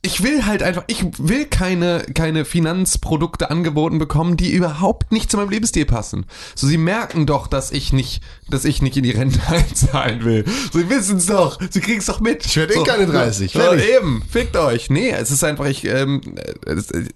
[0.04, 5.36] Ich will halt einfach, ich will keine, keine Finanzprodukte angeboten bekommen, die überhaupt nicht zu
[5.36, 6.26] meinem Lebensstil passen.
[6.56, 10.44] So, sie merken doch, dass ich nicht, dass ich nicht in die Rente einzahlen will.
[10.72, 11.60] So, sie wissen es doch.
[11.70, 12.44] Sie kriegen es doch mit.
[12.44, 14.24] Ich werd eh so, keine 30, So, eben.
[14.28, 14.90] Fickt euch.
[14.90, 16.20] Nee, es ist einfach, ich, ähm,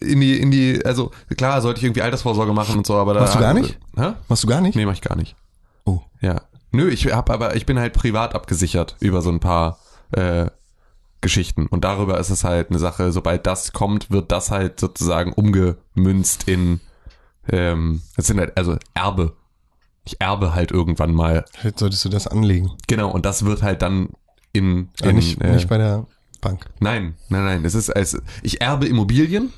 [0.01, 3.21] in die, in die, also, klar, sollte ich irgendwie Altersvorsorge machen und so, aber da.
[3.21, 3.79] Machst du gar nicht?
[3.97, 4.13] Hä?
[4.29, 4.77] Machst du gar nicht?
[4.77, 5.35] Nee, mach ich gar nicht.
[5.85, 6.03] Oh.
[6.21, 6.43] Ja.
[6.71, 9.81] Nö, ich hab aber, ich bin halt privat abgesichert über so ein paar
[10.13, 10.47] äh,
[11.21, 11.67] Geschichten.
[11.67, 16.49] Und darüber ist es halt eine Sache, sobald das kommt, wird das halt sozusagen umgemünzt
[16.49, 16.81] in
[17.49, 19.37] ähm, das sind halt, also Erbe.
[20.05, 21.45] Ich erbe halt irgendwann mal.
[21.53, 22.73] Vielleicht solltest du das anlegen.
[22.87, 24.11] Genau, und das wird halt dann
[24.53, 26.07] in, Aber in nicht, äh, nicht bei der
[26.41, 26.67] Bank.
[26.81, 27.65] Nein, nein, nein.
[27.65, 29.53] Es ist als ich erbe Immobilien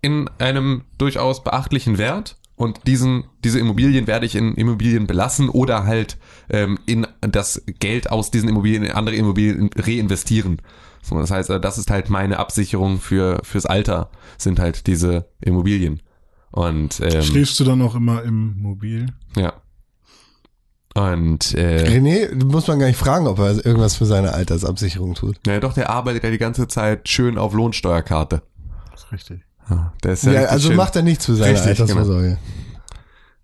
[0.00, 5.84] in einem durchaus beachtlichen Wert und diesen diese Immobilien werde ich in Immobilien belassen oder
[5.84, 6.16] halt
[6.48, 10.62] ähm, in das Geld aus diesen Immobilien in andere Immobilien reinvestieren.
[11.02, 15.26] So, das heißt, äh, das ist halt meine Absicherung für fürs Alter sind halt diese
[15.40, 16.02] Immobilien
[16.52, 19.06] und ähm, Schläfst du dann auch immer im Mobil?
[19.36, 19.54] ja
[20.94, 25.36] und äh, René, muss man gar nicht fragen, ob er irgendwas für seine Altersabsicherung tut.
[25.46, 28.42] ja doch der arbeitet ja die ganze Zeit schön auf Lohnsteuerkarte.
[28.90, 29.40] Das ist richtig.
[29.74, 30.76] Ja, der ist Ja, ja, also schön.
[30.76, 31.80] macht er nichts für seine Richtig, genau.
[31.82, 32.38] Altersvorsorge.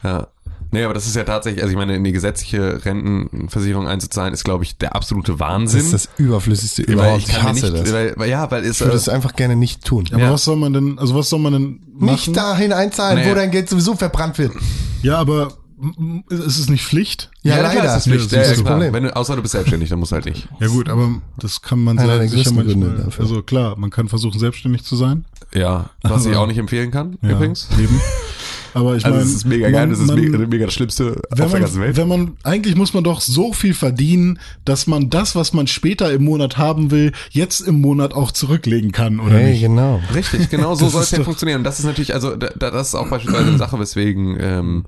[0.03, 0.27] Ja.
[0.71, 4.45] Nee, aber das ist ja tatsächlich, also ich meine, in die gesetzliche Rentenversicherung einzuzahlen, ist,
[4.45, 5.81] glaube ich, der absolute Das Wahnsinn.
[5.81, 7.19] ist das Überflüssigste weil überhaupt.
[7.23, 7.93] ich Ich, hasse nicht, das.
[7.95, 10.05] Weil, weil, ja, weil es, Ich würde äh, es einfach gerne nicht tun.
[10.13, 10.33] Aber Ja.
[10.33, 12.13] was soll man denn, also was soll man denn machen?
[12.13, 13.31] Nicht dahin einzahlen, Nee.
[13.31, 14.53] wo dein Geld sowieso verbrannt wird.
[15.03, 15.55] Ja, aber
[16.29, 17.31] ist es nicht Pflicht?
[17.43, 17.85] Ja, klar leider.
[17.87, 18.25] ist das Pflicht.
[18.27, 18.63] Das Ja, ist ja, das.
[18.65, 18.93] Problem.
[18.93, 20.49] Wenn du, außer du bist selbstständig, dann musst du halt nicht.
[20.61, 22.97] Ja gut, aber das kann man Einer der sehr, sicher manchmal.
[22.97, 23.25] dafür.
[23.25, 25.25] Also klar, man kann versuchen, selbstständig zu sein.
[25.55, 27.69] Ja, was ich Aber- auch nicht empfehlen kann, Ja, übrigens.
[27.79, 28.01] Eben.
[28.75, 30.75] Aber ich Also meine, es ist mega geil, man- das ist man- mega, mega das
[30.75, 31.97] Schlimmste wenn auf der ganzen man, Welt.
[31.97, 36.13] wenn man, eigentlich muss man doch so viel verdienen, dass man das, was man später
[36.13, 39.63] im Monat haben will, jetzt im Monat auch zurücklegen kann, oder Hey, nicht?
[39.63, 40.01] genau.
[40.15, 41.59] Richtig, genau so Das soll ist es ja funktionieren.
[41.61, 44.85] Und das ist natürlich, also da, da- das ist auch beispielsweise eine Sache, weswegen ähm,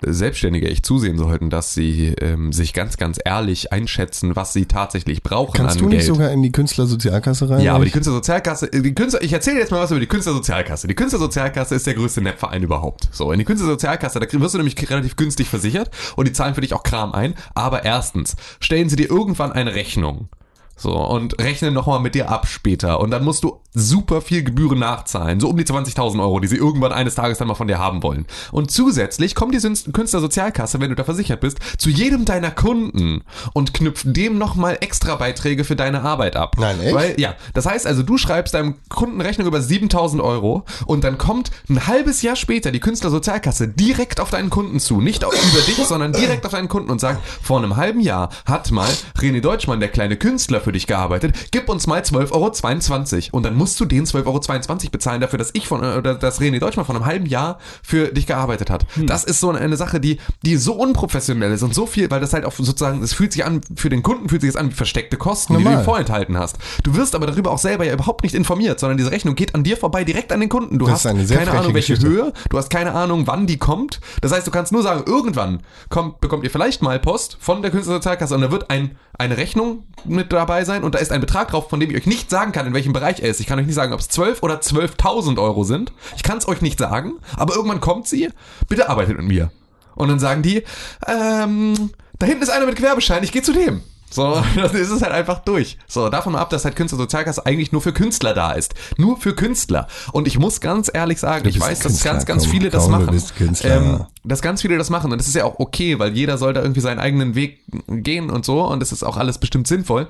[0.00, 5.22] Selbstständige echt zusehen sollten, dass sie ähm, sich ganz, ganz ehrlich einschätzen, was sie tatsächlich
[5.22, 6.08] brauchen Kannst an du nicht Geld.
[6.08, 7.60] sogar in die Künstlersozialkasse rein?
[7.60, 10.88] Ja, aber die Künstlersozialkasse, äh, die Künstler, ich erzähle jetzt mal was über die Künstlersozialkasse.
[10.88, 13.08] Die Künstlersozialkasse ist der größte Netzverein überhaupt.
[13.12, 16.62] So, in die Künstlersozialkasse, da wirst du nämlich relativ günstig versichert und die zahlen für
[16.62, 17.34] dich auch Kram ein.
[17.54, 20.28] Aber erstens, stellen sie dir irgendwann eine Rechnung.
[20.76, 23.00] So, und rechnen nochmal mit dir ab später.
[23.00, 25.40] Und dann musst du super viel Gebühren nachzahlen.
[25.40, 28.02] So um die 20.000 Euro, die sie irgendwann eines Tages dann mal von dir haben
[28.02, 28.26] wollen.
[28.50, 33.74] Und zusätzlich kommt die Künstlersozialkasse, wenn du da versichert bist, zu jedem deiner Kunden und
[33.74, 36.56] knüpft dem nochmal extra Beiträge für deine Arbeit ab.
[36.58, 36.94] Nein, echt?
[36.94, 41.16] Weil, ja, das heißt also, du schreibst deinem Kunden Rechnung über 7000 Euro und dann
[41.16, 45.00] kommt ein halbes Jahr später die Künstlersozialkasse direkt auf deinen Kunden zu.
[45.00, 48.70] Nicht über dich, sondern direkt auf deinen Kunden und sagt, vor einem halben Jahr hat
[48.70, 53.36] mal René Deutschmann, der kleine Künstler, für dich gearbeitet, gib uns mal 12,22 Euro.
[53.36, 56.58] Und dann musst du den 12,22 Euro bezahlen dafür, dass ich von, oder dass René
[56.58, 58.86] Deutschmann von einem halben Jahr für dich gearbeitet hat.
[59.06, 62.32] Das ist so eine, Sache, die, die so unprofessionell ist und so viel, weil das
[62.32, 64.74] halt auch sozusagen, es fühlt sich an, für den Kunden fühlt sich das an wie
[64.74, 65.82] versteckte Kosten, die du Normal.
[65.82, 66.58] ihm vorenthalten hast.
[66.82, 69.64] Du wirst aber darüber auch selber ja überhaupt nicht informiert, sondern diese Rechnung geht an
[69.64, 70.78] dir vorbei, direkt an den Kunden.
[70.78, 72.08] Du Das hast keine Ahnung, welche Geschichte.
[72.08, 74.00] Höhe, du hast keine Ahnung, wann die kommt.
[74.20, 77.70] Das heißt, du kannst nur sagen, irgendwann kommt, bekommt ihr vielleicht mal Post von der
[77.70, 81.48] Künstlersozialkasse und da wird ein, eine Rechnung mit dabei sein und da ist ein Betrag
[81.48, 83.40] drauf, von dem ich euch nicht sagen kann, in welchem Bereich er ist.
[83.40, 85.92] Ich kann euch nicht sagen, ob es 12 oder 12.000 Euro sind.
[86.16, 88.28] Ich kann es euch nicht sagen, aber irgendwann kommt sie.
[88.68, 89.50] Bitte arbeitet mit mir.
[89.94, 90.62] Und dann sagen die,
[91.06, 93.82] ähm, da hinten ist einer mit Gewerbeschein, ich gehe zu dem.
[94.12, 95.78] So, das ist es halt einfach durch.
[95.88, 98.74] So, davon ab, dass halt Künstlersozialkasse eigentlich nur für Künstler da ist.
[98.98, 99.88] Nur für Künstler.
[100.12, 103.06] Und ich muss ganz ehrlich sagen, ich weiß, dass Künstler, ganz, ganz viele das komm,
[103.06, 103.22] du machen.
[103.62, 105.12] Ähm, dass ganz viele das machen.
[105.12, 108.30] Und das ist ja auch okay, weil jeder soll da irgendwie seinen eigenen Weg gehen
[108.30, 108.62] und so.
[108.62, 110.08] Und das ist auch alles bestimmt sinnvoll.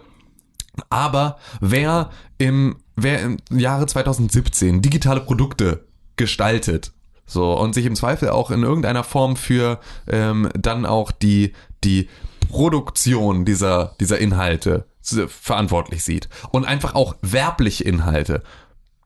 [0.90, 5.84] Aber wer im, wer im Jahre 2017 digitale Produkte
[6.16, 6.92] gestaltet,
[7.26, 11.52] so, und sich im Zweifel auch in irgendeiner Form für ähm, dann auch die,
[11.84, 12.08] die
[12.48, 18.42] Produktion dieser, dieser Inhalte s- verantwortlich sieht und einfach auch werbliche Inhalte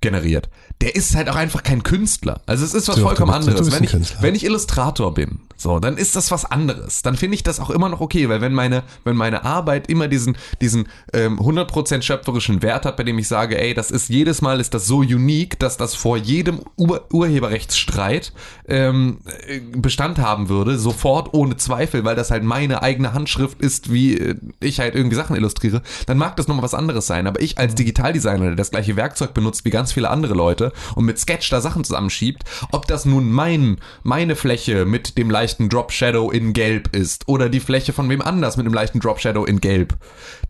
[0.01, 0.49] generiert,
[0.83, 2.43] der ist halt auch einfach kein Künstler.
[2.47, 3.73] Also es ist was du vollkommen bist- anderes.
[3.73, 7.01] Wenn ich, wenn ich Illustrator bin, so, dann ist das was anderes.
[7.01, 10.07] Dann finde ich das auch immer noch okay, weil wenn meine, wenn meine Arbeit immer
[10.07, 14.43] diesen, diesen ähm, 100% schöpferischen Wert hat, bei dem ich sage, ey, das ist jedes
[14.43, 18.33] Mal ist das so unique, dass das vor jedem Ur Urheberrechtsstreit
[18.69, 23.91] ähm, äh, Bestand haben würde, sofort ohne Zweifel, weil das halt meine eigene Handschrift ist,
[23.91, 27.27] wie äh, ich halt irgendwie Sachen illustriere, dann mag das nochmal was anderes sein.
[27.27, 31.05] Aber ich als Digitaldesigner, der das gleiche Werkzeug benutzt wie ganz viele andere Leute und
[31.05, 35.93] mit Sketch da Sachen zusammenschiebt, ob das nun mein, meine Fläche mit dem leichten Drop
[35.93, 39.45] Shadow in Gelb ist oder die Fläche von wem anders mit dem leichten Drop Shadow
[39.45, 39.97] in Gelb,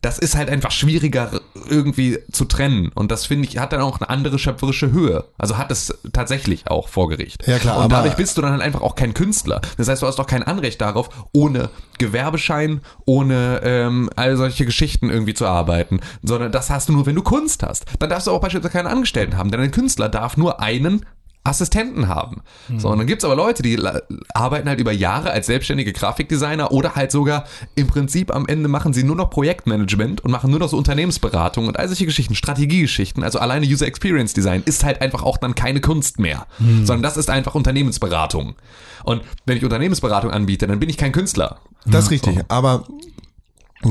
[0.02, 2.90] das ist halt einfach schwieriger irgendwie zu trennen.
[2.94, 5.24] Und das finde ich, hat dann auch eine andere schöpferische Höhe.
[5.38, 7.46] Also hat es tatsächlich auch vor Gericht.
[7.46, 9.60] Ja, klar, Und dadurch bist du dann halt einfach auch kein Künstler.
[9.76, 15.10] Das heißt, du hast doch kein Anrecht darauf, ohne Gewerbeschein, ohne ähm, all solche Geschichten
[15.10, 17.86] irgendwie zu arbeiten, sondern das hast du nur, wenn du Kunst hast.
[17.98, 21.04] Dann darfst du auch beispielsweise keinen Angestellten haben, denn ein Künstler darf nur einen
[21.46, 22.42] Assistenten haben.
[22.76, 23.80] So, und dann gibt's aber Leute, die
[24.34, 27.44] arbeiten halt über Jahre als selbstständige Grafikdesigner oder halt sogar
[27.76, 31.68] im Prinzip am Ende machen sie nur noch Projektmanagement und machen nur noch so Unternehmensberatung
[31.68, 33.22] und all solche Geschichten, Strategiegeschichten.
[33.22, 37.16] Also alleine User Experience Design ist halt einfach auch dann keine Kunst mehr, sondern das
[37.16, 38.56] ist einfach Unternehmensberatung.
[39.04, 41.60] Und wenn ich Unternehmensberatung anbiete, dann bin ich kein Künstler.
[41.84, 42.40] Das ist richtig.
[42.48, 42.84] Aber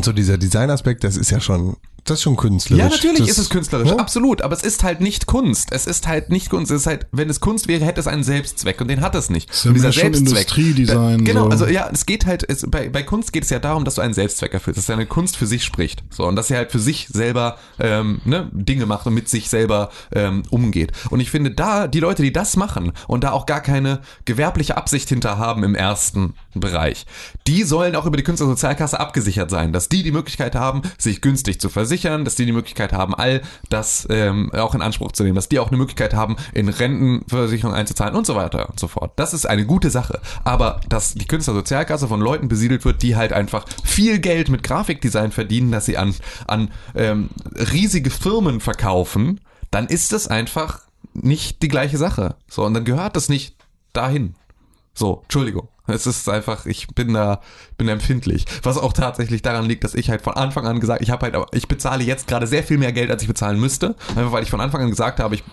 [0.01, 2.83] so dieser Designaspekt, das ist ja schon, das ist schon künstlerisch.
[2.83, 3.99] Ja, natürlich das, ist es künstlerisch, ne?
[3.99, 5.71] absolut, aber es ist halt nicht Kunst.
[5.71, 6.71] Es ist halt nicht Kunst.
[6.71, 9.31] Es ist halt, wenn es Kunst wäre, hätte es einen Selbstzweck und den hat es
[9.31, 9.49] nicht.
[9.63, 11.49] ja und mehr schon Industriedesign, Da, genau, so.
[11.49, 14.01] also ja, es geht halt, es, bei, bei Kunst geht es ja darum, dass du
[14.01, 16.03] einen Selbstzweck erfüllst, dass deine Kunst für sich spricht.
[16.11, 19.49] So, und dass sie halt für sich selber ähm, ne, Dinge macht und mit sich
[19.49, 20.91] selber ähm, umgeht.
[21.09, 24.77] Und ich finde, da, die Leute, die das machen und da auch gar keine gewerbliche
[24.77, 27.07] Absicht hinter haben im ersten Bereich,
[27.47, 31.59] die sollen auch über die Künstlersozialkasse abgesichert sein, dass die die Möglichkeit haben, sich günstig
[31.59, 35.35] zu versichern, dass die die Möglichkeit haben, all das ähm, auch in Anspruch zu nehmen,
[35.35, 39.13] dass die auch eine Möglichkeit haben, in Rentenversicherung einzuzahlen und so weiter und so fort.
[39.15, 40.19] Das ist eine gute Sache.
[40.43, 45.31] Aber dass die Künstlersozialkasse von Leuten besiedelt wird, die halt einfach viel Geld mit Grafikdesign
[45.31, 46.13] verdienen, dass sie an,
[46.47, 49.41] an ähm, riesige Firmen verkaufen,
[49.71, 50.81] dann ist das einfach
[51.13, 52.35] nicht die gleiche Sache.
[52.49, 53.55] So, und dann gehört das nicht
[53.93, 54.35] dahin.
[54.93, 55.69] So, Entschuldigung.
[55.87, 57.41] Es ist einfach, ich bin da,
[57.77, 58.45] bin da empfindlich.
[58.63, 61.47] Was auch tatsächlich daran liegt, dass ich halt von Anfang an gesagt, ich habe halt,
[61.53, 63.95] ich bezahle jetzt gerade sehr viel mehr Geld, als ich bezahlen müsste.
[64.15, 65.43] Einfach weil ich von Anfang an gesagt habe, ich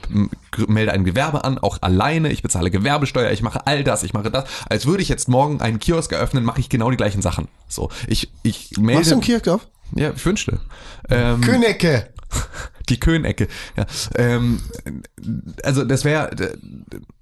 [0.66, 4.30] melde ein Gewerbe an, auch alleine, ich bezahle Gewerbesteuer, ich mache all das, ich mache
[4.30, 4.44] das.
[4.68, 7.48] Als würde ich jetzt morgen einen Kiosk eröffnen, mache ich genau die gleichen Sachen.
[7.68, 9.00] So, ich, ich melde.
[9.00, 9.68] Machst du einen Kirch auf?
[9.94, 10.60] Ja, ich wünschte.
[11.10, 12.08] Ähm, Könecke.
[12.88, 13.48] die Könecke.
[13.76, 14.60] Ja, ähm,
[15.62, 16.56] also das wäre,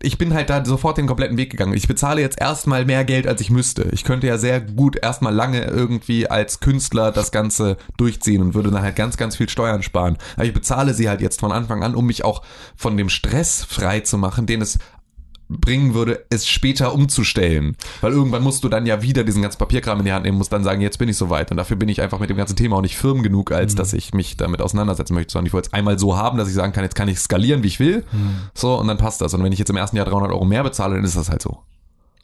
[0.02, 1.74] ich bin halt da sofort den kompletten Weg gegangen.
[1.74, 3.88] Ich bezahle jetzt erstmal mehr Geld, als ich müsste.
[3.92, 8.70] Ich könnte ja sehr gut erstmal lange irgendwie als Künstler das Ganze durchziehen und würde
[8.70, 10.16] dann halt ganz, ganz viel Steuern sparen.
[10.36, 12.42] Aber ich bezahle sie halt jetzt von Anfang an, um mich auch
[12.76, 14.78] von dem Stress frei zu machen, den es
[15.50, 17.76] bringen würde, es später umzustellen.
[18.00, 20.52] Weil irgendwann musst du dann ja wieder diesen ganzen Papierkram in die Hand nehmen, musst
[20.52, 21.50] dann sagen, jetzt bin ich soweit.
[21.50, 23.92] Und dafür bin ich einfach mit dem ganzen Thema auch nicht firm genug, als dass
[23.92, 25.32] ich mich damit auseinandersetzen möchte.
[25.32, 27.62] Sondern ich wollte es einmal so haben, dass ich sagen kann, jetzt kann ich skalieren,
[27.64, 28.04] wie ich will.
[28.54, 29.34] So, und dann passt das.
[29.34, 31.42] Und wenn ich jetzt im ersten Jahr 300 Euro mehr bezahle, dann ist das halt
[31.42, 31.58] so.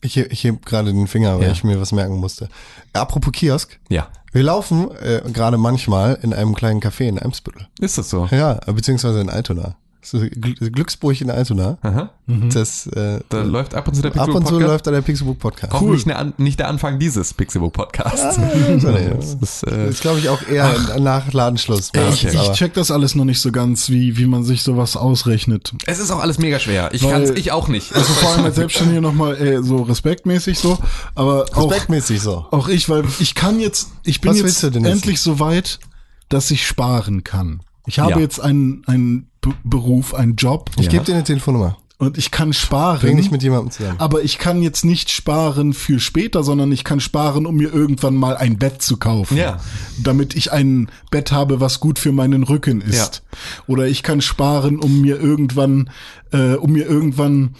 [0.03, 1.53] Ich, ich heb gerade den Finger, weil Ja.
[1.53, 2.49] ich mir was merken musste.
[2.93, 3.79] Apropos Kiosk.
[3.89, 4.09] Ja.
[4.33, 7.67] Wir laufen äh, gerade manchmal in einem kleinen Café in Eimsbüttel.
[7.81, 8.29] Ist das so?
[8.31, 9.77] Ja, beziehungsweise in Altona.
[10.09, 11.79] So Gl- Glücksburg in Altona.
[11.83, 12.11] Aha.
[12.27, 14.63] Das, äh, Da läuft ab und zu der ab und zu Podcast.
[14.71, 15.73] läuft da der Pixelbook Podcast.
[15.73, 18.39] Auch nicht, der An- nicht der Anfang dieses Pixelbook Podcasts.
[18.87, 21.91] Nee, Das ist, äh, ist, glaube ich, auch eher nach Ladenschluss.
[22.13, 25.73] Ich, ich check das alles noch nicht so ganz, wie, wie man sich sowas ausrechnet.
[25.87, 26.91] es ist auch alles mega schwer.
[26.93, 27.93] Ich kann's, ich auch nicht.
[27.95, 30.79] Also vor allem als Selbstständiger nochmal äh, so respektmäßig so,
[31.17, 32.47] aber auch, Respektmäßig so.
[32.53, 35.81] auch ich, weil ich kann jetzt, ich bin Was jetzt endlich so weit,
[36.29, 37.61] dass ich sparen kann.
[37.89, 38.19] Ich habe Ja.
[38.19, 39.29] jetzt einen, einen
[39.65, 40.91] Beruf, einen Job Ich Ja.
[40.93, 41.77] gebe dir eine Telefonnummer.
[41.99, 43.01] und ich kann sparen.
[43.01, 43.99] Bring dich mit jemandem zusammen.
[43.99, 48.15] aber ich kann jetzt nicht sparen für später, sondern ich kann sparen, um mir irgendwann
[48.17, 49.37] mal ein Bett zu kaufen.
[49.39, 49.61] Ja.
[50.03, 53.23] Damit ich ein Bett habe, was gut für meinen Rücken ist.
[53.67, 55.89] Oder ich kann sparen, um mir irgendwann,
[56.33, 57.55] äh, um mir irgendwann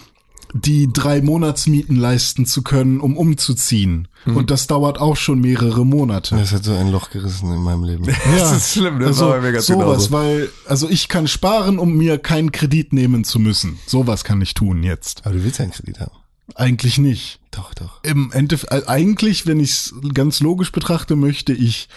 [0.53, 4.09] die drei Monatsmieten leisten zu können, um umzuziehen.
[4.25, 4.37] Mhm.
[4.37, 6.37] Und das dauert auch schon mehrere Monate.
[6.37, 8.07] Das hat so ein Loch gerissen in meinem Leben.
[8.37, 10.13] Das ist schlimm, das also war mir ganz sowas, genauso.
[10.13, 13.79] weil, also ich kann sparen, um mir keinen Kredit nehmen zu müssen.
[13.87, 15.27] Sowas kann ich tun jetzt.
[15.27, 16.13] Aber du willst ja einen Kredit haben.
[16.55, 17.41] Eigentlich nicht.
[17.51, 18.03] Doch, doch.
[18.05, 21.89] Im Endeffekt, äh, eigentlich, wenn ich es ganz logisch betrachte, möchte ich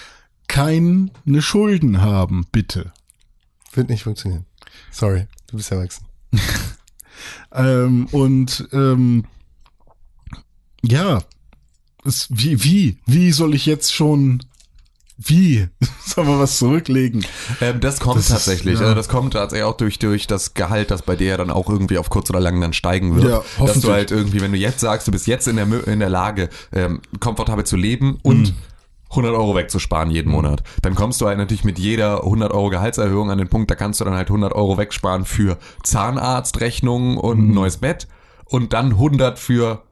[0.47, 2.91] keine Schulden haben, bitte.
[3.73, 4.45] Wird nicht funktionieren.
[4.91, 6.05] Sorry, du bist erwachsen.
[7.53, 9.25] Ähm, und ähm,
[10.83, 11.19] ja,
[12.05, 14.41] es, wie, wie, wie soll ich jetzt schon,
[15.17, 15.67] wie,
[16.05, 17.25] soll man was zurücklegen?
[17.59, 18.75] Ähm, das kommt Das ist- tatsächlich.
[18.75, 18.81] ja.
[18.85, 21.69] Also das kommt tatsächlich auch durch, durch das Gehalt, das bei dir ja dann auch
[21.69, 23.25] irgendwie auf kurz oder lang dann steigen wird.
[23.25, 23.83] Ja, Dass hoffentlich.
[23.83, 26.49] du halt irgendwie, wenn du jetzt sagst, du bist jetzt in der, in der Lage,
[26.71, 28.55] ähm, komfortabel zu leben und Mhm.
[29.11, 30.63] 100 Euro wegzusparen jeden Monat.
[30.81, 33.99] Dann kommst du halt natürlich mit jeder 100 Euro Gehaltserhöhung an den Punkt, da kannst
[33.99, 37.49] du dann halt 100 Euro wegsparen für Zahnarztrechnungen und Mhm.
[37.49, 38.07] ein neues Bett
[38.45, 39.83] und dann 100 für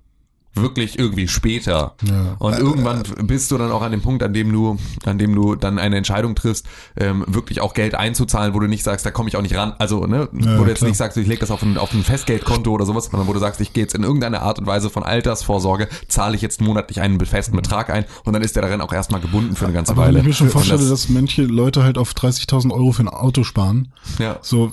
[0.62, 1.96] wirklich irgendwie später.
[2.08, 2.36] Ja.
[2.40, 5.56] Und irgendwann bist du dann auch an dem Punkt, an dem du, an dem du
[5.56, 6.66] dann eine Entscheidung triffst,
[6.98, 9.74] ähm, wirklich auch Geld einzuzahlen, wo du nicht sagst, da komme ich auch nicht ran.
[9.80, 10.90] Also, ne, Ja, wo du jetzt klar.
[10.90, 13.40] nicht sagst, ich lege das auf ein, auf ein Festgeldkonto oder sowas, sondern wo du
[13.40, 17.02] sagst, ich gehe jetzt in irgendeiner Art und Weise von Altersvorsorge, zahle ich jetzt monatlich
[17.02, 19.92] einen festen Betrag ein und dann ist der darin auch erstmal gebunden für eine ganze
[19.92, 20.20] Aber wenn Weile.
[20.20, 23.44] ich mir schon vorstelle, das- dass manche Leute halt auf 30.000 Euro für ein Auto
[23.44, 23.90] sparen,
[24.20, 24.38] ja.
[24.42, 24.72] so,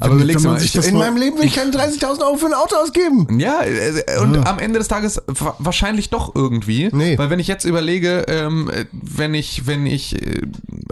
[0.00, 2.76] Aber überleg's mal, ich- In meinem Leben will ich keine 30.000 Euro für ein Auto
[2.76, 3.38] ausgeben.
[3.38, 6.88] Ja, äh, und am Ende des Tages wa- wahrscheinlich doch irgendwie.
[6.92, 7.18] Nee.
[7.18, 10.42] Weil wenn ich jetzt überlege, ähm, äh, wenn ich, wenn ich, äh,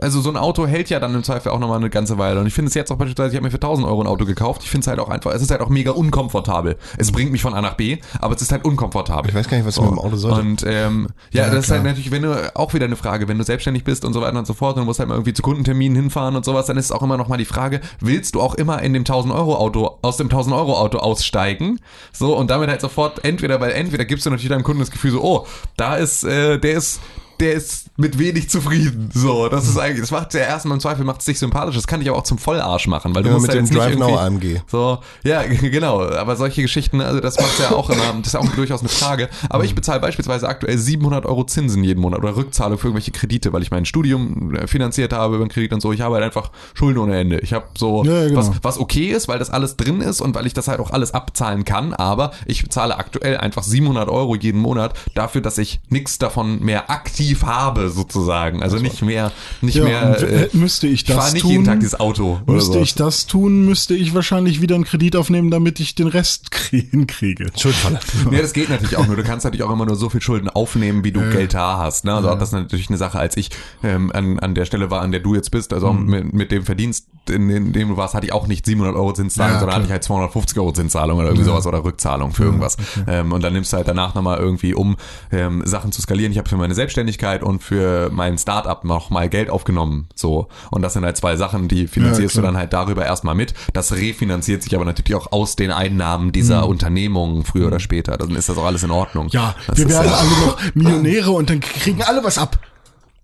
[0.00, 2.40] also so ein Auto hält ja dann im Zweifel auch nochmal eine ganze Weile.
[2.40, 4.24] Und ich finde es jetzt auch beispielsweise, ich habe mir für 1000 Euro ein Auto
[4.24, 4.62] gekauft.
[4.64, 6.76] Ich finde es halt auch einfach, es ist halt auch mega unkomfortabel.
[6.98, 9.30] Es bringt mich von A nach B, aber es ist halt unkomfortabel.
[9.30, 10.40] Ich weiß gar nicht, was du mit dem Auto sollst.
[10.40, 11.78] Und ähm, ja, Ja, das ist klar.
[11.78, 14.38] halt natürlich, wenn du auch wieder eine Frage, wenn du selbstständig bist und so weiter
[14.38, 16.76] und so fort und du musst halt mal irgendwie zu Kundenterminen hinfahren und sowas, dann
[16.76, 19.32] ist es auch immer noch mal die Frage, willst du auch immer in dem 1000
[19.32, 21.81] Euro Auto aus dem 1000 Euro Auto aussteigen?
[22.12, 25.12] So und damit halt sofort entweder, weil entweder gibst du natürlich deinem Kunden das Gefühl
[25.12, 25.47] so, oh,
[25.77, 27.01] da ist, äh, der ist
[27.40, 29.10] der ist mit wenig zufrieden.
[29.14, 31.74] So, das ist eigentlich, das macht ja erstmal im Zweifel macht es dich sympathisch.
[31.74, 33.96] Das kann dich aber auch zum Vollarsch machen, weil du Immer musst mit dem Drive
[33.96, 34.60] Now AMG.
[34.66, 36.02] so, ja, genau.
[36.02, 38.88] Aber solche Geschichten, also das macht ja auch immer, das ist ja auch durchaus eine
[38.88, 39.28] Frage.
[39.48, 43.52] Aber ich bezahle beispielsweise aktuell 700 Euro Zinsen jeden Monat oder Rückzahlung für irgendwelche Kredite,
[43.52, 45.92] weil ich mein Studium äh, finanziert habe über einen Kredit und so.
[45.92, 47.38] Ich habe halt einfach Schulden ohne Ende.
[47.40, 48.38] Ich habe so, Ja, ja, genau.
[48.40, 50.90] was, was okay ist, weil das alles drin ist und weil ich das halt auch
[50.90, 51.94] alles abzahlen kann.
[51.94, 56.90] Aber ich bezahle aktuell einfach 700 Euro jeden Monat dafür, dass ich nichts davon mehr
[56.90, 58.62] aktiv habe, sozusagen.
[58.62, 61.64] Also nicht mehr, nicht Ja, mehr, äh, äh, müsste ich ich das nicht tun, jeden
[61.64, 62.40] Tag dieses Auto.
[62.46, 66.46] müsste ich das tun, müsste ich wahrscheinlich wieder einen Kredit aufnehmen, damit ich den Rest
[66.52, 67.46] krie- hinkriege.
[67.56, 68.00] Schuldfalle.
[68.30, 69.16] Ja, das geht natürlich auch nur.
[69.16, 72.04] Du kannst natürlich auch immer nur so viel Schulden aufnehmen, wie du Geld da hast.
[72.04, 72.14] Ne?
[72.14, 73.50] Also das ist natürlich eine Sache, als ich
[73.82, 76.06] ähm, an, an der Stelle war, an der du jetzt bist, also Mhm.
[76.06, 79.12] mit, mit dem Verdienst, in, in dem du warst, hatte ich auch nicht 700 Euro
[79.12, 79.76] Zinszahlung, Ja, sondern klar.
[79.76, 82.76] hatte ich halt 250 Euro Zinszahlung oder irgendwie sowas oder Rückzahlung für irgendwas.
[83.06, 84.96] Ähm, und dann nimmst du halt danach nochmal irgendwie, um
[85.32, 86.32] ähm, Sachen zu skalieren.
[86.32, 90.09] Ich habe für meine Selbstständigkeit und für mein Startup noch mal Geld aufgenommen.
[90.14, 90.48] So.
[90.70, 93.55] Und das sind halt zwei Sachen, die finanzierst Ja, du dann halt darüber erstmal mit.
[93.72, 98.16] Das refinanziert sich aber natürlich auch aus den Einnahmen dieser Unternehmungen früher oder später.
[98.16, 99.26] Dann ist das auch alles in Ordnung.
[99.26, 99.30] Mhm.
[99.32, 102.59] Ja, das wir werden alle noch Millionäre und dann kriegen alle was ab.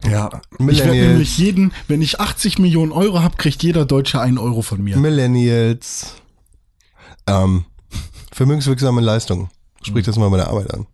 [0.05, 0.27] Ja.
[0.27, 1.09] Ich werde Millennials.
[1.09, 4.97] nämlich jeden, wenn ich 80 Millionen Euro habe, kriegt jeder Deutsche einen Euro von mir.
[4.97, 6.14] Millennials.
[7.27, 7.64] Ähm,
[8.32, 9.48] vermögenswirksame Leistung.
[9.82, 10.86] Sprich das mal bei der Arbeit an.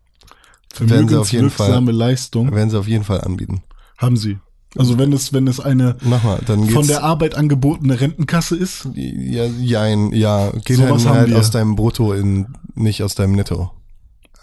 [0.73, 3.63] Vermögenswirksame Leistung Werden sie auf jeden Fall anbieten.
[3.97, 4.37] haben sie.
[4.77, 6.39] Also wenn es, wenn es eine mal,
[6.71, 12.13] von der Arbeit angebotene Rentenkasse ist, ja, jein, ja, geht dann halt aus deinem Brutto
[12.13, 13.71] in, nicht aus deinem Netto.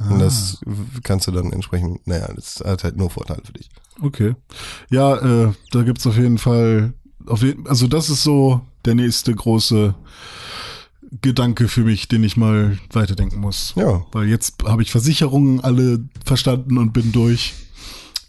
[0.01, 0.19] Und Ah.
[0.19, 0.59] das
[1.05, 3.71] kannst du dann entsprechend, naja, das hat halt nur Vorteile für dich.
[4.03, 4.35] Okay.
[4.91, 5.17] Ja,
[5.47, 6.93] äh, da gibt's auf jeden Fall,
[7.27, 9.95] auf jeden, also das ist so der nächste große
[11.23, 13.73] Gedanke für mich, den ich mal weiterdenken muss.
[13.77, 14.05] Ja.
[14.13, 17.55] Weil jetzt habe ich Versicherungen alle verstanden und bin durch.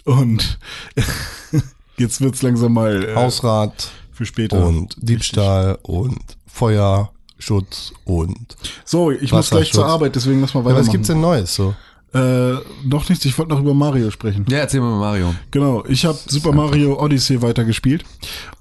[0.06, 0.60] Und
[1.98, 4.66] jetzt wird's langsam mal äh, Hausrat für später.
[4.66, 8.56] und Diebstahl und Feuerschutz und.
[8.86, 9.86] So, ich muss gleich zur.
[9.86, 10.86] Arbeit, deswegen lass mal Ja, weitermachen.
[10.88, 11.76] was gibt's denn Neues so?
[12.14, 12.54] Äh,
[12.86, 14.45] noch nichts, ich wollte noch über Mario sprechen.
[14.49, 15.36] Ja, erzähl mal Mario.
[15.52, 18.06] Genau, ich habe Super Mario Odyssey weitergespielt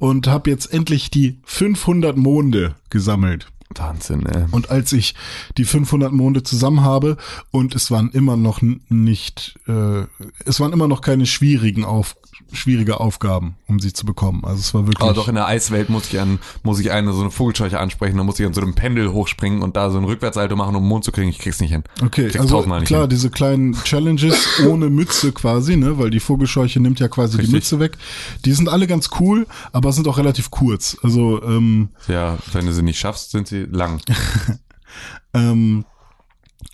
[0.01, 3.47] und habe jetzt endlich die 500 Monde gesammelt.
[3.75, 4.45] Wahnsinn, ey.
[4.51, 5.15] Und als ich
[5.59, 7.17] die 500 Monde zusammen habe
[7.51, 10.05] und es waren immer noch nicht, äh,
[10.45, 12.17] es waren immer noch keine schwierigen auf,
[12.53, 14.45] schwierige Aufgaben, um sie zu bekommen.
[14.45, 15.03] Also es war wirklich.
[15.03, 18.17] Aber doch in der Eiswelt muss ich an, muss ich eine so eine Vogelscheuche ansprechen,
[18.17, 20.83] da muss ich an so einem Pendel hochspringen und da so ein Rückwärtsalto machen, um
[20.83, 21.29] den Mond zu kriegen.
[21.29, 21.85] Ich krieg's nicht hin.
[22.03, 23.11] Okay, also klar, hin.
[23.11, 27.55] diese kleinen Challenges ohne Mütze quasi, ne, weil die Vogelscheuche nimmt ja quasi die Richtig.
[27.55, 27.99] Mütze weg.
[28.45, 30.97] Die sind alle ganz cool, aber sind auch relativ kurz.
[31.03, 34.01] Also ähm, Ja, wenn du sie nicht schaffst, sind sie lang.
[35.35, 35.85] Ähm,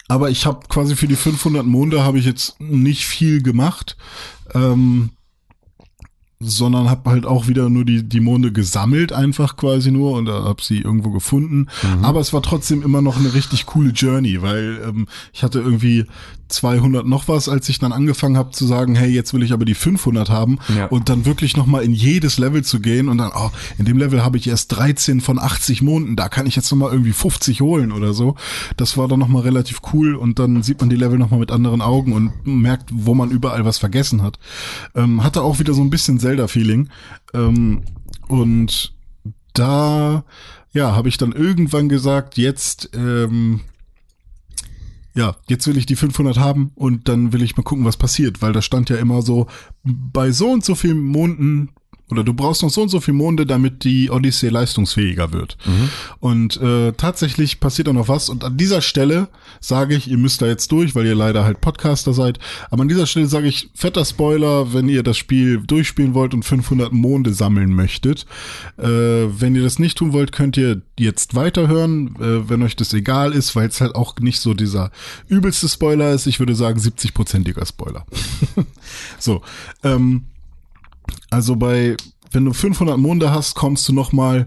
[0.09, 3.97] aber ich habe quasi für die 500 Monde habe ich jetzt nicht viel gemacht,
[4.55, 5.11] ähm,
[6.43, 10.63] sondern habe halt auch wieder nur die die Monde gesammelt einfach quasi nur und habe
[10.63, 11.69] sie irgendwo gefunden.
[12.03, 16.07] Aber es war trotzdem immer noch eine richtig coole Journey, weil ähm, ich hatte irgendwie
[16.53, 19.65] 200 noch was, als ich dann angefangen habe zu sagen, hey, jetzt will ich aber
[19.65, 20.87] die 500 haben Ja.
[20.87, 23.99] und dann wirklich noch mal in jedes Level zu gehen und dann, oh, in dem
[23.99, 27.13] Level habe ich erst 13 von 80 Monden, da kann ich jetzt noch mal irgendwie
[27.13, 28.37] 50 holen oder so.
[28.77, 31.39] Das war dann noch mal relativ cool und dann sieht man die Level noch mal
[31.41, 34.39] mit anderen Augen und merkt, wo man überall was vergessen hat.
[34.95, 36.89] Ähm, hatte auch wieder so ein bisschen Zelda-Feeling
[37.35, 37.83] ähm,
[38.29, 38.93] und
[39.55, 40.25] da,
[40.73, 43.61] ja, habe ich dann irgendwann gesagt, jetzt, ähm,
[45.15, 48.41] ja, jetzt will ich die 500 haben und dann will ich mal gucken, was passiert,
[48.43, 49.47] weil da stand ja immer so,
[49.85, 51.71] bei so und so vielen Monden
[52.13, 55.57] oder du brauchst noch so und so viel Monde, damit die Odyssee leistungsfähiger wird.
[56.21, 58.29] Und äh, tatsächlich passiert da noch was.
[58.29, 59.29] Und an dieser Stelle
[59.61, 62.39] sage ich, ihr müsst da jetzt durch, weil ihr leider halt Podcaster seid.
[62.71, 66.45] Aber an dieser Stelle sage ich, fetter Spoiler, wenn ihr das Spiel durchspielen wollt und
[66.45, 68.27] 500 Monde sammeln möchtet.
[68.79, 72.93] Äh, wenn ihr das nicht tun wollt, könnt ihr jetzt weiterhören, äh, wenn euch das
[72.93, 74.91] egal ist, weil es halt auch nicht so dieser
[75.29, 76.27] übelste Spoiler ist.
[76.27, 78.05] Ich würde sagen 70-prozentiger Spoiler.
[79.19, 79.43] so,
[79.83, 80.27] ähm,
[81.31, 81.97] also bei,
[82.31, 84.47] wenn du 500 Monde hast, kommst du noch mal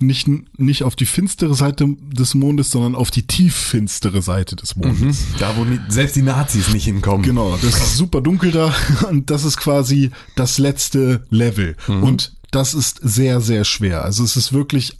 [0.00, 0.28] nicht,
[0.58, 5.24] nicht auf die finstere Seite des Mondes, sondern auf die tieffinstere Seite des Mondes.
[5.38, 7.22] Da, wo nie, selbst die Nazis nicht hinkommen.
[7.22, 8.74] Genau, das ist super dunkel da
[9.08, 11.76] und das ist quasi das letzte Level.
[11.88, 14.04] Und das ist sehr, sehr schwer.
[14.04, 14.98] Also es ist wirklich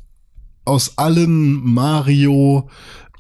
[0.65, 2.69] aus allen Mario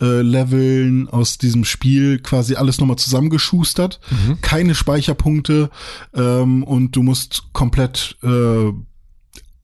[0.01, 4.01] äh, Leveln aus diesem Spiel quasi alles nochmal zusammengeschustert.
[4.43, 5.70] Keine Speicherpunkte
[6.14, 8.73] ähm, und du musst komplett äh,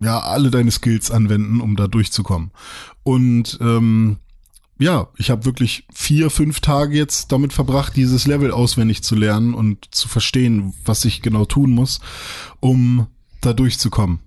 [0.00, 2.50] ja alle deine Skills anwenden, um da durchzukommen.
[3.02, 4.18] Und ähm,
[4.78, 9.54] ja, ich habe wirklich vier, fünf Tage jetzt damit verbracht, dieses Level auswendig zu lernen
[9.54, 12.00] und zu verstehen, was ich genau tun muss,
[12.60, 13.06] um
[13.40, 14.20] da durchzukommen.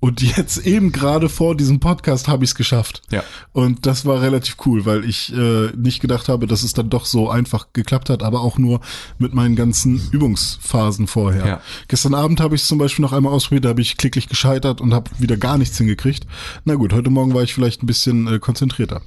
[0.00, 3.02] Und jetzt eben gerade vor diesem Podcast habe ich es geschafft.
[3.10, 3.22] Ja.
[3.52, 7.04] Und das war relativ cool, weil ich äh, nicht gedacht habe, dass es dann doch
[7.04, 8.80] so einfach geklappt hat, aber auch nur
[9.18, 11.46] mit meinen ganzen Übungsphasen vorher.
[11.46, 11.60] Ja.
[11.88, 14.80] Gestern Abend habe ich es zum Beispiel noch einmal ausprobiert, da habe ich klicklich gescheitert
[14.80, 16.26] und habe wieder gar nichts hingekriegt.
[16.64, 19.02] Na gut, heute Morgen war ich vielleicht ein bisschen äh, konzentrierter.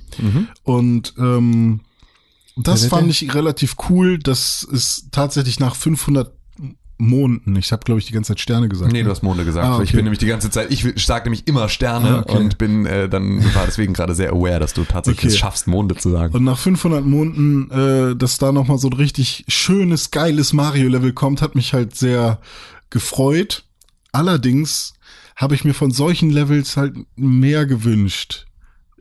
[0.64, 1.82] Und ähm,
[2.58, 6.34] das fand ich relativ cool, dass es tatsächlich nach 500
[7.02, 8.92] Monden, ich habe glaube ich die ganze Zeit Sterne gesagt.
[8.92, 9.06] Nee, ne?
[9.06, 9.66] du hast Monde gesagt.
[9.68, 9.84] Ah, okay.
[9.86, 12.38] Ich bin nämlich die ganze Zeit, ich sage nämlich immer Sterne Ah, okay.
[12.38, 15.28] und bin äh, dann war deswegen gerade sehr aware, dass du tatsächlich Okay.
[15.34, 16.34] es schaffst, Monde zu sagen.
[16.34, 21.42] Und nach 500 Monden, äh, dass da nochmal so ein richtig schönes, geiles Mario-Level kommt,
[21.42, 22.40] hat mich halt sehr
[22.90, 23.64] gefreut.
[24.12, 24.94] Allerdings
[25.36, 28.46] habe ich mir von solchen Levels halt mehr gewünscht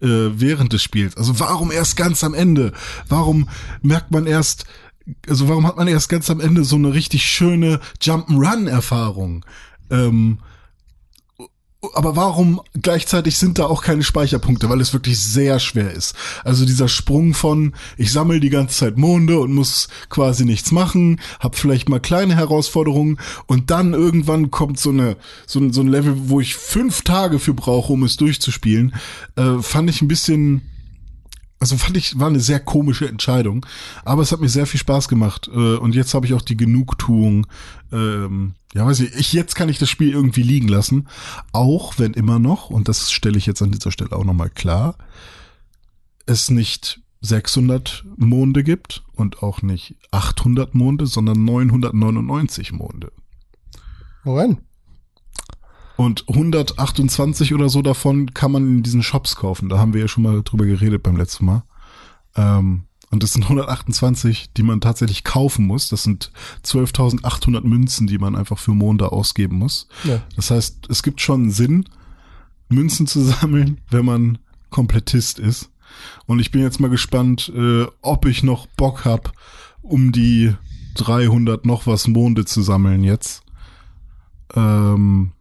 [0.01, 1.16] äh, während des Spiels.
[1.16, 2.72] Also warum erst ganz am Ende?
[3.09, 3.48] Warum
[3.82, 4.64] merkt man erst,
[5.28, 9.45] also warum hat man erst ganz am Ende so eine richtig schöne Jump'n'Run-Erfahrung?
[9.91, 10.39] Ähm,
[11.95, 16.15] aber warum gleichzeitig sind da auch keine Speicherpunkte, weil es wirklich sehr schwer ist.
[16.45, 21.20] Also dieser Sprung von, ich sammle die ganze Zeit Monde und muss quasi nichts machen,
[21.39, 25.16] hab vielleicht mal kleine Herausforderungen und dann irgendwann kommt so eine
[25.47, 28.95] so ein, so ein Level, wo ich fünf Tage für brauche, um es durchzuspielen,
[29.37, 30.62] äh, fand ich ein bisschen
[31.61, 33.66] also fand ich, war eine sehr komische Entscheidung.
[34.05, 35.49] Aber es hat mir sehr viel Spaß gemacht.
[35.53, 37.47] Äh, und jetzt habe ich auch die Genugtuung.
[37.93, 41.07] Ähm, ja, weiß ich, ich, jetzt kann ich das Spiel irgendwie liegen lassen.
[41.53, 44.97] Auch wenn immer noch, und das stelle ich jetzt an dieser Stelle auch nochmal klar,
[46.24, 53.12] es nicht 600 Monde gibt und auch nicht 800 Monde, sondern 999 Monde.
[54.24, 54.59] Woran?
[56.01, 59.68] Und 128 oder so davon kann man in diesen Shops kaufen.
[59.68, 61.62] Da haben wir ja schon mal drüber geredet beim letzten Mal.
[62.36, 65.90] Ähm, und das sind 128, die man tatsächlich kaufen muss.
[65.90, 66.32] Das sind
[66.64, 69.89] 12.800 Münzen, die man einfach für Monde ausgeben muss.
[70.05, 70.22] Ja.
[70.36, 71.85] Das heißt, es gibt schon Sinn,
[72.70, 74.39] Münzen zu sammeln, wenn man
[74.70, 75.70] Komplettist ist.
[76.24, 79.35] Und ich bin jetzt mal gespannt, äh, ob ich noch Bock hab,
[79.82, 80.55] um die
[80.94, 83.43] 300 noch was Monde zu sammeln jetzt.
[84.55, 85.32] Ähm,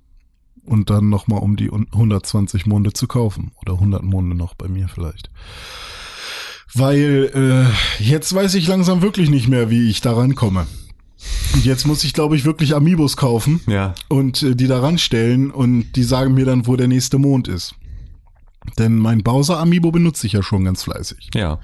[0.69, 3.51] und dann noch mal um die 120 Monde zu kaufen.
[3.61, 5.29] Oder 100 Monde noch bei mir vielleicht.
[6.73, 7.31] Weil
[7.99, 10.67] äh, jetzt weiß ich langsam wirklich nicht mehr, wie ich da rankomme.
[11.53, 13.95] Und jetzt muss ich, glaube ich, wirklich Amiibos kaufen Ja.
[14.07, 17.73] und äh, die da ranstellen und die sagen mir dann, wo der nächste Mond ist.
[18.77, 21.31] Denn mein Bowser Amiibo benutze ich ja schon ganz fleißig.
[21.33, 21.59] Ja.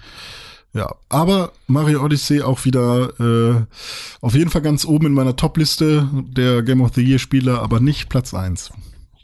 [0.73, 3.64] Ja, aber Mario Odyssey auch wieder äh,
[4.19, 7.80] auf jeden Fall ganz oben in meiner Top-Liste der Game of the Year Spieler, aber
[7.80, 8.72] nicht Platz eins.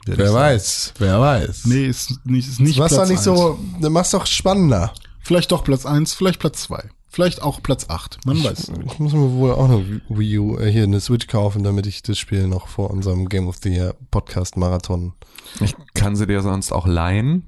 [0.06, 1.66] Wer weiß, wer weiß.
[1.66, 3.24] Nee, ist nicht, ist nicht Was Platz doch nicht eins.
[3.24, 4.92] so, dann mach's doch spannender.
[5.20, 8.18] Vielleicht doch Platz eins, vielleicht Platz zwei, vielleicht auch Platz acht.
[8.26, 8.58] Man weiß.
[8.58, 8.92] es nicht.
[8.92, 12.02] Ich muss mir wohl auch eine Wii U, äh, hier eine Switch kaufen, damit ich
[12.02, 15.12] das Spiel noch vor unserem Game of the Year Podcast Marathon.
[15.60, 17.44] Ich kann sie dir sonst auch leihen.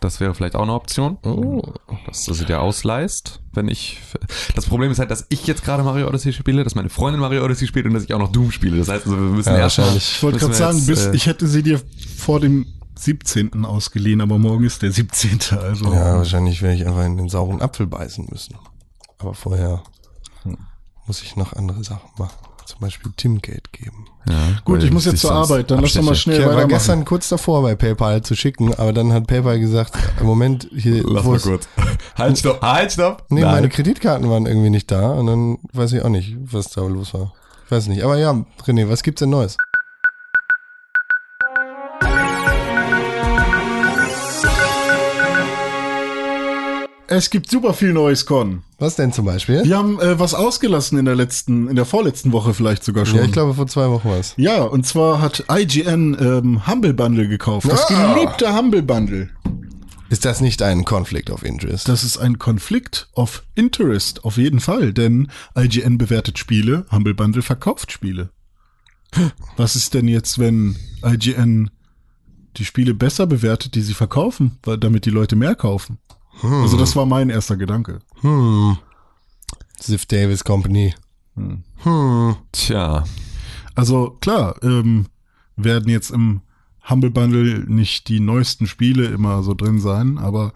[0.00, 1.18] Das wäre vielleicht auch eine Option.
[1.24, 1.62] Oh.
[2.06, 3.98] Dass du sie dir ausleihst, wenn ich.
[4.54, 7.44] Das Problem ist halt, dass ich jetzt gerade Mario Odyssey spiele, dass meine Freundin Mario
[7.44, 8.78] Odyssey spielt und dass ich auch noch Doom spiele.
[8.78, 10.12] Das heißt, also, wir müssen Ja, erst mal- wahrscheinlich.
[10.16, 11.80] Ich wollte gerade sagen, jetzt, bis, äh, ich hätte sie dir
[12.16, 12.66] vor dem
[12.96, 13.64] 17.
[13.66, 15.38] ausgeliehen, aber morgen ist der 17.
[15.58, 18.56] Also Ja, wahrscheinlich werde ich einfach in den sauren Apfel beißen müssen.
[19.18, 19.82] Aber vorher
[21.06, 22.36] muss ich noch andere Sachen machen.
[22.70, 24.06] Zum Beispiel Timgate geben.
[24.28, 27.04] Ja, Gut, ich muss jetzt zur Arbeit, dann lass doch mal schnell Ich war gestern
[27.04, 31.24] kurz davor bei PayPal zu schicken, aber dann hat PayPal gesagt, im Moment hier, Lass
[31.24, 31.68] mal kurz.
[32.16, 33.24] Halt, stopp, halt, stopp.
[33.28, 33.52] Nee, Nein.
[33.52, 37.12] meine Kreditkarten waren irgendwie nicht da und dann weiß ich auch nicht, was da los
[37.12, 37.32] war.
[37.64, 38.04] Ich weiß nicht.
[38.04, 39.56] Aber ja, René, was gibt's denn Neues?
[47.12, 48.62] Es gibt super viel Neues, Con.
[48.78, 49.64] Was denn zum Beispiel?
[49.64, 53.18] Wir haben äh, was ausgelassen in der letzten, in der vorletzten Woche vielleicht sogar schon.
[53.18, 54.34] Ja, ich glaube vor zwei Wochen war's.
[54.36, 57.68] Ja, und zwar hat IGN ähm, Humble Bundle gekauft.
[57.68, 58.14] Das Ah.
[58.14, 59.28] geliebte Humble Bundle.
[60.08, 61.88] Ist das nicht ein Conflict of Interest?
[61.88, 67.42] Das ist ein Konflikt of Interest, auf jeden Fall, denn IGN bewertet Spiele, Humble Bundle
[67.42, 68.30] verkauft Spiele.
[69.56, 71.70] Was ist denn jetzt, wenn IGN
[72.56, 75.98] die Spiele besser bewertet, die sie verkaufen, weil damit die Leute mehr kaufen?
[76.42, 77.98] Also das war mein erster Gedanke.
[78.22, 78.76] Hm.
[79.78, 80.94] Ziff Davis Company.
[81.36, 82.36] Hm.
[82.52, 83.04] Tja.
[83.74, 85.06] Also klar, ähm,
[85.56, 86.40] werden jetzt im
[86.88, 90.52] Humble Bundle nicht die neuesten Spiele immer so drin sein, aber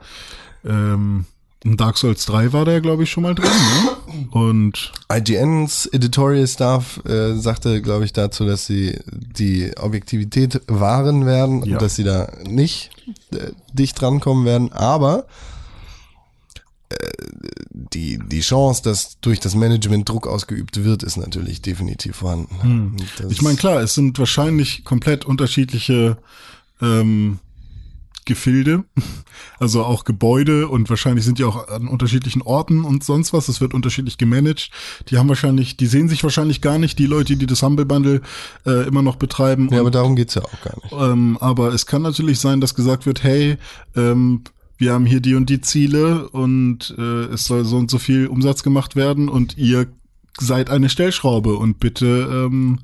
[0.64, 1.26] ähm,
[1.62, 3.48] in Dark Souls 3 war der, glaube ich, schon mal drin.
[3.51, 4.28] Ne?
[4.30, 11.62] Und IGNs Editorial Staff äh, sagte, glaube ich, dazu, dass sie die Objektivität wahren werden
[11.64, 11.74] Ja.
[11.74, 12.90] und dass sie da nicht
[13.32, 15.53] äh, dicht drankommen werden, aber äh,
[17.71, 22.97] die, die Chance, dass durch das Management Druck ausgeübt wird, ist natürlich definitiv vorhanden.
[23.19, 26.19] Das- ich meine, klar, es sind wahrscheinlich komplett unterschiedliche
[26.81, 27.39] ähm,
[28.27, 28.85] Gefilde,
[29.59, 33.49] also auch Gebäude und wahrscheinlich sind die auch an unterschiedlichen Orten und sonst was.
[33.49, 34.71] Es wird unterschiedlich gemanagt.
[35.11, 38.23] Die haben wahrscheinlich, die sehen sich wahrscheinlich gar nicht, die Leute, die das Humble Bundle
[38.65, 39.65] äh, immer noch betreiben.
[39.71, 40.93] ja, und aber darum geht's ja auch gar nicht.
[41.12, 43.59] Ähm, aber es kann natürlich sein, dass gesagt wird, hey,
[43.95, 44.43] ähm,
[44.76, 48.26] wir haben hier die und die Ziele und äh, es soll so und so viel
[48.26, 49.86] Umsatz gemacht werden und ihr
[50.38, 52.80] seid eine Stellschraube und bitte ähm,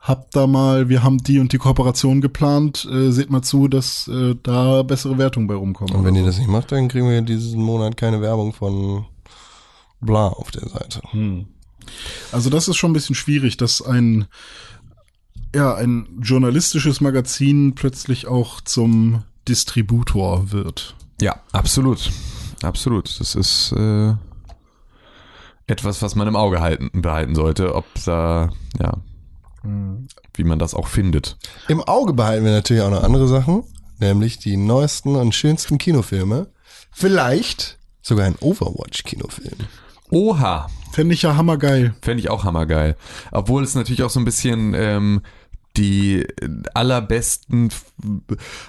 [0.00, 4.08] habt da mal, wir haben die und die Kooperation geplant, äh, seht mal zu, dass
[4.08, 5.94] äh, da bessere Wertungen bei rumkommen.
[5.94, 9.04] Und wenn ihr das nicht macht, dann kriegen wir diesen Monat keine Werbung von
[10.00, 11.02] bla auf der Seite.
[12.32, 14.26] Also das ist schon ein bisschen schwierig, dass ein
[15.54, 20.94] ja ein journalistisches Magazin plötzlich auch zum Distributor wird.
[21.20, 22.10] Ja, absolut.
[22.62, 23.20] Absolut.
[23.20, 24.14] Das ist äh,
[25.66, 28.98] etwas, was man im Auge halten, behalten sollte, ob da, ja,
[30.34, 31.36] wie man das auch findet.
[31.68, 33.64] Im Auge behalten wir natürlich auch noch andere Sachen,
[33.98, 36.48] nämlich die neuesten und schönsten Kinofilme.
[36.90, 39.58] Vielleicht sogar ein Overwatch-Kinofilm.
[40.10, 41.94] Oha, Fände ich ja hammergeil.
[42.02, 42.96] fände ich auch hammergeil.
[43.30, 45.22] Obwohl es natürlich auch so ein bisschen ähm,
[45.80, 46.26] die
[46.74, 47.70] allerbesten,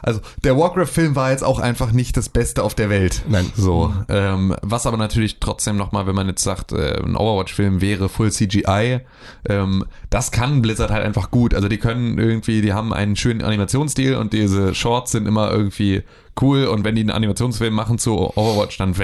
[0.01, 3.23] also der Warcraft-Film war jetzt auch einfach nicht das Beste auf der Welt.
[3.27, 3.51] Nein.
[3.55, 8.07] So, ähm, was aber natürlich trotzdem nochmal, wenn man jetzt sagt, äh, ein Overwatch-Film wäre
[8.07, 9.01] Full CGI,
[9.49, 11.53] ähm, das kann Blizzard halt einfach gut.
[11.53, 16.03] Also die können irgendwie, die haben einen schönen Animationsstil und diese Shorts sind immer irgendwie
[16.41, 18.95] cool und wenn die einen Animationsfilm machen zu Overwatch, dann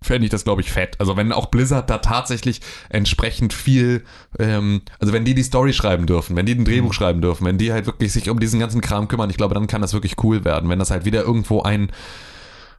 [0.00, 0.96] fände fänd ich das, glaube ich, fett.
[0.98, 4.04] Also wenn auch Blizzard da tatsächlich entsprechend viel,
[4.38, 7.58] ähm, also wenn die die Story schreiben dürfen, wenn die ein Drehbuch schreiben dürfen, wenn
[7.58, 10.16] die halt wirklich sich um diesen ganzen Kram kümmern, ich glaube, dann kann das wirklich
[10.22, 10.68] cool werden.
[10.68, 11.90] Wenn das halt wieder irgendwo ein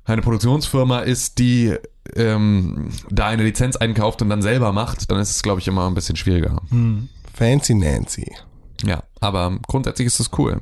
[0.06, 1.76] eine Produktionsfirma ist, die
[2.16, 5.88] ähm, da eine Lizenz einkauft und dann selber macht, dann ist es, glaube ich, immer
[5.88, 6.62] ein bisschen schwieriger.
[7.34, 8.32] Fancy Nancy.
[8.86, 10.60] Ja, aber grundsätzlich ist das cool.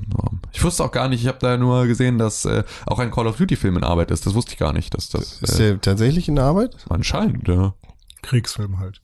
[0.54, 3.28] Ich wusste auch gar nicht, ich habe da nur gesehen, dass äh, auch ein Call
[3.28, 4.26] of Duty Film in Arbeit ist.
[4.26, 6.76] Das wusste ich gar nicht, dass das Ist äh, der tatsächlich in der Arbeit?
[6.90, 7.74] anscheinend, ja.
[8.22, 9.02] Kriegsfilm halt.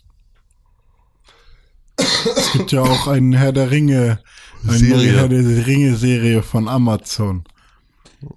[1.97, 4.19] es gibt ja auch einen Herr der Ringe,
[4.63, 5.17] eine Serie.
[5.17, 7.43] Herr der Ringe-Serie von Amazon.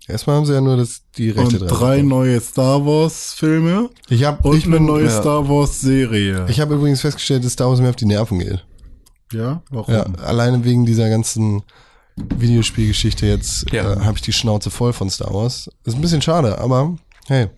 [0.06, 4.46] Erstmal haben sie ja nur das, die Rechte Und drei neue Star Wars-Filme Ich habe
[4.46, 5.10] und ich eine bin, neue ja.
[5.10, 6.46] Star Wars-Serie.
[6.48, 8.64] Ich habe übrigens festgestellt, dass Star Wars mir auf die Nerven geht.
[9.32, 9.94] Ja, warum?
[9.94, 11.62] Ja, alleine wegen dieser ganzen
[12.36, 13.94] Videospielgeschichte jetzt Ja.
[13.94, 15.70] äh, habe ich die Schnauze voll von Star Wars.
[15.84, 16.96] Ist ein bisschen schade, aber
[17.26, 17.48] hey.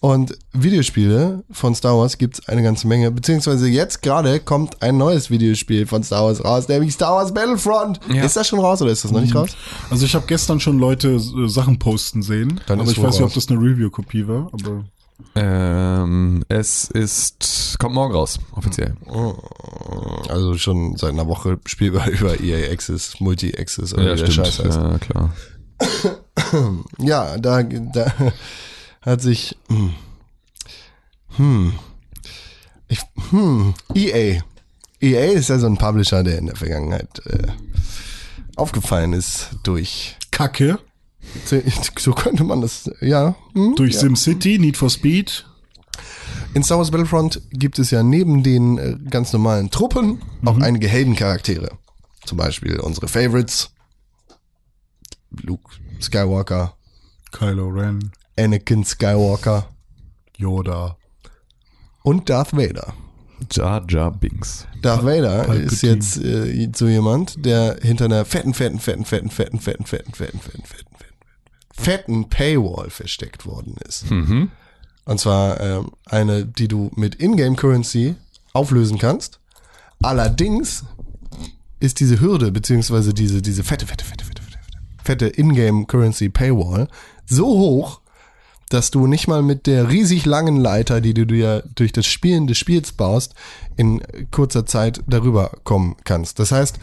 [0.00, 5.28] Und Videospiele von Star Wars gibt's eine ganze Menge, beziehungsweise jetzt gerade kommt ein neues
[5.28, 7.98] Videospiel von Star Wars raus, nämlich Star Wars Battlefront.
[8.12, 8.22] Ja.
[8.22, 9.50] Ist das schon raus oder ist das noch nicht raus?
[9.90, 13.22] Also ich habe gestern schon Leute äh, Sachen posten sehen, Dann aber ich weiß nicht,
[13.22, 13.30] raus.
[13.30, 14.84] ob das eine Review-Kopie war, aber
[15.34, 18.94] Ähm, es ist, kommt morgen raus, offiziell.
[20.28, 24.78] Also schon seit einer Woche spielbar über EA Access, Multi-Access oder wie der Scheiß heißt.
[24.78, 25.34] Ja, klar.
[26.98, 28.12] Ja, da, da
[29.02, 29.92] hat sich hm,
[31.36, 31.72] hm,
[32.88, 33.00] ich,
[33.30, 34.40] hm, EA.
[35.00, 37.48] EA ist ja so ein Publisher, der in der Vergangenheit äh,
[38.56, 40.78] aufgefallen ist durch Kacke.
[41.98, 44.00] so könnte man das ja hm, Durch ja.
[44.00, 45.44] SimCity, Need for Speed.
[46.54, 50.88] In Star Wars Battlefront gibt es ja neben den äh, ganz normalen Truppen auch einige
[50.88, 51.70] Heldencharaktere.
[52.24, 53.70] Zum Beispiel unsere Favorites.
[55.42, 56.74] Luke Skywalker,
[57.32, 59.68] Kylo Ren, Anakin Skywalker
[60.36, 60.96] Yoda.
[62.02, 62.94] und Darth Vader.
[63.50, 64.66] Jar Jar Binks.
[64.82, 65.64] Darth Vader Palpatine.
[65.64, 70.12] ist jetzt äh, so jemand, der hinter einer fetten, fetten, fetten, fetten, fetten, fetten, fetten,
[70.12, 70.87] fetten, fetten, fetten, fetten,
[71.78, 74.10] fetten Paywall versteckt worden ist.
[74.10, 74.50] Mhm.
[75.04, 78.14] Und zwar ähm, eine, die du mit Ingame Currency
[78.52, 79.40] auflösen kannst.
[80.02, 80.84] Allerdings
[81.80, 86.28] ist diese Hürde, beziehungsweise diese, diese fette, fette, fette, fette, fette, fette, fette Ingame Currency
[86.28, 86.88] Paywall
[87.26, 88.00] so hoch,
[88.68, 92.46] dass du nicht mal mit der riesig langen Leiter, die du dir durch das Spielen
[92.46, 93.34] des Spiels baust,
[93.76, 96.38] in kurzer Zeit darüber kommen kannst.
[96.38, 96.78] Das heißt,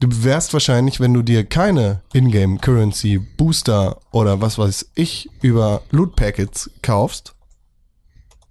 [0.00, 5.82] du wärst wahrscheinlich, wenn du dir keine Ingame Currency Booster oder was weiß ich über
[5.90, 7.34] Loot Packets kaufst,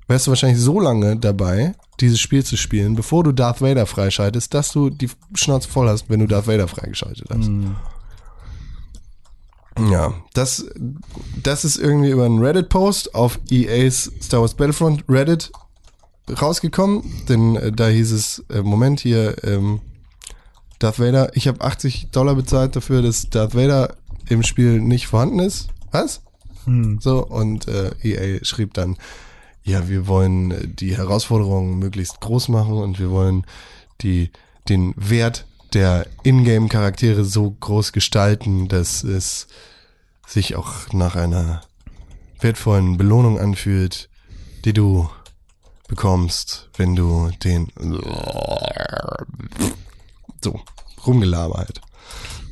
[0.07, 4.53] wärst du wahrscheinlich so lange dabei, dieses Spiel zu spielen, bevor du Darth Vader freischaltest,
[4.53, 7.49] dass du die Schnauze voll hast, wenn du Darth Vader freigeschaltet hast.
[9.89, 10.65] Ja, das,
[11.41, 15.51] das ist irgendwie über einen Reddit-Post auf EA's Star Wars Battlefront Reddit
[16.29, 19.81] rausgekommen, denn äh, da hieß es, äh, Moment hier, ähm,
[20.79, 23.95] Darth Vader, ich habe 80 Dollar bezahlt dafür, dass Darth Vader
[24.29, 25.69] im Spiel nicht vorhanden ist.
[25.91, 26.21] Was?
[26.99, 28.97] So, und äh, EA schrieb dann,
[29.63, 33.45] ja, wir wollen die Herausforderungen möglichst groß machen und wir wollen
[34.01, 34.31] die,
[34.69, 39.47] den Wert der Ingame-Charaktere so groß gestalten, dass es
[40.27, 41.61] sich auch nach einer
[42.39, 44.09] wertvollen Belohnung anfühlt,
[44.65, 45.09] die du
[45.87, 47.67] bekommst, wenn du den
[50.43, 50.59] so
[51.05, 51.81] rumgelabert halt.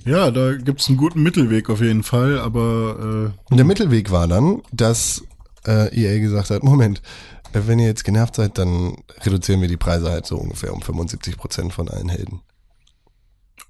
[0.05, 4.61] Ja, da gibt's einen guten Mittelweg auf jeden Fall, aber Und der Mittelweg war dann,
[4.71, 5.23] dass
[5.67, 7.01] äh, EA gesagt hat, Moment,
[7.53, 10.81] äh, wenn ihr jetzt genervt seid, dann reduzieren wir die Preise halt so ungefähr um
[10.81, 12.41] 75 Prozent von allen Helden.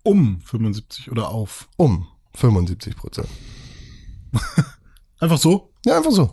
[0.05, 1.67] äh, um 75 oder auf.
[1.75, 3.27] Um 75 Prozent.
[5.19, 5.71] Einfach so.
[5.85, 6.31] Ja, einfach so.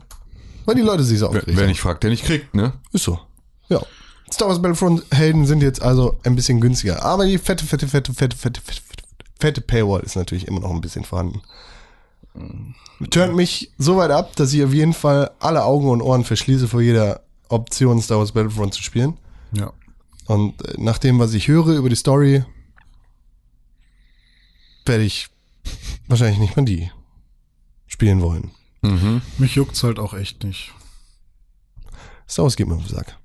[0.65, 1.69] Weil die Leute sich so Wer, aufgeregt wer haben.
[1.71, 2.73] nicht fragt, der nicht kriegt, ne?
[2.93, 3.19] Ist so.
[3.69, 3.81] Ja.
[4.33, 7.05] Star Wars Battlefront Helden sind jetzt also ein bisschen günstiger.
[7.05, 9.03] Aber die fette, fette, fette, fette, fette, fette, fette,
[9.41, 11.43] fette Paywall ist natürlich immer noch ein bisschen vorhanden.
[13.11, 16.69] Turnt mich so weit ab, dass ich auf jeden Fall alle Augen und Ohren verschließe
[16.69, 19.17] vor jeder Option, Star Wars Battlefront zu spielen.
[19.53, 19.73] Ja.
[20.27, 22.45] Und äh, nach dem, was ich höre über die Story,
[24.85, 25.29] werde ich
[26.07, 26.91] wahrscheinlich nicht mal die
[27.87, 28.51] spielen wollen.
[28.83, 29.23] Mhm.
[29.39, 30.73] Mich juckt's halt auch echt nicht.
[32.29, 33.17] Star Wars geht mir auf den Sack.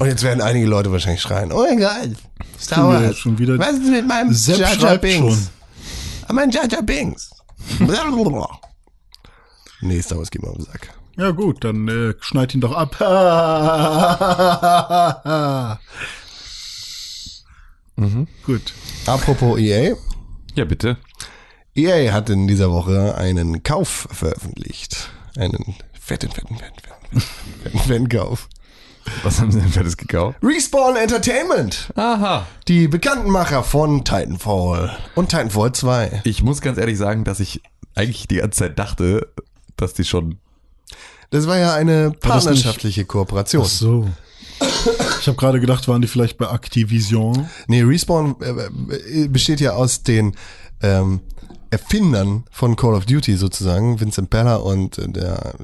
[0.00, 2.10] Und jetzt werden einige Leute wahrscheinlich schreien, oh mein Gott,
[2.58, 3.18] Star Schon wieder- Wars.
[3.18, 5.34] schon wieder- Was ist mit meinem Sepp Jar Jar Binks?
[5.34, 5.48] schon.
[6.26, 7.30] Ah, Mein Jar Jar Binks.
[9.82, 10.88] nee, Star Wars geht mir auf den Sack.
[11.16, 12.96] Ja gut, dann äh, schneid ihn doch ab.
[18.46, 18.72] Gut.
[19.06, 19.94] Apropos EA.
[20.54, 20.96] Ja, bitte.
[21.74, 25.10] EA hat in dieser Woche einen Kauf veröffentlicht.
[25.36, 27.20] Einen fetten, fetten, fetten, fetten,
[27.62, 28.48] fetten, fetten Kauf.
[29.22, 30.38] Was haben Sie denn für das gekauft?
[30.42, 31.90] Respawn Entertainment.
[31.94, 32.46] Aha.
[32.68, 36.22] Die bekannten Macher von Titanfall und Titanfall 2.
[36.24, 37.62] Ich muss ganz ehrlich sagen, dass ich
[37.94, 39.28] eigentlich die ganze Zeit dachte,
[39.76, 40.38] dass die schon.
[41.30, 43.64] Das war ja eine partnerschaftliche Kooperation.
[43.64, 44.08] Ach so.
[45.20, 47.48] Ich habe gerade gedacht, waren die vielleicht bei Activision?
[47.66, 50.34] Nee, Respawn äh, äh, besteht ja aus den
[50.82, 51.20] ähm,
[51.70, 55.54] Erfindern von Call of Duty sozusagen, Vincent Bella und äh, der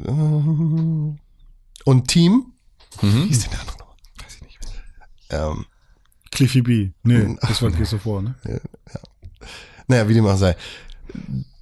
[1.85, 2.53] und Team.
[3.02, 3.97] Wie hieß denn der andere noch?
[4.23, 4.59] Weiß ich nicht
[5.31, 5.40] mehr.
[5.40, 5.66] Ähm,
[6.31, 6.90] Cliffy B.
[7.02, 8.35] Nee, das war Gears of War, ne?
[9.86, 10.56] naja, wie dem auch sei.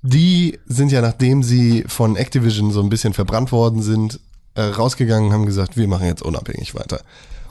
[0.02, 4.20] Die sind ja, nachdem sie von Activision so ein bisschen verbrannt worden sind,
[4.54, 7.00] äh, rausgegangen, haben gesagt, wir machen jetzt unabhängig weiter.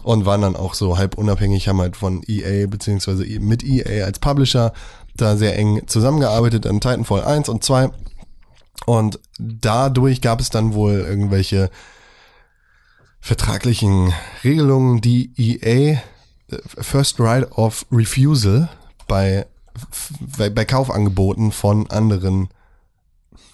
[0.03, 4.19] Und waren dann auch so halb unabhängig, haben halt von EA, beziehungsweise mit EA als
[4.19, 4.73] Publisher
[5.15, 7.89] da sehr eng zusammengearbeitet an Titanfall 1 und 2.
[8.85, 11.69] Und dadurch gab es dann wohl irgendwelche
[13.23, 14.13] vertraglichen
[14.43, 15.97] Regelungen, die EA äh,
[16.65, 18.67] First Right of Refusal
[19.07, 19.45] bei,
[20.37, 22.49] bei, bei Kaufangeboten von anderen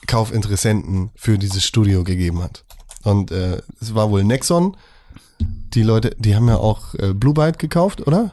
[0.07, 2.65] Kaufinteressenten für dieses Studio gegeben hat.
[3.03, 4.75] Und äh, es war wohl Nexon.
[5.39, 8.31] Die Leute, die haben ja auch äh, Blue Byte gekauft, oder?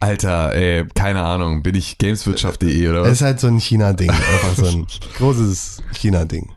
[0.00, 3.12] Alter, ey, keine Ahnung, bin ich gameswirtschaft.de oder Es was?
[3.12, 4.86] ist halt so ein China-Ding, einfach so ein
[5.18, 6.50] großes China-Ding.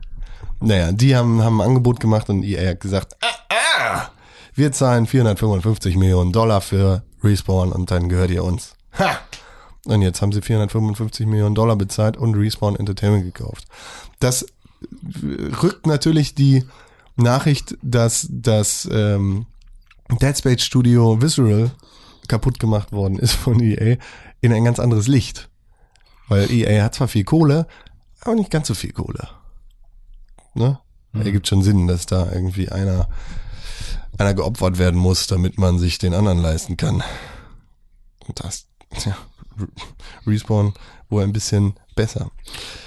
[0.65, 4.09] Naja, die haben, haben ein Angebot gemacht und EA hat gesagt, ah, ah,
[4.55, 8.73] wir zahlen 455 Millionen Dollar für Respawn und dann gehört ihr uns.
[8.97, 9.19] Ha!
[9.85, 13.65] Und jetzt haben sie 455 Millionen Dollar bezahlt und Respawn Entertainment gekauft.
[14.19, 14.47] Das
[15.61, 16.65] rückt natürlich die
[17.15, 19.45] Nachricht, dass das ähm,
[20.19, 21.69] Dead Space Studio Visceral
[22.27, 23.97] kaputt gemacht worden ist von EA
[24.41, 25.47] in ein ganz anderes Licht.
[26.27, 27.67] Weil EA hat zwar viel Kohle,
[28.21, 29.29] aber nicht ganz so viel Kohle.
[30.56, 30.80] Ne?
[31.14, 33.07] Ergibt schon Sinn, dass da irgendwie einer,
[34.18, 37.03] einer geopfert werden muss, damit man sich den anderen leisten kann.
[38.27, 38.68] Und das,
[39.06, 39.15] ja,
[40.26, 40.73] Respawn
[41.10, 42.32] wohl ein bisschen besser.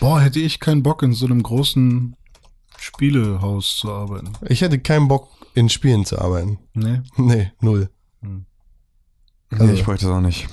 [0.01, 2.17] Boah, hätte ich keinen Bock, in so einem großen
[2.77, 4.33] Spielehaus zu arbeiten.
[4.47, 6.59] Ich hätte keinen Bock, in Spielen zu arbeiten.
[6.75, 7.01] Nee.
[7.17, 7.91] Nee, null.
[8.21, 10.49] nee, ich bräuchte das auch nicht.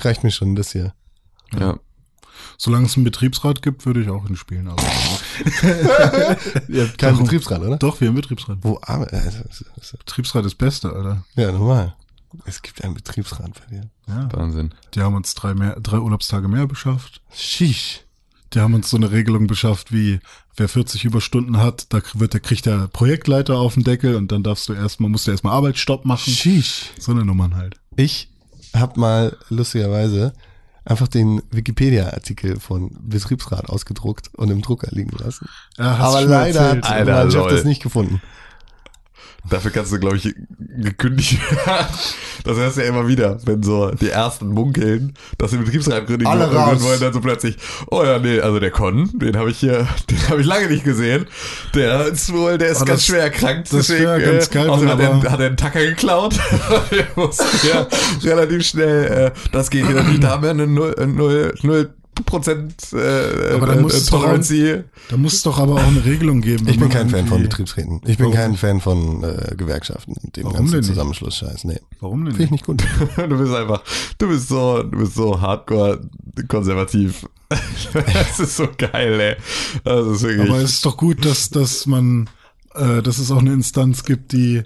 [0.00, 0.94] Reicht mir schon das hier.
[1.58, 1.78] Ja.
[2.62, 4.90] Solange es einen Betriebsrat gibt, würde ich auch in Spielen arbeiten.
[6.68, 7.24] Ihr habt keinen Warum?
[7.24, 7.78] Betriebsrat, oder?
[7.78, 8.58] Doch, wir haben Betriebsrat.
[8.60, 9.46] Wo arbeitet?
[9.98, 11.24] Betriebsrat ist Beste, Alter.
[11.36, 11.94] Ja, normal.
[12.44, 13.88] Es gibt einen Betriebsrat bei dir.
[14.08, 14.28] Ja.
[14.32, 14.74] Wahnsinn.
[14.92, 17.22] Die haben uns drei, mehr, drei Urlaubstage mehr beschafft.
[17.32, 18.02] Shish.
[18.52, 20.20] Die haben uns so eine Regelung beschafft, wie
[20.54, 24.42] wer 40 Überstunden hat, da wird der kriegt der Projektleiter auf den Deckel und dann
[24.42, 26.30] darfst du erstmal, musst du erstmal Arbeitsstopp machen.
[26.30, 26.90] Shish.
[26.98, 27.80] So eine Nummern halt.
[27.96, 28.28] Ich
[28.74, 30.34] habe mal lustigerweise
[30.84, 35.48] einfach den Wikipedia-Artikel von Betriebsrat ausgedruckt und im Drucker liegen lassen.
[35.76, 36.84] Ja, hast Aber leider erzählt.
[36.84, 38.22] hat die Alter, Mannschaft das nicht gefunden.
[39.48, 40.34] Dafür kannst du, glaube ich,
[40.78, 41.86] gekündigt werden.
[42.44, 46.24] Das hörst du ja immer wieder, wenn so die ersten munkeln, dass sie Betriebsrat gründen
[46.26, 47.56] wollen, dann so plötzlich,
[47.90, 50.84] oh ja, nee, also der Con, den habe ich hier, den habe ich lange nicht
[50.84, 51.26] gesehen.
[51.74, 53.72] Der ist wohl, der ist Oh, ganz das- schwer erkrankt.
[53.72, 56.34] das wär ganz geil, außerdem hat, er, hat er einen Tacker geklaut.
[56.90, 57.86] der musste ja
[58.22, 61.90] relativ schnell, äh, das geht hier natürlich, da haben wir eine null, äh, null, null
[62.24, 64.52] Prozent äh, Aber da äh, muss es doch Toleranz.
[65.08, 66.68] Da muss es doch aber auch eine Regelung geben.
[66.68, 68.00] Ich bin kein Fan von Betriebsräten.
[68.06, 70.88] Ich bin Warum kein Fan von äh, Gewerkschaften und dem Warum ganzen denn nicht?
[70.90, 71.64] Zusammenschluss-Scheiß.
[71.64, 72.68] Nee, Warum denn finde ich nicht?
[72.68, 73.26] nicht gut.
[73.28, 73.82] Du bist einfach,
[74.18, 76.00] du bist so, du bist so hardcore
[76.48, 77.26] konservativ.
[78.04, 79.36] Das ist so geil, ey.
[79.84, 80.48] Das ist wirklich.
[80.48, 82.28] Aber es ist doch gut, dass, dass man,
[82.74, 84.62] äh, dass es auch eine Instanz gibt, die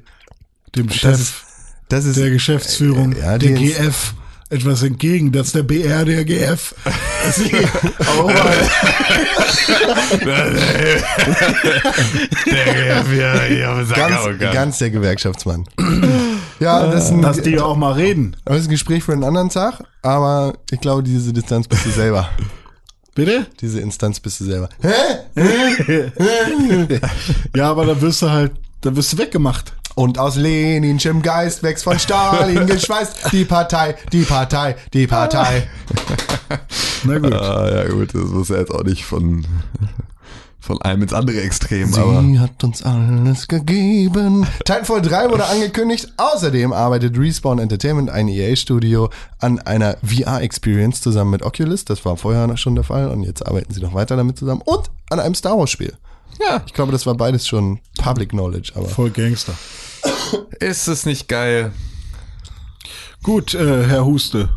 [0.76, 1.44] dem Chef
[1.88, 4.14] Das ist der Geschäftsführung, Äh, ja, der GF,
[4.54, 5.32] etwas entgegen.
[5.32, 6.74] Das ist der BR der GF.
[8.18, 8.34] Oh Mann.
[13.94, 15.64] ganz, ganz der Gewerkschaftsmann.
[16.60, 18.36] ja, das ist, ein, Dass die auch mal reden.
[18.44, 21.90] das ist ein Gespräch für einen anderen Tag, aber ich glaube, diese Distanz bist du
[21.90, 22.28] selber.
[23.14, 23.46] Bitte?
[23.60, 24.68] Diese Instanz bist du selber.
[24.82, 24.90] Hä?
[27.54, 29.72] Ja, aber da wirst du halt, da wirst du weggemacht.
[29.94, 35.68] Und aus Leninschem Geist wächst von Stalin geschweißt die Partei, die Partei, die Partei.
[37.04, 37.32] Na gut.
[37.32, 39.46] Ah, ja, gut, das muss ja jetzt auch nicht von,
[40.58, 42.22] von einem ins andere Extrem, aber.
[42.22, 44.46] Sie hat uns alles gegeben.
[44.64, 46.12] Titanfall 3 wurde angekündigt.
[46.16, 51.84] Außerdem arbeitet Respawn Entertainment, ein EA-Studio, an einer VR-Experience zusammen mit Oculus.
[51.84, 54.62] Das war vorher noch schon der Fall und jetzt arbeiten sie noch weiter damit zusammen.
[54.64, 55.96] Und an einem Star Wars-Spiel.
[56.40, 59.54] Ja, ich glaube, das war beides schon Public Knowledge, aber Voll Gangster.
[60.60, 61.72] Ist es nicht geil?
[63.22, 64.48] Gut, äh, Herr Huste.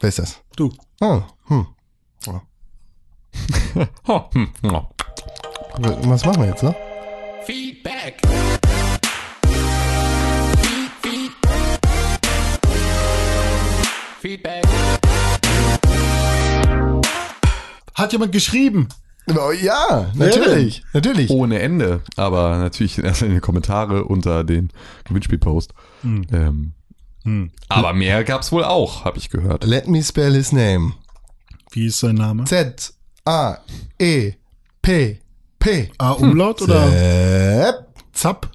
[0.00, 0.40] wer ist das?
[0.56, 0.72] Du.
[1.00, 1.66] Oh, hm,
[2.26, 2.40] oh.
[5.76, 6.74] Was machen wir jetzt noch?
[7.44, 8.20] Feedback.
[10.62, 11.32] Feed, feed.
[14.20, 14.64] Feedback.
[17.94, 18.88] Hat jemand geschrieben?
[19.28, 21.30] Oh, ja, natürlich, natürlich.
[21.30, 22.02] Ohne Ende.
[22.16, 24.70] Aber natürlich erst in den Kommentare unter den
[25.04, 25.72] Gewinnspielpost.
[26.02, 26.72] Ähm,
[27.24, 27.50] Hm.
[27.70, 29.64] aber mehr gab's wohl auch, habe ich gehört.
[29.64, 30.92] Let me spell his name.
[31.70, 32.44] Wie ist sein Name?
[32.44, 32.92] Z
[33.24, 33.56] A
[33.98, 34.32] E
[34.82, 35.20] P
[35.58, 35.90] P.
[35.96, 37.86] A Umlaut oder Sepp.
[38.12, 38.50] Zapp?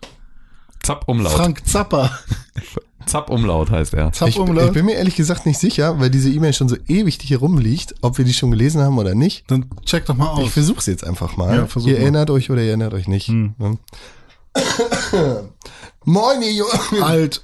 [0.83, 1.31] Zapp Umlaut.
[1.33, 2.11] Frank Zapper.
[3.05, 4.11] Zapp Umlaut heißt er.
[4.11, 7.17] Zapp Ich, ich bin mir ehrlich gesagt nicht sicher, weil diese E-Mail schon so ewig
[7.21, 9.49] hier rumliegt, ob wir die schon gelesen haben oder nicht.
[9.49, 10.51] Dann check doch mal Ich aus.
[10.51, 11.55] versuch's jetzt einfach mal.
[11.55, 12.01] Ja, versuch ihr mal.
[12.03, 13.27] erinnert euch oder ihr erinnert euch nicht.
[13.29, 13.55] Hm.
[13.57, 13.77] Ne?
[16.05, 17.03] Moin, ihr Jungen.
[17.03, 17.43] Alt.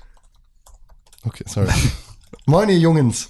[1.24, 1.70] Okay, sorry.
[2.46, 3.30] Moin, ihr Jungens.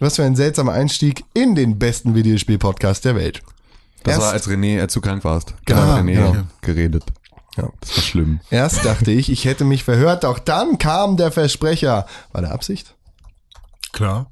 [0.00, 3.42] Was für ein seltsamer Einstieg in den besten Videospiel-Podcast der Welt.
[4.02, 5.54] Das Erst- war, als René äh, zu krank warst.
[5.64, 6.44] Genau, Da hat René genau.
[6.62, 7.04] geredet.
[7.56, 7.68] Ja.
[7.80, 8.40] Das war schlimm.
[8.50, 12.06] Erst dachte ich, ich hätte mich verhört, doch dann kam der Versprecher.
[12.32, 12.94] War der Absicht?
[13.92, 14.26] Klar.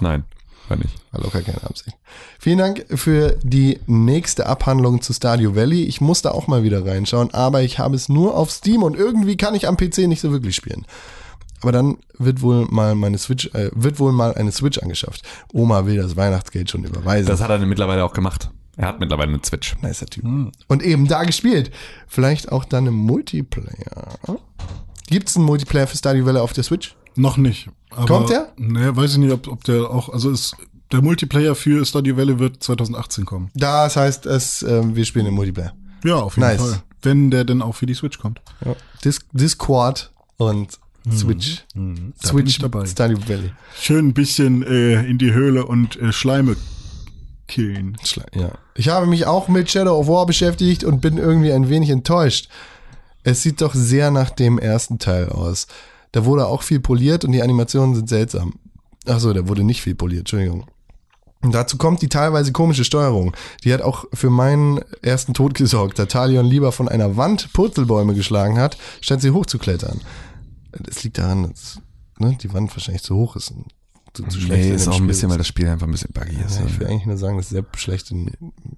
[0.00, 0.24] Nein,
[0.68, 0.94] war nicht.
[1.12, 1.96] War locker keine Absicht.
[2.38, 5.84] Vielen Dank für die nächste Abhandlung zu Stardew Valley.
[5.84, 8.96] Ich muss da auch mal wieder reinschauen, aber ich habe es nur auf Steam und
[8.96, 10.84] irgendwie kann ich am PC nicht so wirklich spielen.
[11.62, 15.22] Aber dann wird wohl mal meine Switch, äh, wird wohl mal eine Switch angeschafft.
[15.52, 17.26] Oma will das Weihnachtsgeld schon überweisen.
[17.26, 18.50] Das hat er mittlerweile auch gemacht.
[18.76, 19.76] Er hat mittlerweile eine Switch.
[19.82, 20.24] Nicer Typ.
[20.24, 21.70] Und eben da gespielt.
[22.08, 24.18] Vielleicht auch dann im Multiplayer.
[25.08, 26.96] Gibt es einen Multiplayer für Stardew Valley auf der Switch?
[27.16, 27.68] Noch nicht.
[27.90, 28.52] Aber, Kommt der?
[28.56, 30.56] Ne, weiß ich nicht, ob, ob der auch, also ist,
[30.90, 33.50] der Multiplayer für Stardew Valley wird 2018 kommen.
[33.54, 35.74] Das heißt, es, ähm, wir spielen im Multiplayer.
[36.04, 36.60] Ja, auf jeden Nice.
[36.60, 36.82] Fall.
[37.02, 38.40] Wenn der denn auch für die Switch kommt.
[38.64, 38.74] Ja.
[39.04, 40.78] Dis Discord und
[41.12, 41.64] Switch.
[41.74, 42.86] Da bin Switch dabei.
[42.86, 43.52] Stardew Valley.
[43.78, 46.56] Schön ein bisschen äh, in die Höhle und äh, Schleime
[47.46, 47.96] killen.
[48.34, 48.52] Ja.
[48.74, 52.48] Ich habe mich auch mit Shadow of War beschäftigt und bin irgendwie ein wenig enttäuscht.
[53.22, 55.66] Es sieht doch sehr nach dem ersten Teil aus.
[56.12, 58.54] Da wurde auch viel poliert und die Animationen sind seltsam.
[59.06, 60.66] Achso, da wurde nicht viel poliert, Entschuldigung.
[61.42, 63.36] Und dazu kommt die teilweise komische Steuerung.
[63.64, 68.14] Die hat auch für meinen ersten Tod gesorgt, da Talion lieber von einer Wand Purzelbäume
[68.14, 70.00] geschlagen hat, statt sie hochzuklettern.
[70.72, 71.80] Das liegt daran, dass
[72.18, 73.50] ne, die Wand wahrscheinlich zu hoch ist.
[73.50, 73.66] Und
[74.14, 76.12] zu, zu schlecht Nee, ist auch ein Spiel bisschen, weil das Spiel einfach ein bisschen
[76.12, 76.58] buggy ist.
[76.58, 78.30] Ja, ich will eigentlich nur sagen, dass Sepp schlecht in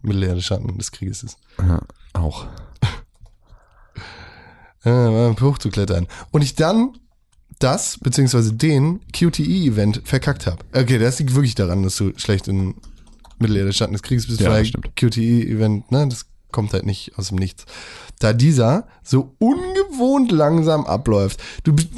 [0.02, 1.38] Mittelerde Schatten des Krieges ist.
[1.58, 1.80] Ja,
[2.12, 2.46] auch.
[4.84, 6.06] Äh, hochzuklettern.
[6.30, 6.96] Und ich dann
[7.58, 10.64] das, beziehungsweise den QTE-Event verkackt habe.
[10.72, 12.76] Okay, das liegt wirklich daran, dass du schlecht in
[13.40, 14.70] Mittelerde Schatten des Krieges bist, Ja, weil.
[14.94, 17.64] QTE-Event, ne, das kommt halt nicht aus dem Nichts.
[18.18, 21.42] Da dieser so ungewohnt langsam abläuft.
[21.64, 21.88] Du bist.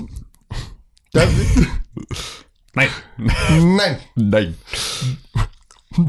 [2.79, 3.77] Nein.
[3.77, 4.55] nein, Nein.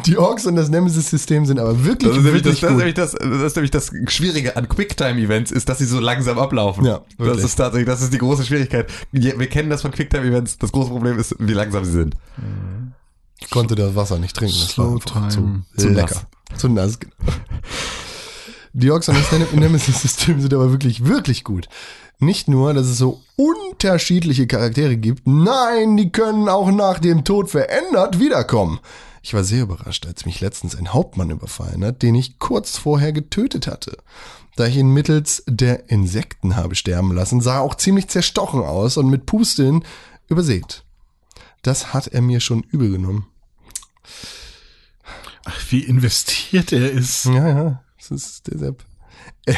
[0.06, 2.70] die Orks und das Nemesis-System sind aber wirklich, Das ist, nämlich wirklich das, das, ist
[2.70, 2.78] gut.
[2.78, 6.86] nämlich das, das ist nämlich das Schwierige an Quicktime-Events, ist, dass sie so langsam ablaufen.
[6.86, 8.92] Ja, das ist tatsächlich, das ist die große Schwierigkeit.
[9.12, 10.58] Wir kennen das von Quicktime-Events.
[10.60, 12.16] Das große Problem ist, wie langsam sie sind.
[13.42, 14.54] Ich konnte das Wasser nicht trinken.
[14.60, 15.64] Das war Slow einfach time.
[15.76, 16.22] zu, Zu lecker.
[16.56, 17.00] Zu nass.
[17.00, 17.14] genau.
[18.74, 21.68] Die Orks und das Nemesis-System sind aber wirklich, wirklich gut.
[22.20, 27.50] Nicht nur, dass es so unterschiedliche Charaktere gibt, nein, die können auch nach dem Tod
[27.50, 28.80] verändert wiederkommen.
[29.22, 33.14] Ich war sehr überrascht, als mich letztens ein Hauptmann überfallen hat, den ich kurz vorher
[33.14, 33.98] getötet hatte.
[34.58, 38.98] Da ich ihn mittels der Insekten habe sterben lassen, sah er auch ziemlich zerstochen aus
[38.98, 39.86] und mit Pusteln
[40.28, 40.84] übersät.
[41.62, 43.28] Das hat er mir schon übel genommen.
[45.46, 47.26] Ach, wie investiert er ist.
[47.26, 48.89] Ja, ja, das ist der Sepp.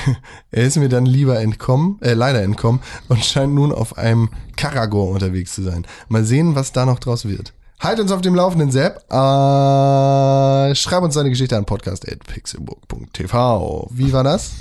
[0.51, 5.09] Er ist mir dann lieber entkommen, äh, leider entkommen und scheint nun auf einem Karagor
[5.09, 5.85] unterwegs zu sein.
[6.09, 7.53] Mal sehen, was da noch draus wird.
[7.79, 8.97] Halt uns auf dem Laufenden, Sepp.
[9.11, 13.89] Äh, schreib uns deine Geschichte an podcast.pixelburg.tv.
[13.91, 14.51] Wie war das?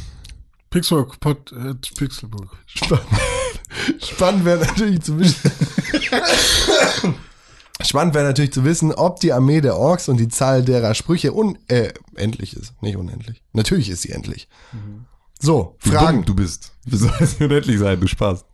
[0.70, 2.56] Pixelbook, Pod, äh, Pixelbook.
[2.66, 3.06] Spannend,
[4.02, 5.50] Spannend wäre natürlich zu wissen.
[7.82, 11.32] Spannend wäre natürlich zu wissen, ob die Armee der Orks und die Zahl derer Sprüche
[11.32, 12.74] unendlich ist.
[12.82, 13.42] Nicht unendlich.
[13.52, 14.48] Natürlich ist sie endlich.
[15.40, 16.24] So, Wie Fragen.
[16.24, 16.72] du bist.
[16.84, 17.98] Wie soll es unendlich sein?
[17.98, 18.44] Du Spaß.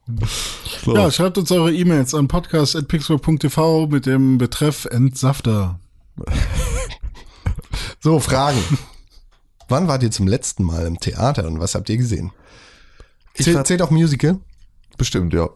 [0.85, 0.95] So.
[0.97, 5.81] Ja, schreibt uns eure E-Mails an podcast.pixelbook.tv mit dem Betreff Entsafter.
[8.01, 8.63] So, Fragen.
[9.69, 12.31] Wann wart ihr zum letzten Mal im Theater und was habt ihr gesehen?
[13.37, 14.39] War- zählt auch Musical?
[14.97, 15.49] Bestimmt, ja.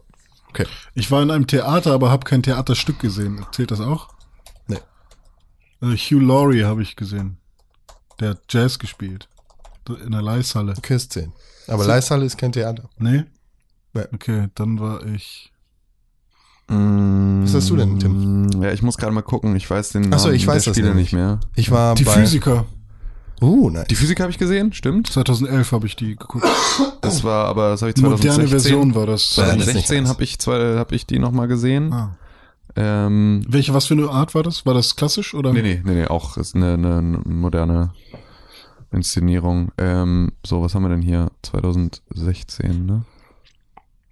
[0.51, 0.65] Okay.
[0.93, 3.45] Ich war in einem Theater, aber habe kein Theaterstück gesehen.
[3.51, 4.09] Zählt das auch?
[4.67, 4.77] Nee.
[5.79, 7.37] Also Hugh Laurie habe ich gesehen.
[8.19, 9.27] Der hat Jazz gespielt.
[10.05, 10.73] In der Leishalle.
[10.77, 11.33] Okay, ist 10.
[11.67, 12.89] Aber Leishalle ist kein Theater.
[12.97, 13.23] Nee?
[13.93, 14.03] Nee.
[14.13, 15.51] Okay, dann war ich.
[16.67, 18.45] Was hast du denn, Tim?
[18.45, 19.55] Mm, Ja, ich muss gerade mal gucken.
[19.57, 21.07] Ich weiß den Ach so, Namen ich weiß der das Spieler nämlich.
[21.07, 21.39] nicht mehr.
[21.55, 22.13] Ich war Die bei...
[22.13, 22.65] Physiker.
[23.41, 23.87] Uh, nice.
[23.87, 25.07] Die Physik habe ich gesehen, stimmt.
[25.11, 26.45] 2011 habe ich die geguckt.
[27.01, 28.31] Das war aber, das habe ich 2016.
[28.43, 29.35] Moderne Version war das.
[29.35, 30.09] Ja, das ist nicht 2016 anders.
[30.13, 31.91] habe ich, zwei- hab ich die nochmal gesehen.
[31.91, 32.15] Ah.
[32.75, 34.65] Ähm, Welche, was für eine Art war das?
[34.65, 35.51] War das klassisch oder?
[35.53, 37.93] nee, nee, nee, nee, auch ist eine, eine moderne
[38.91, 39.71] Inszenierung.
[39.77, 41.31] Ähm, so, was haben wir denn hier?
[41.41, 43.03] 2016, ne?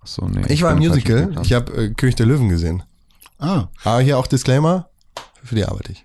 [0.02, 0.42] Achso, nee.
[0.50, 1.36] Ich war im Musical.
[1.44, 2.84] Ich habe äh, König der Löwen gesehen.
[3.38, 4.90] Ah, Aber hier auch Disclaimer.
[5.44, 6.04] Für die arbeite ich.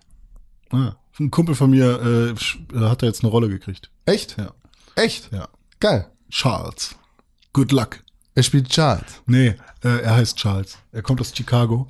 [0.73, 0.93] ah.
[1.19, 3.91] Ein Kumpel von mir äh, äh, hat da jetzt eine Rolle gekriegt.
[4.05, 4.37] Echt?
[4.37, 4.53] Ja.
[4.97, 5.31] Echt?
[5.33, 5.49] Ja.
[5.79, 6.11] Geil.
[6.31, 6.97] Charles.
[7.53, 8.03] Good luck.
[8.35, 9.23] Er spielt Charles.
[9.27, 9.55] Nee,
[9.85, 10.77] äh, er heißt Charles.
[10.91, 11.87] Er kommt aus Chicago.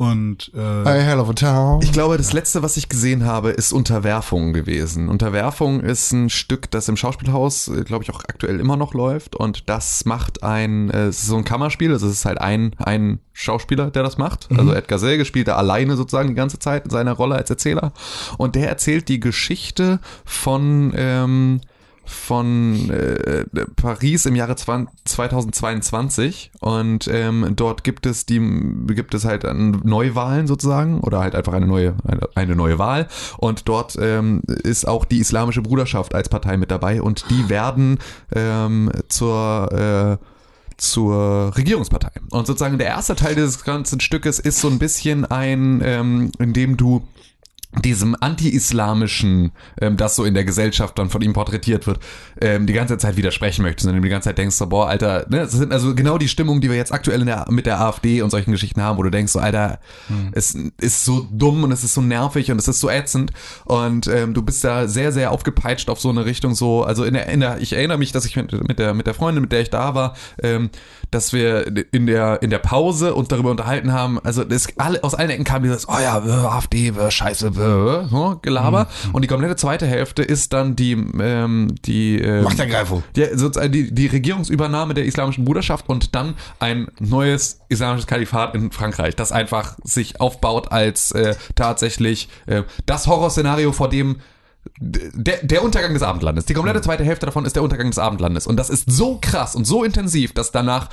[0.00, 1.82] Und äh, A hell of a town.
[1.82, 5.10] Ich glaube, das letzte, was ich gesehen habe, ist Unterwerfung gewesen.
[5.10, 9.36] Unterwerfung ist ein Stück, das im Schauspielhaus, äh, glaube ich, auch aktuell immer noch läuft.
[9.36, 11.92] Und das macht ein, äh, es ist so ein Kammerspiel.
[11.92, 14.48] Also es ist halt ein, ein Schauspieler, der das macht.
[14.56, 17.92] Also Edgar Selge spielt da alleine sozusagen die ganze Zeit in seiner Rolle als Erzähler.
[18.38, 21.60] Und der erzählt die Geschichte von, ähm,
[22.10, 23.44] von äh,
[23.76, 28.40] Paris im Jahre 20, 2022 und ähm, dort gibt es die
[28.88, 33.08] gibt es halt Neuwahlen sozusagen oder halt einfach eine neue eine, eine neue Wahl
[33.38, 37.98] und dort ähm, ist auch die islamische Bruderschaft als Partei mit dabei und die werden
[38.34, 40.24] ähm, zur äh,
[40.80, 42.10] zur Regierungspartei.
[42.30, 46.54] Und sozusagen der erste Teil dieses ganzen Stückes ist so ein bisschen ein, ähm, in
[46.54, 47.06] dem du
[47.84, 52.00] diesem anti-islamischen, ähm, das so in der Gesellschaft dann von ihm porträtiert wird,
[52.40, 55.26] ähm, die ganze Zeit widersprechen möchtest und du die ganze Zeit denkst so, boah, Alter,
[55.28, 57.80] ne, das sind also genau die Stimmungen, die wir jetzt aktuell in der, mit der
[57.80, 59.78] AfD und solchen Geschichten haben, wo du denkst so, Alter,
[60.32, 63.32] es ist so dumm und es ist so nervig und es ist so ätzend.
[63.64, 67.14] Und ähm, du bist da sehr, sehr aufgepeitscht auf so eine Richtung so, also in
[67.14, 69.52] der, in der ich erinnere mich, dass ich mit, mit der, mit der Freundin, mit
[69.52, 70.70] der ich da war, ähm,
[71.10, 75.14] dass wir in der, in der Pause uns darüber unterhalten haben, also das, alle, aus
[75.14, 77.56] allen Ecken kam dieses, oh ja, AfD, scheiße,
[78.10, 78.88] so, Gelaber.
[79.12, 83.02] Und die komplette zweite Hälfte ist dann die, ähm, die, ähm, Machtergreifung.
[83.16, 88.72] die, sozusagen die, die Regierungsübernahme der islamischen Bruderschaft und dann ein neues islamisches Kalifat in
[88.72, 94.16] Frankreich, das einfach sich aufbaut als äh, tatsächlich äh, das Horrorszenario, vor dem
[94.78, 96.44] der, der Untergang des Abendlandes.
[96.44, 98.46] Die komplette zweite Hälfte davon ist der Untergang des Abendlandes.
[98.46, 100.90] Und das ist so krass und so intensiv, dass danach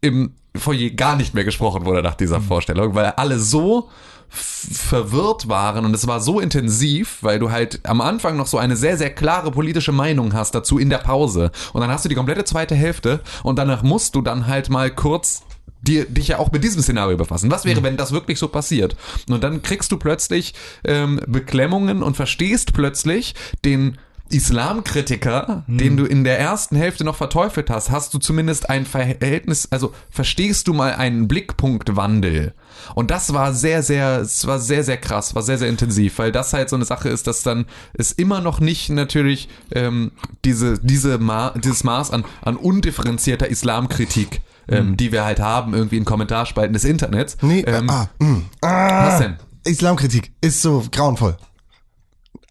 [0.00, 3.88] im Foyer gar nicht mehr gesprochen wurde nach dieser Vorstellung, weil alle so
[4.28, 8.76] verwirrt waren und es war so intensiv, weil du halt am Anfang noch so eine
[8.76, 11.50] sehr, sehr klare politische Meinung hast dazu in der Pause.
[11.72, 14.90] Und dann hast du die komplette zweite Hälfte und danach musst du dann halt mal
[14.90, 15.42] kurz
[15.82, 17.50] dir, dich ja auch mit diesem Szenario befassen.
[17.50, 18.96] Was wäre, wenn das wirklich so passiert?
[19.28, 23.34] Und dann kriegst du plötzlich ähm, Beklemmungen und verstehst plötzlich
[23.64, 23.98] den
[24.30, 29.68] Islamkritiker, den du in der ersten Hälfte noch verteufelt hast, hast du zumindest ein Verhältnis,
[29.70, 32.54] also verstehst du mal einen Blickpunktwandel.
[32.94, 36.32] Und das war sehr, sehr, es war sehr, sehr krass, war sehr, sehr intensiv, weil
[36.32, 40.12] das halt so eine Sache ist, dass dann es immer noch nicht natürlich ähm,
[40.44, 45.98] diese, diese Ma dieses Maß an, an undifferenzierter Islamkritik, ähm, die wir halt haben, irgendwie
[45.98, 47.36] in Kommentarspalten des Internets.
[47.42, 48.42] Nee, ähm, ah, mh.
[48.62, 49.36] ah, was denn?
[49.64, 51.36] Islamkritik ist so grauenvoll.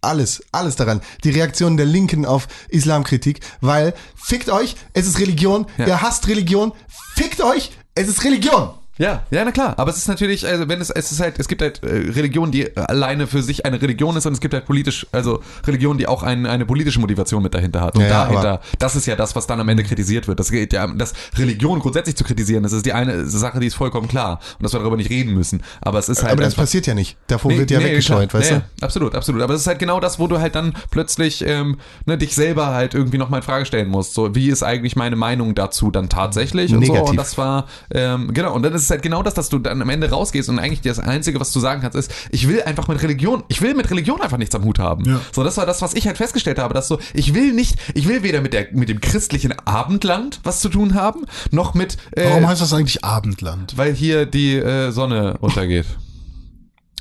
[0.04, 1.02] Alles, alles daran.
[1.24, 5.88] Die Reaktion der Linken auf Islamkritik, weil fickt euch, es ist Religion, Ja.
[5.88, 6.74] ihr hasst Religion,
[7.16, 8.70] fickt euch, es ist Religion.
[8.99, 9.74] Ja, ja, na klar.
[9.78, 12.52] Aber es ist natürlich, also wenn es, es ist halt, es gibt halt äh, Religion,
[12.52, 16.07] die alleine für sich eine Religion ist und es gibt halt politisch, also Religion, die
[16.07, 17.95] auch ein, eine politische Motivation mit dahinter hat.
[17.95, 20.40] Und Ja, dahinter, das ist ja das, was dann am Ende kritisiert wird.
[20.40, 23.74] Das geht ja, das Religion grundsätzlich zu kritisieren, das ist die eine Sache, die ist
[23.74, 24.40] vollkommen klar.
[24.60, 25.64] Und dass wir darüber nicht reden müssen.
[25.82, 26.34] Aber es ist halt.
[26.34, 27.18] Aber das einfach- passiert ja nicht.
[27.26, 28.41] Davor Nee, wird ja nee, weggescheut, klar.
[28.41, 28.64] weißt ja, du?
[28.64, 29.41] ja, Absolut, absolut.
[29.41, 32.68] Aber es ist halt genau das, wo du halt dann plötzlich ähm, ne, dich selber
[32.68, 34.14] halt irgendwie nochmal in Frage stellen musst.
[34.14, 36.72] So, wie ist eigentlich meine Meinung dazu dann tatsächlich?
[36.76, 36.91] Und so.
[36.94, 37.10] Negativ.
[37.10, 38.53] Und das war, ähm, genau.
[38.53, 40.82] Und dann ist es halt genau das, dass du dann am Ende rausgehst und eigentlich
[40.82, 43.90] das Einzige, was du sagen kannst, ist, ich will einfach mit Religion, ich will mit
[43.90, 45.06] Religion einfach nichts am Hut haben.
[45.06, 45.20] Ja.
[45.32, 48.08] So, das war das, was ich halt festgestellt habe, dass so, ich will nicht, ich
[48.08, 52.26] will weder mit der, mit dem christlichen Abendland was zu tun haben, noch mit, äh,
[52.30, 53.78] warum heißt das eigentlich Abendland?
[53.78, 55.86] weil hier die äh, Sonne untergeht.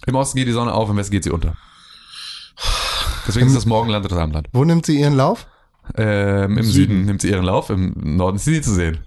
[0.06, 1.56] Im Osten geht die Sonne auf, im Westen geht sie unter.
[3.26, 4.48] Deswegen ist das Morgenland oder das Abendland.
[4.52, 5.46] Wo nimmt sie ihren Lauf?
[5.96, 6.72] Ähm, Im Süden.
[6.72, 7.04] Süden.
[7.06, 8.98] nimmt sie ihren Lauf, im Norden ist sie nie zu sehen.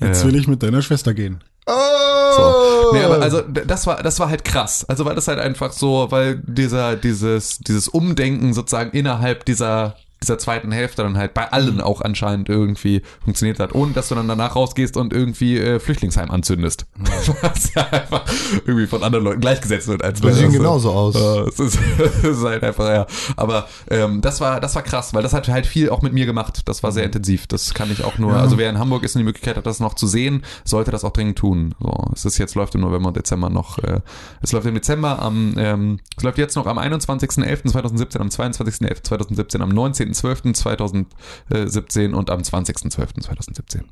[0.00, 0.28] Jetzt Ja.
[0.28, 1.42] will ich mit deiner Schwester gehen.
[1.68, 2.32] Oh!
[2.36, 2.92] So.
[2.94, 4.84] Nee, aber also d- das war das war halt krass.
[4.88, 10.38] Also weil das halt einfach so, weil dieser dieses dieses Umdenken sozusagen innerhalb dieser dieser
[10.38, 14.28] zweiten Hälfte dann halt bei allen auch anscheinend irgendwie funktioniert hat, ohne dass du dann
[14.28, 16.86] danach rausgehst und irgendwie äh, Flüchtlingsheim anzündest.
[17.42, 18.24] Was ja einfach
[18.66, 21.14] irgendwie von anderen Leuten gleichgesetzt wird als Die sehen wäre das, genauso aus.
[21.14, 23.06] äh, es ist, es ist halt einfach, ja.
[23.36, 26.26] Aber ähm, das war, das war krass, weil das hat halt viel auch mit mir
[26.26, 26.62] gemacht.
[26.66, 27.46] Das war sehr intensiv.
[27.46, 29.80] Das kann ich auch nur, also wer in Hamburg ist und die Möglichkeit hat, das
[29.80, 31.74] noch zu sehen, sollte das auch dringend tun.
[31.80, 34.00] So, es ist jetzt, läuft im November und Dezember noch, äh,
[34.42, 39.68] es läuft im Dezember am, ähm, es läuft jetzt noch am 21.11.2017, am 22.11.2017, am
[40.12, 43.82] 19.12.2017 und am 20.12.2017.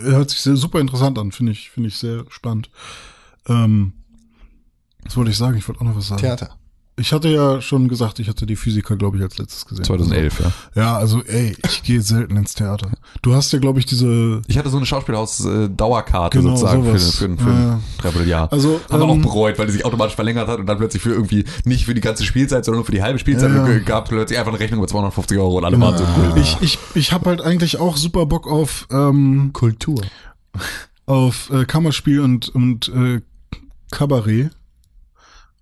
[0.00, 2.70] Hört sich sehr, super interessant an, finde ich, finde ich sehr spannend.
[3.46, 3.92] Ähm,
[5.04, 5.58] was wollte ich sagen?
[5.58, 6.20] Ich wollte auch noch was sagen.
[6.20, 6.58] Theater.
[6.96, 9.84] Ich hatte ja schon gesagt, ich hatte die Physiker, glaube ich, als letztes gesehen.
[9.84, 10.52] 2011, ja.
[10.82, 12.90] Ja, also ey, ich gehe selten ins Theater.
[13.22, 14.42] Du hast ja, glaube ich, diese.
[14.46, 17.16] Ich hatte so eine Schauspielhaus-Dauerkarte Genau, sozusagen für, sowas.
[17.16, 17.72] für, für Ja.
[17.76, 18.52] ein Dreivierteljahr.
[18.52, 21.02] Also, Haben wir auch ähm, bereut, weil die sich automatisch verlängert hat und dann plötzlich
[21.02, 23.78] für irgendwie nicht für die ganze Spielzeit, sondern nur für die halbe Spielzeit Ja, ja.
[23.78, 26.34] gab plötzlich einfach eine Rechnung über 250 Euro und alle waren so cool.
[26.36, 30.02] Ich, ich, ich habe halt eigentlich auch super Bock auf, ähm, Kultur.
[31.06, 33.22] auf äh, Kammerspiel und, und äh,
[33.90, 34.50] Kabarett.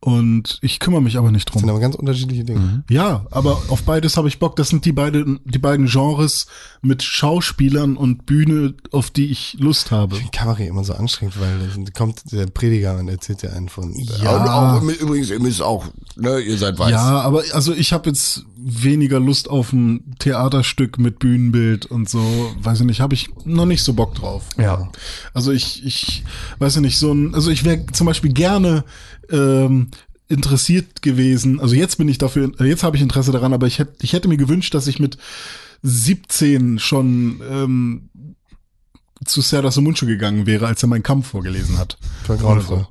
[0.03, 1.71] Und ich kümmere mich aber nicht Das sind drum.
[1.71, 2.61] aber ganz unterschiedliche Dinge.
[2.61, 2.85] Mhm.
[2.89, 4.57] Ja, aber auf beides habe ich Bock.
[4.57, 6.47] Das sind die beiden, die beiden Genres
[6.81, 10.15] mit Schauspielern und Bühne, auf die ich Lust habe.
[10.15, 13.69] Ich finde Kabarett immer so anstrengend, weil da kommt der Prediger und erzählt dir einen
[13.69, 13.95] von.
[14.23, 14.37] Ja.
[14.37, 15.85] Und auch, übrigens, ihr müsst auch,
[16.17, 16.91] ne, ihr seid weiß.
[16.93, 22.23] Ja, aber also ich habe jetzt weniger Lust auf ein Theaterstück mit Bühnenbild und so,
[22.63, 24.45] weiß ich nicht, habe ich noch nicht so Bock drauf.
[24.57, 24.91] Ja.
[25.35, 26.25] Also ich, ich
[26.59, 28.85] weiß ja nicht, so ein, also ich wäre zum Beispiel gerne
[29.33, 29.89] ähm,
[30.29, 33.79] interessiert gewesen, also jetzt bin ich dafür, äh, jetzt habe ich Interesse daran, aber ich
[33.79, 35.19] hätte, ich hätte mir gewünscht, dass ich mit
[35.83, 38.09] 17 schon ähm,
[39.25, 41.99] zu Serdar Sumuncu gegangen wäre, als er meinen Kampf vorgelesen hat.
[42.27, 42.87] War grauenvoll.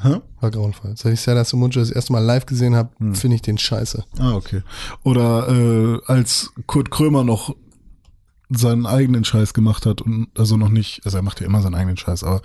[0.00, 0.20] Hä?
[0.40, 0.94] War grauenvoll.
[0.96, 3.14] Seit ich Serdar Sumuncu das erste Mal live gesehen habe, Hm.
[3.14, 4.04] finde ich den scheiße.
[4.18, 4.62] Ah, okay.
[5.04, 7.54] Oder äh, als Kurt Krömer noch
[8.48, 11.74] seinen eigenen Scheiß gemacht hat und also noch nicht, also er macht ja immer seinen
[11.74, 12.42] eigenen Scheiß, aber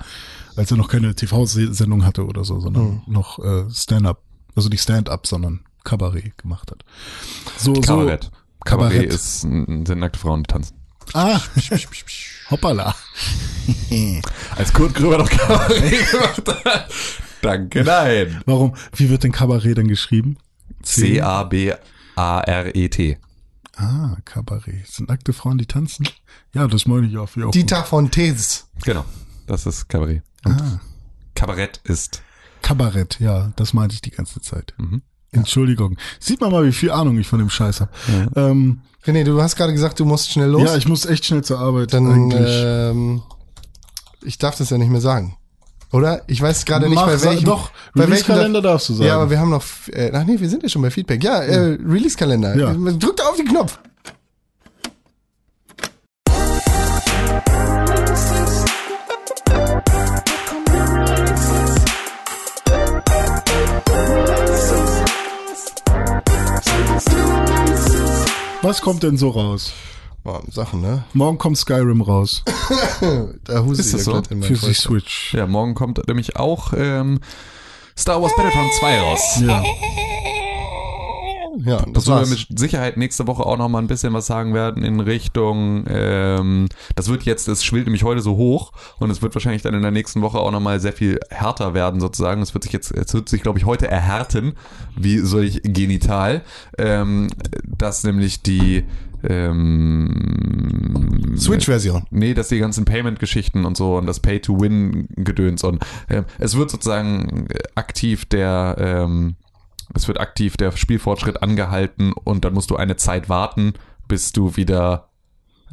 [0.55, 4.23] als er noch keine TV-Sendung hatte oder so, sondern noch äh, Stand-up,
[4.55, 6.83] also nicht Stand-up, sondern Kabarett gemacht hat.
[7.57, 8.25] So, Kabarett.
[8.25, 8.29] so.
[8.63, 9.13] Kabarett, Kabarett.
[9.13, 10.75] ist, sind nackte Frauen, die tanzen.
[11.13, 11.39] Ah,
[12.49, 12.95] hoppala.
[14.55, 16.87] Als Kurt Gröber noch Kabarett gemacht hat.
[17.41, 17.83] Danke.
[17.83, 18.41] Nein.
[18.45, 18.75] Warum?
[18.95, 20.37] Wie wird denn Kabarett denn geschrieben?
[20.83, 21.77] C-A-B-A-R-E-T.
[23.77, 24.87] Ah, Kabarett.
[24.87, 26.07] Sind nackte Frauen, die tanzen?
[26.53, 27.29] Ja, das meine ich auch.
[27.37, 28.67] Auch Dieter von Tees.
[28.83, 29.05] Genau.
[29.47, 30.23] Das ist Kabarett.
[30.45, 30.81] Und Ah.
[31.35, 32.21] Kabarett ist.
[32.61, 34.73] Kabarett, ja, das meinte ich die ganze Zeit.
[34.77, 35.01] Mhm.
[35.31, 35.97] Entschuldigung.
[36.19, 37.91] Sieht man mal, wie viel Ahnung ich von dem Scheiß habe.
[38.35, 40.63] Ähm, René, du hast gerade gesagt, du musst schnell los.
[40.63, 42.51] ja, ich muss echt schnell zur Arbeit Dann, eigentlich.
[42.63, 43.23] ähm,
[44.23, 45.37] ich darf das ja nicht mehr sagen.
[45.91, 46.21] Oder?
[46.27, 47.45] Ich weiß gerade nicht, bei welchem.
[47.45, 49.07] doch, Release-Kalender darfst du sagen.
[49.07, 51.23] Ja, aber wir haben noch, äh, ach nee, wir sind ja schon bei Feedback.
[51.23, 52.55] Ja, äh, Release-Kalender.
[52.55, 52.73] Ja.
[52.73, 53.77] Drück da auf den Knopf.
[68.63, 69.73] Was kommt denn so raus?
[70.23, 71.03] Boah, Sachen, ne?
[71.13, 72.43] Morgen kommt Skyrim raus
[73.43, 74.21] Da huste Ist das ich so?
[74.29, 74.73] in für die.
[74.73, 75.33] Switch.
[75.33, 77.19] Ja, morgen kommt nämlich auch ähm,
[77.97, 79.41] Star Wars Battlefront 2 raus.
[79.41, 79.63] Ja.
[81.65, 84.53] Ja, das Wo wir mit Sicherheit nächste Woche auch noch mal ein bisschen was sagen
[84.53, 89.21] werden in Richtung, ähm, das wird jetzt, es schwillt nämlich heute so hoch und es
[89.21, 92.41] wird wahrscheinlich dann in der nächsten Woche auch noch mal sehr viel härter werden sozusagen.
[92.41, 94.53] Es wird sich jetzt, es wird sich glaube ich heute erhärten,
[94.95, 96.41] wie solch genital,
[96.77, 97.27] ähm,
[97.65, 98.85] dass nämlich die
[99.27, 102.03] ähm, Switch-Version.
[102.09, 107.47] Nee, dass die ganzen Payment-Geschichten und so und das Pay-to-Win-Gedöns und ähm, es wird sozusagen
[107.49, 109.35] äh, aktiv der ähm,
[109.93, 113.73] es wird aktiv der Spielfortschritt angehalten und dann musst du eine Zeit warten,
[114.07, 115.09] bis du wieder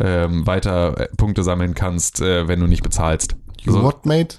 [0.01, 3.37] ähm, weiter äh, Punkte sammeln kannst, äh, wenn du nicht bezahlst.
[3.61, 4.39] You what, mate?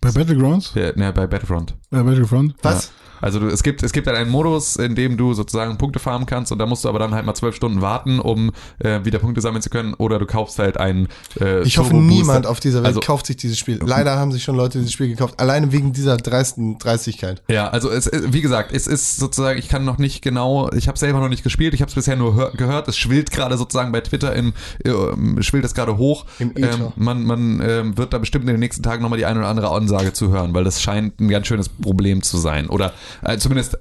[0.00, 0.72] Bei Battlegrounds?
[0.74, 1.76] ja, ne, bei Battlefront.
[1.92, 2.54] Battlefront?
[2.62, 2.90] Was?
[3.22, 6.26] Also du, es gibt es gibt dann einen Modus, in dem du sozusagen Punkte farmen
[6.26, 8.50] kannst und da musst du aber dann halt mal zwölf Stunden warten, um
[8.80, 9.94] äh, wieder Punkte sammeln zu können.
[9.94, 11.06] Oder du kaufst halt einen
[11.40, 13.78] äh, Ich hoffe, niemand auf dieser Welt Also- kauft sich dieses Spiel.
[13.80, 15.38] Leider haben sich schon Leute dieses Spiel gekauft.
[15.38, 17.42] Alleine wegen dieser dreisten Dreistigkeit.
[17.48, 20.98] Ja, also es, wie gesagt, es ist sozusagen, ich kann noch nicht genau, ich habe
[20.98, 23.92] selber noch nicht gespielt, ich habe es bisher nur hör, gehört, es schwillt gerade sozusagen
[23.92, 24.52] bei Twitter im,
[24.82, 24.90] äh,
[25.42, 26.26] schwillt es gerade hoch.
[26.40, 29.38] Im ähm, man man ähm, wird da bestimmt in den nächsten Tagen nochmal die eine
[29.38, 32.68] oder andere Ansage zu hören, weil das scheint ein ganz schönes Problem zu sein.
[32.68, 32.92] Oder
[33.22, 33.76] äh, zumindest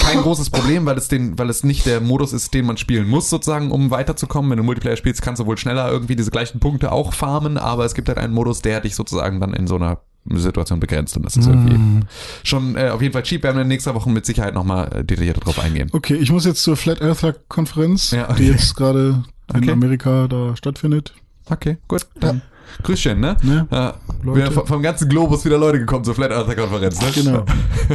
[0.00, 3.08] kein großes Problem, weil es den, weil es nicht der Modus ist, den man spielen
[3.08, 4.50] muss, sozusagen, um weiterzukommen.
[4.50, 7.84] Wenn du Multiplayer spielst, kannst du wohl schneller irgendwie diese gleichen Punkte auch farmen, aber
[7.84, 9.98] es gibt halt einen Modus, der dich sozusagen dann in so einer
[10.30, 12.04] Situation begrenzt und das ist irgendwie
[12.44, 13.42] schon äh, auf jeden Fall cheap.
[13.42, 15.88] Wir werden in nächster Woche mit Sicherheit nochmal äh, detaillierter drauf eingehen.
[15.92, 18.42] Okay, ich muss jetzt zur Flat Earther Konferenz, Ja, okay.
[18.42, 19.70] die jetzt gerade in Okay.
[19.70, 21.14] Amerika da stattfindet.
[21.48, 22.06] Okay, gut.
[22.20, 22.42] Dann
[22.82, 23.38] Grüßchen, ne?
[23.42, 23.66] Ne?
[23.70, 24.50] Ja, Leute.
[24.50, 27.10] wieder vom, ganzen Globus wieder Leute gekommen zur Flat Earther Konferenz, ne?
[27.14, 27.44] Genau.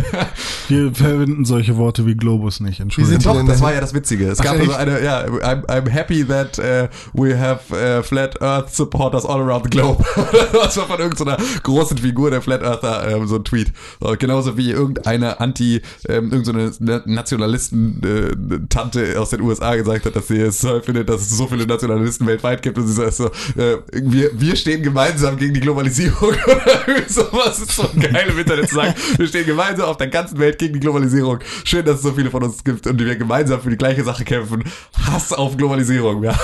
[0.70, 3.22] Wir verwenden solche Worte wie Globus nicht, Entschuldigung.
[3.22, 4.30] sind Doch, das war ja das Witzige.
[4.30, 4.70] Es Ach, gab echt?
[4.70, 9.42] also eine, ja, I'm, I'm happy that uh, we have uh, Flat Earth supporters all
[9.42, 10.02] around the globe.
[10.54, 13.74] das war von irgendeiner großen Figur der Flat Earther ähm, so ein Tweet.
[14.00, 16.72] So, genauso wie irgendeine Anti, ähm, irgendeine
[17.06, 21.68] Nationalisten-Tante aus den USA gesagt hat, dass sie es toll findet, dass es so viele
[21.68, 22.78] Nationalisten weltweit gibt.
[22.78, 23.26] Und sie sagt so,
[23.58, 26.38] äh, wir, wir, stehen gemeinsam gegen die Globalisierung oder
[26.88, 27.60] irgendwie sowas.
[27.60, 28.94] ist so geil im Internet zu sagen.
[29.18, 31.40] Wir stehen gemeinsam auf der ganzen Welt gegen die Globalisierung.
[31.64, 34.24] Schön, dass es so viele von uns gibt und wir gemeinsam für die gleiche Sache
[34.24, 34.64] kämpfen.
[35.06, 36.24] Hass auf Globalisierung.
[36.24, 36.38] Ja.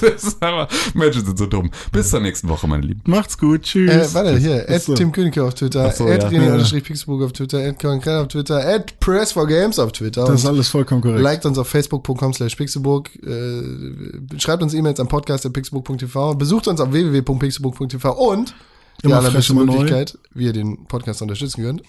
[0.00, 1.70] Das ist einfach, Menschen sind so dumm.
[1.92, 3.02] Bis zur nächsten Woche, meine Lieben.
[3.06, 3.90] Macht's gut, tschüss.
[3.90, 4.94] Äh, warte, hier, at Achso.
[4.94, 6.28] Tim Königke auf Twitter, so, at ja.
[6.28, 10.24] René-Pixelburg auf Twitter, at Konkret auf Twitter, at Press4Games auf Twitter.
[10.24, 11.20] Das ist alles vollkommen korrekt.
[11.20, 16.68] Liked uns auf facebook.com slash pixelburg, äh, schreibt uns E-Mails am Podcast at pixelburg.tv, besucht
[16.68, 18.54] uns auf www.pixelburg.tv und
[19.02, 19.72] die Immer allerbeste immer neu.
[19.72, 21.82] Möglichkeit, wie ihr den Podcast unterstützen könnt.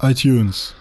[0.00, 0.74] iTunes.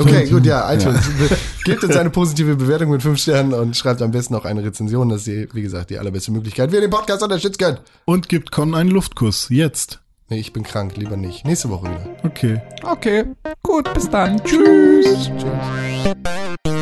[0.00, 1.00] Okay, gut, ja, iTunes.
[1.64, 5.08] Gebt uns eine positive Bewertung mit 5 Sternen und schreibt am besten noch eine Rezension.
[5.08, 7.82] Das ist, die, wie gesagt, die allerbeste Möglichkeit, wie ihr den Podcast unterstützen könnt.
[8.04, 9.48] Und gibt Con einen Luftkuss.
[9.50, 10.00] Jetzt.
[10.28, 11.44] Nee, ich bin krank, lieber nicht.
[11.44, 12.06] Nächste Woche wieder.
[12.22, 12.60] Okay.
[12.84, 13.24] Okay,
[13.62, 14.40] gut, bis dann.
[14.44, 15.30] Tschüss.
[15.36, 16.77] Tschüss.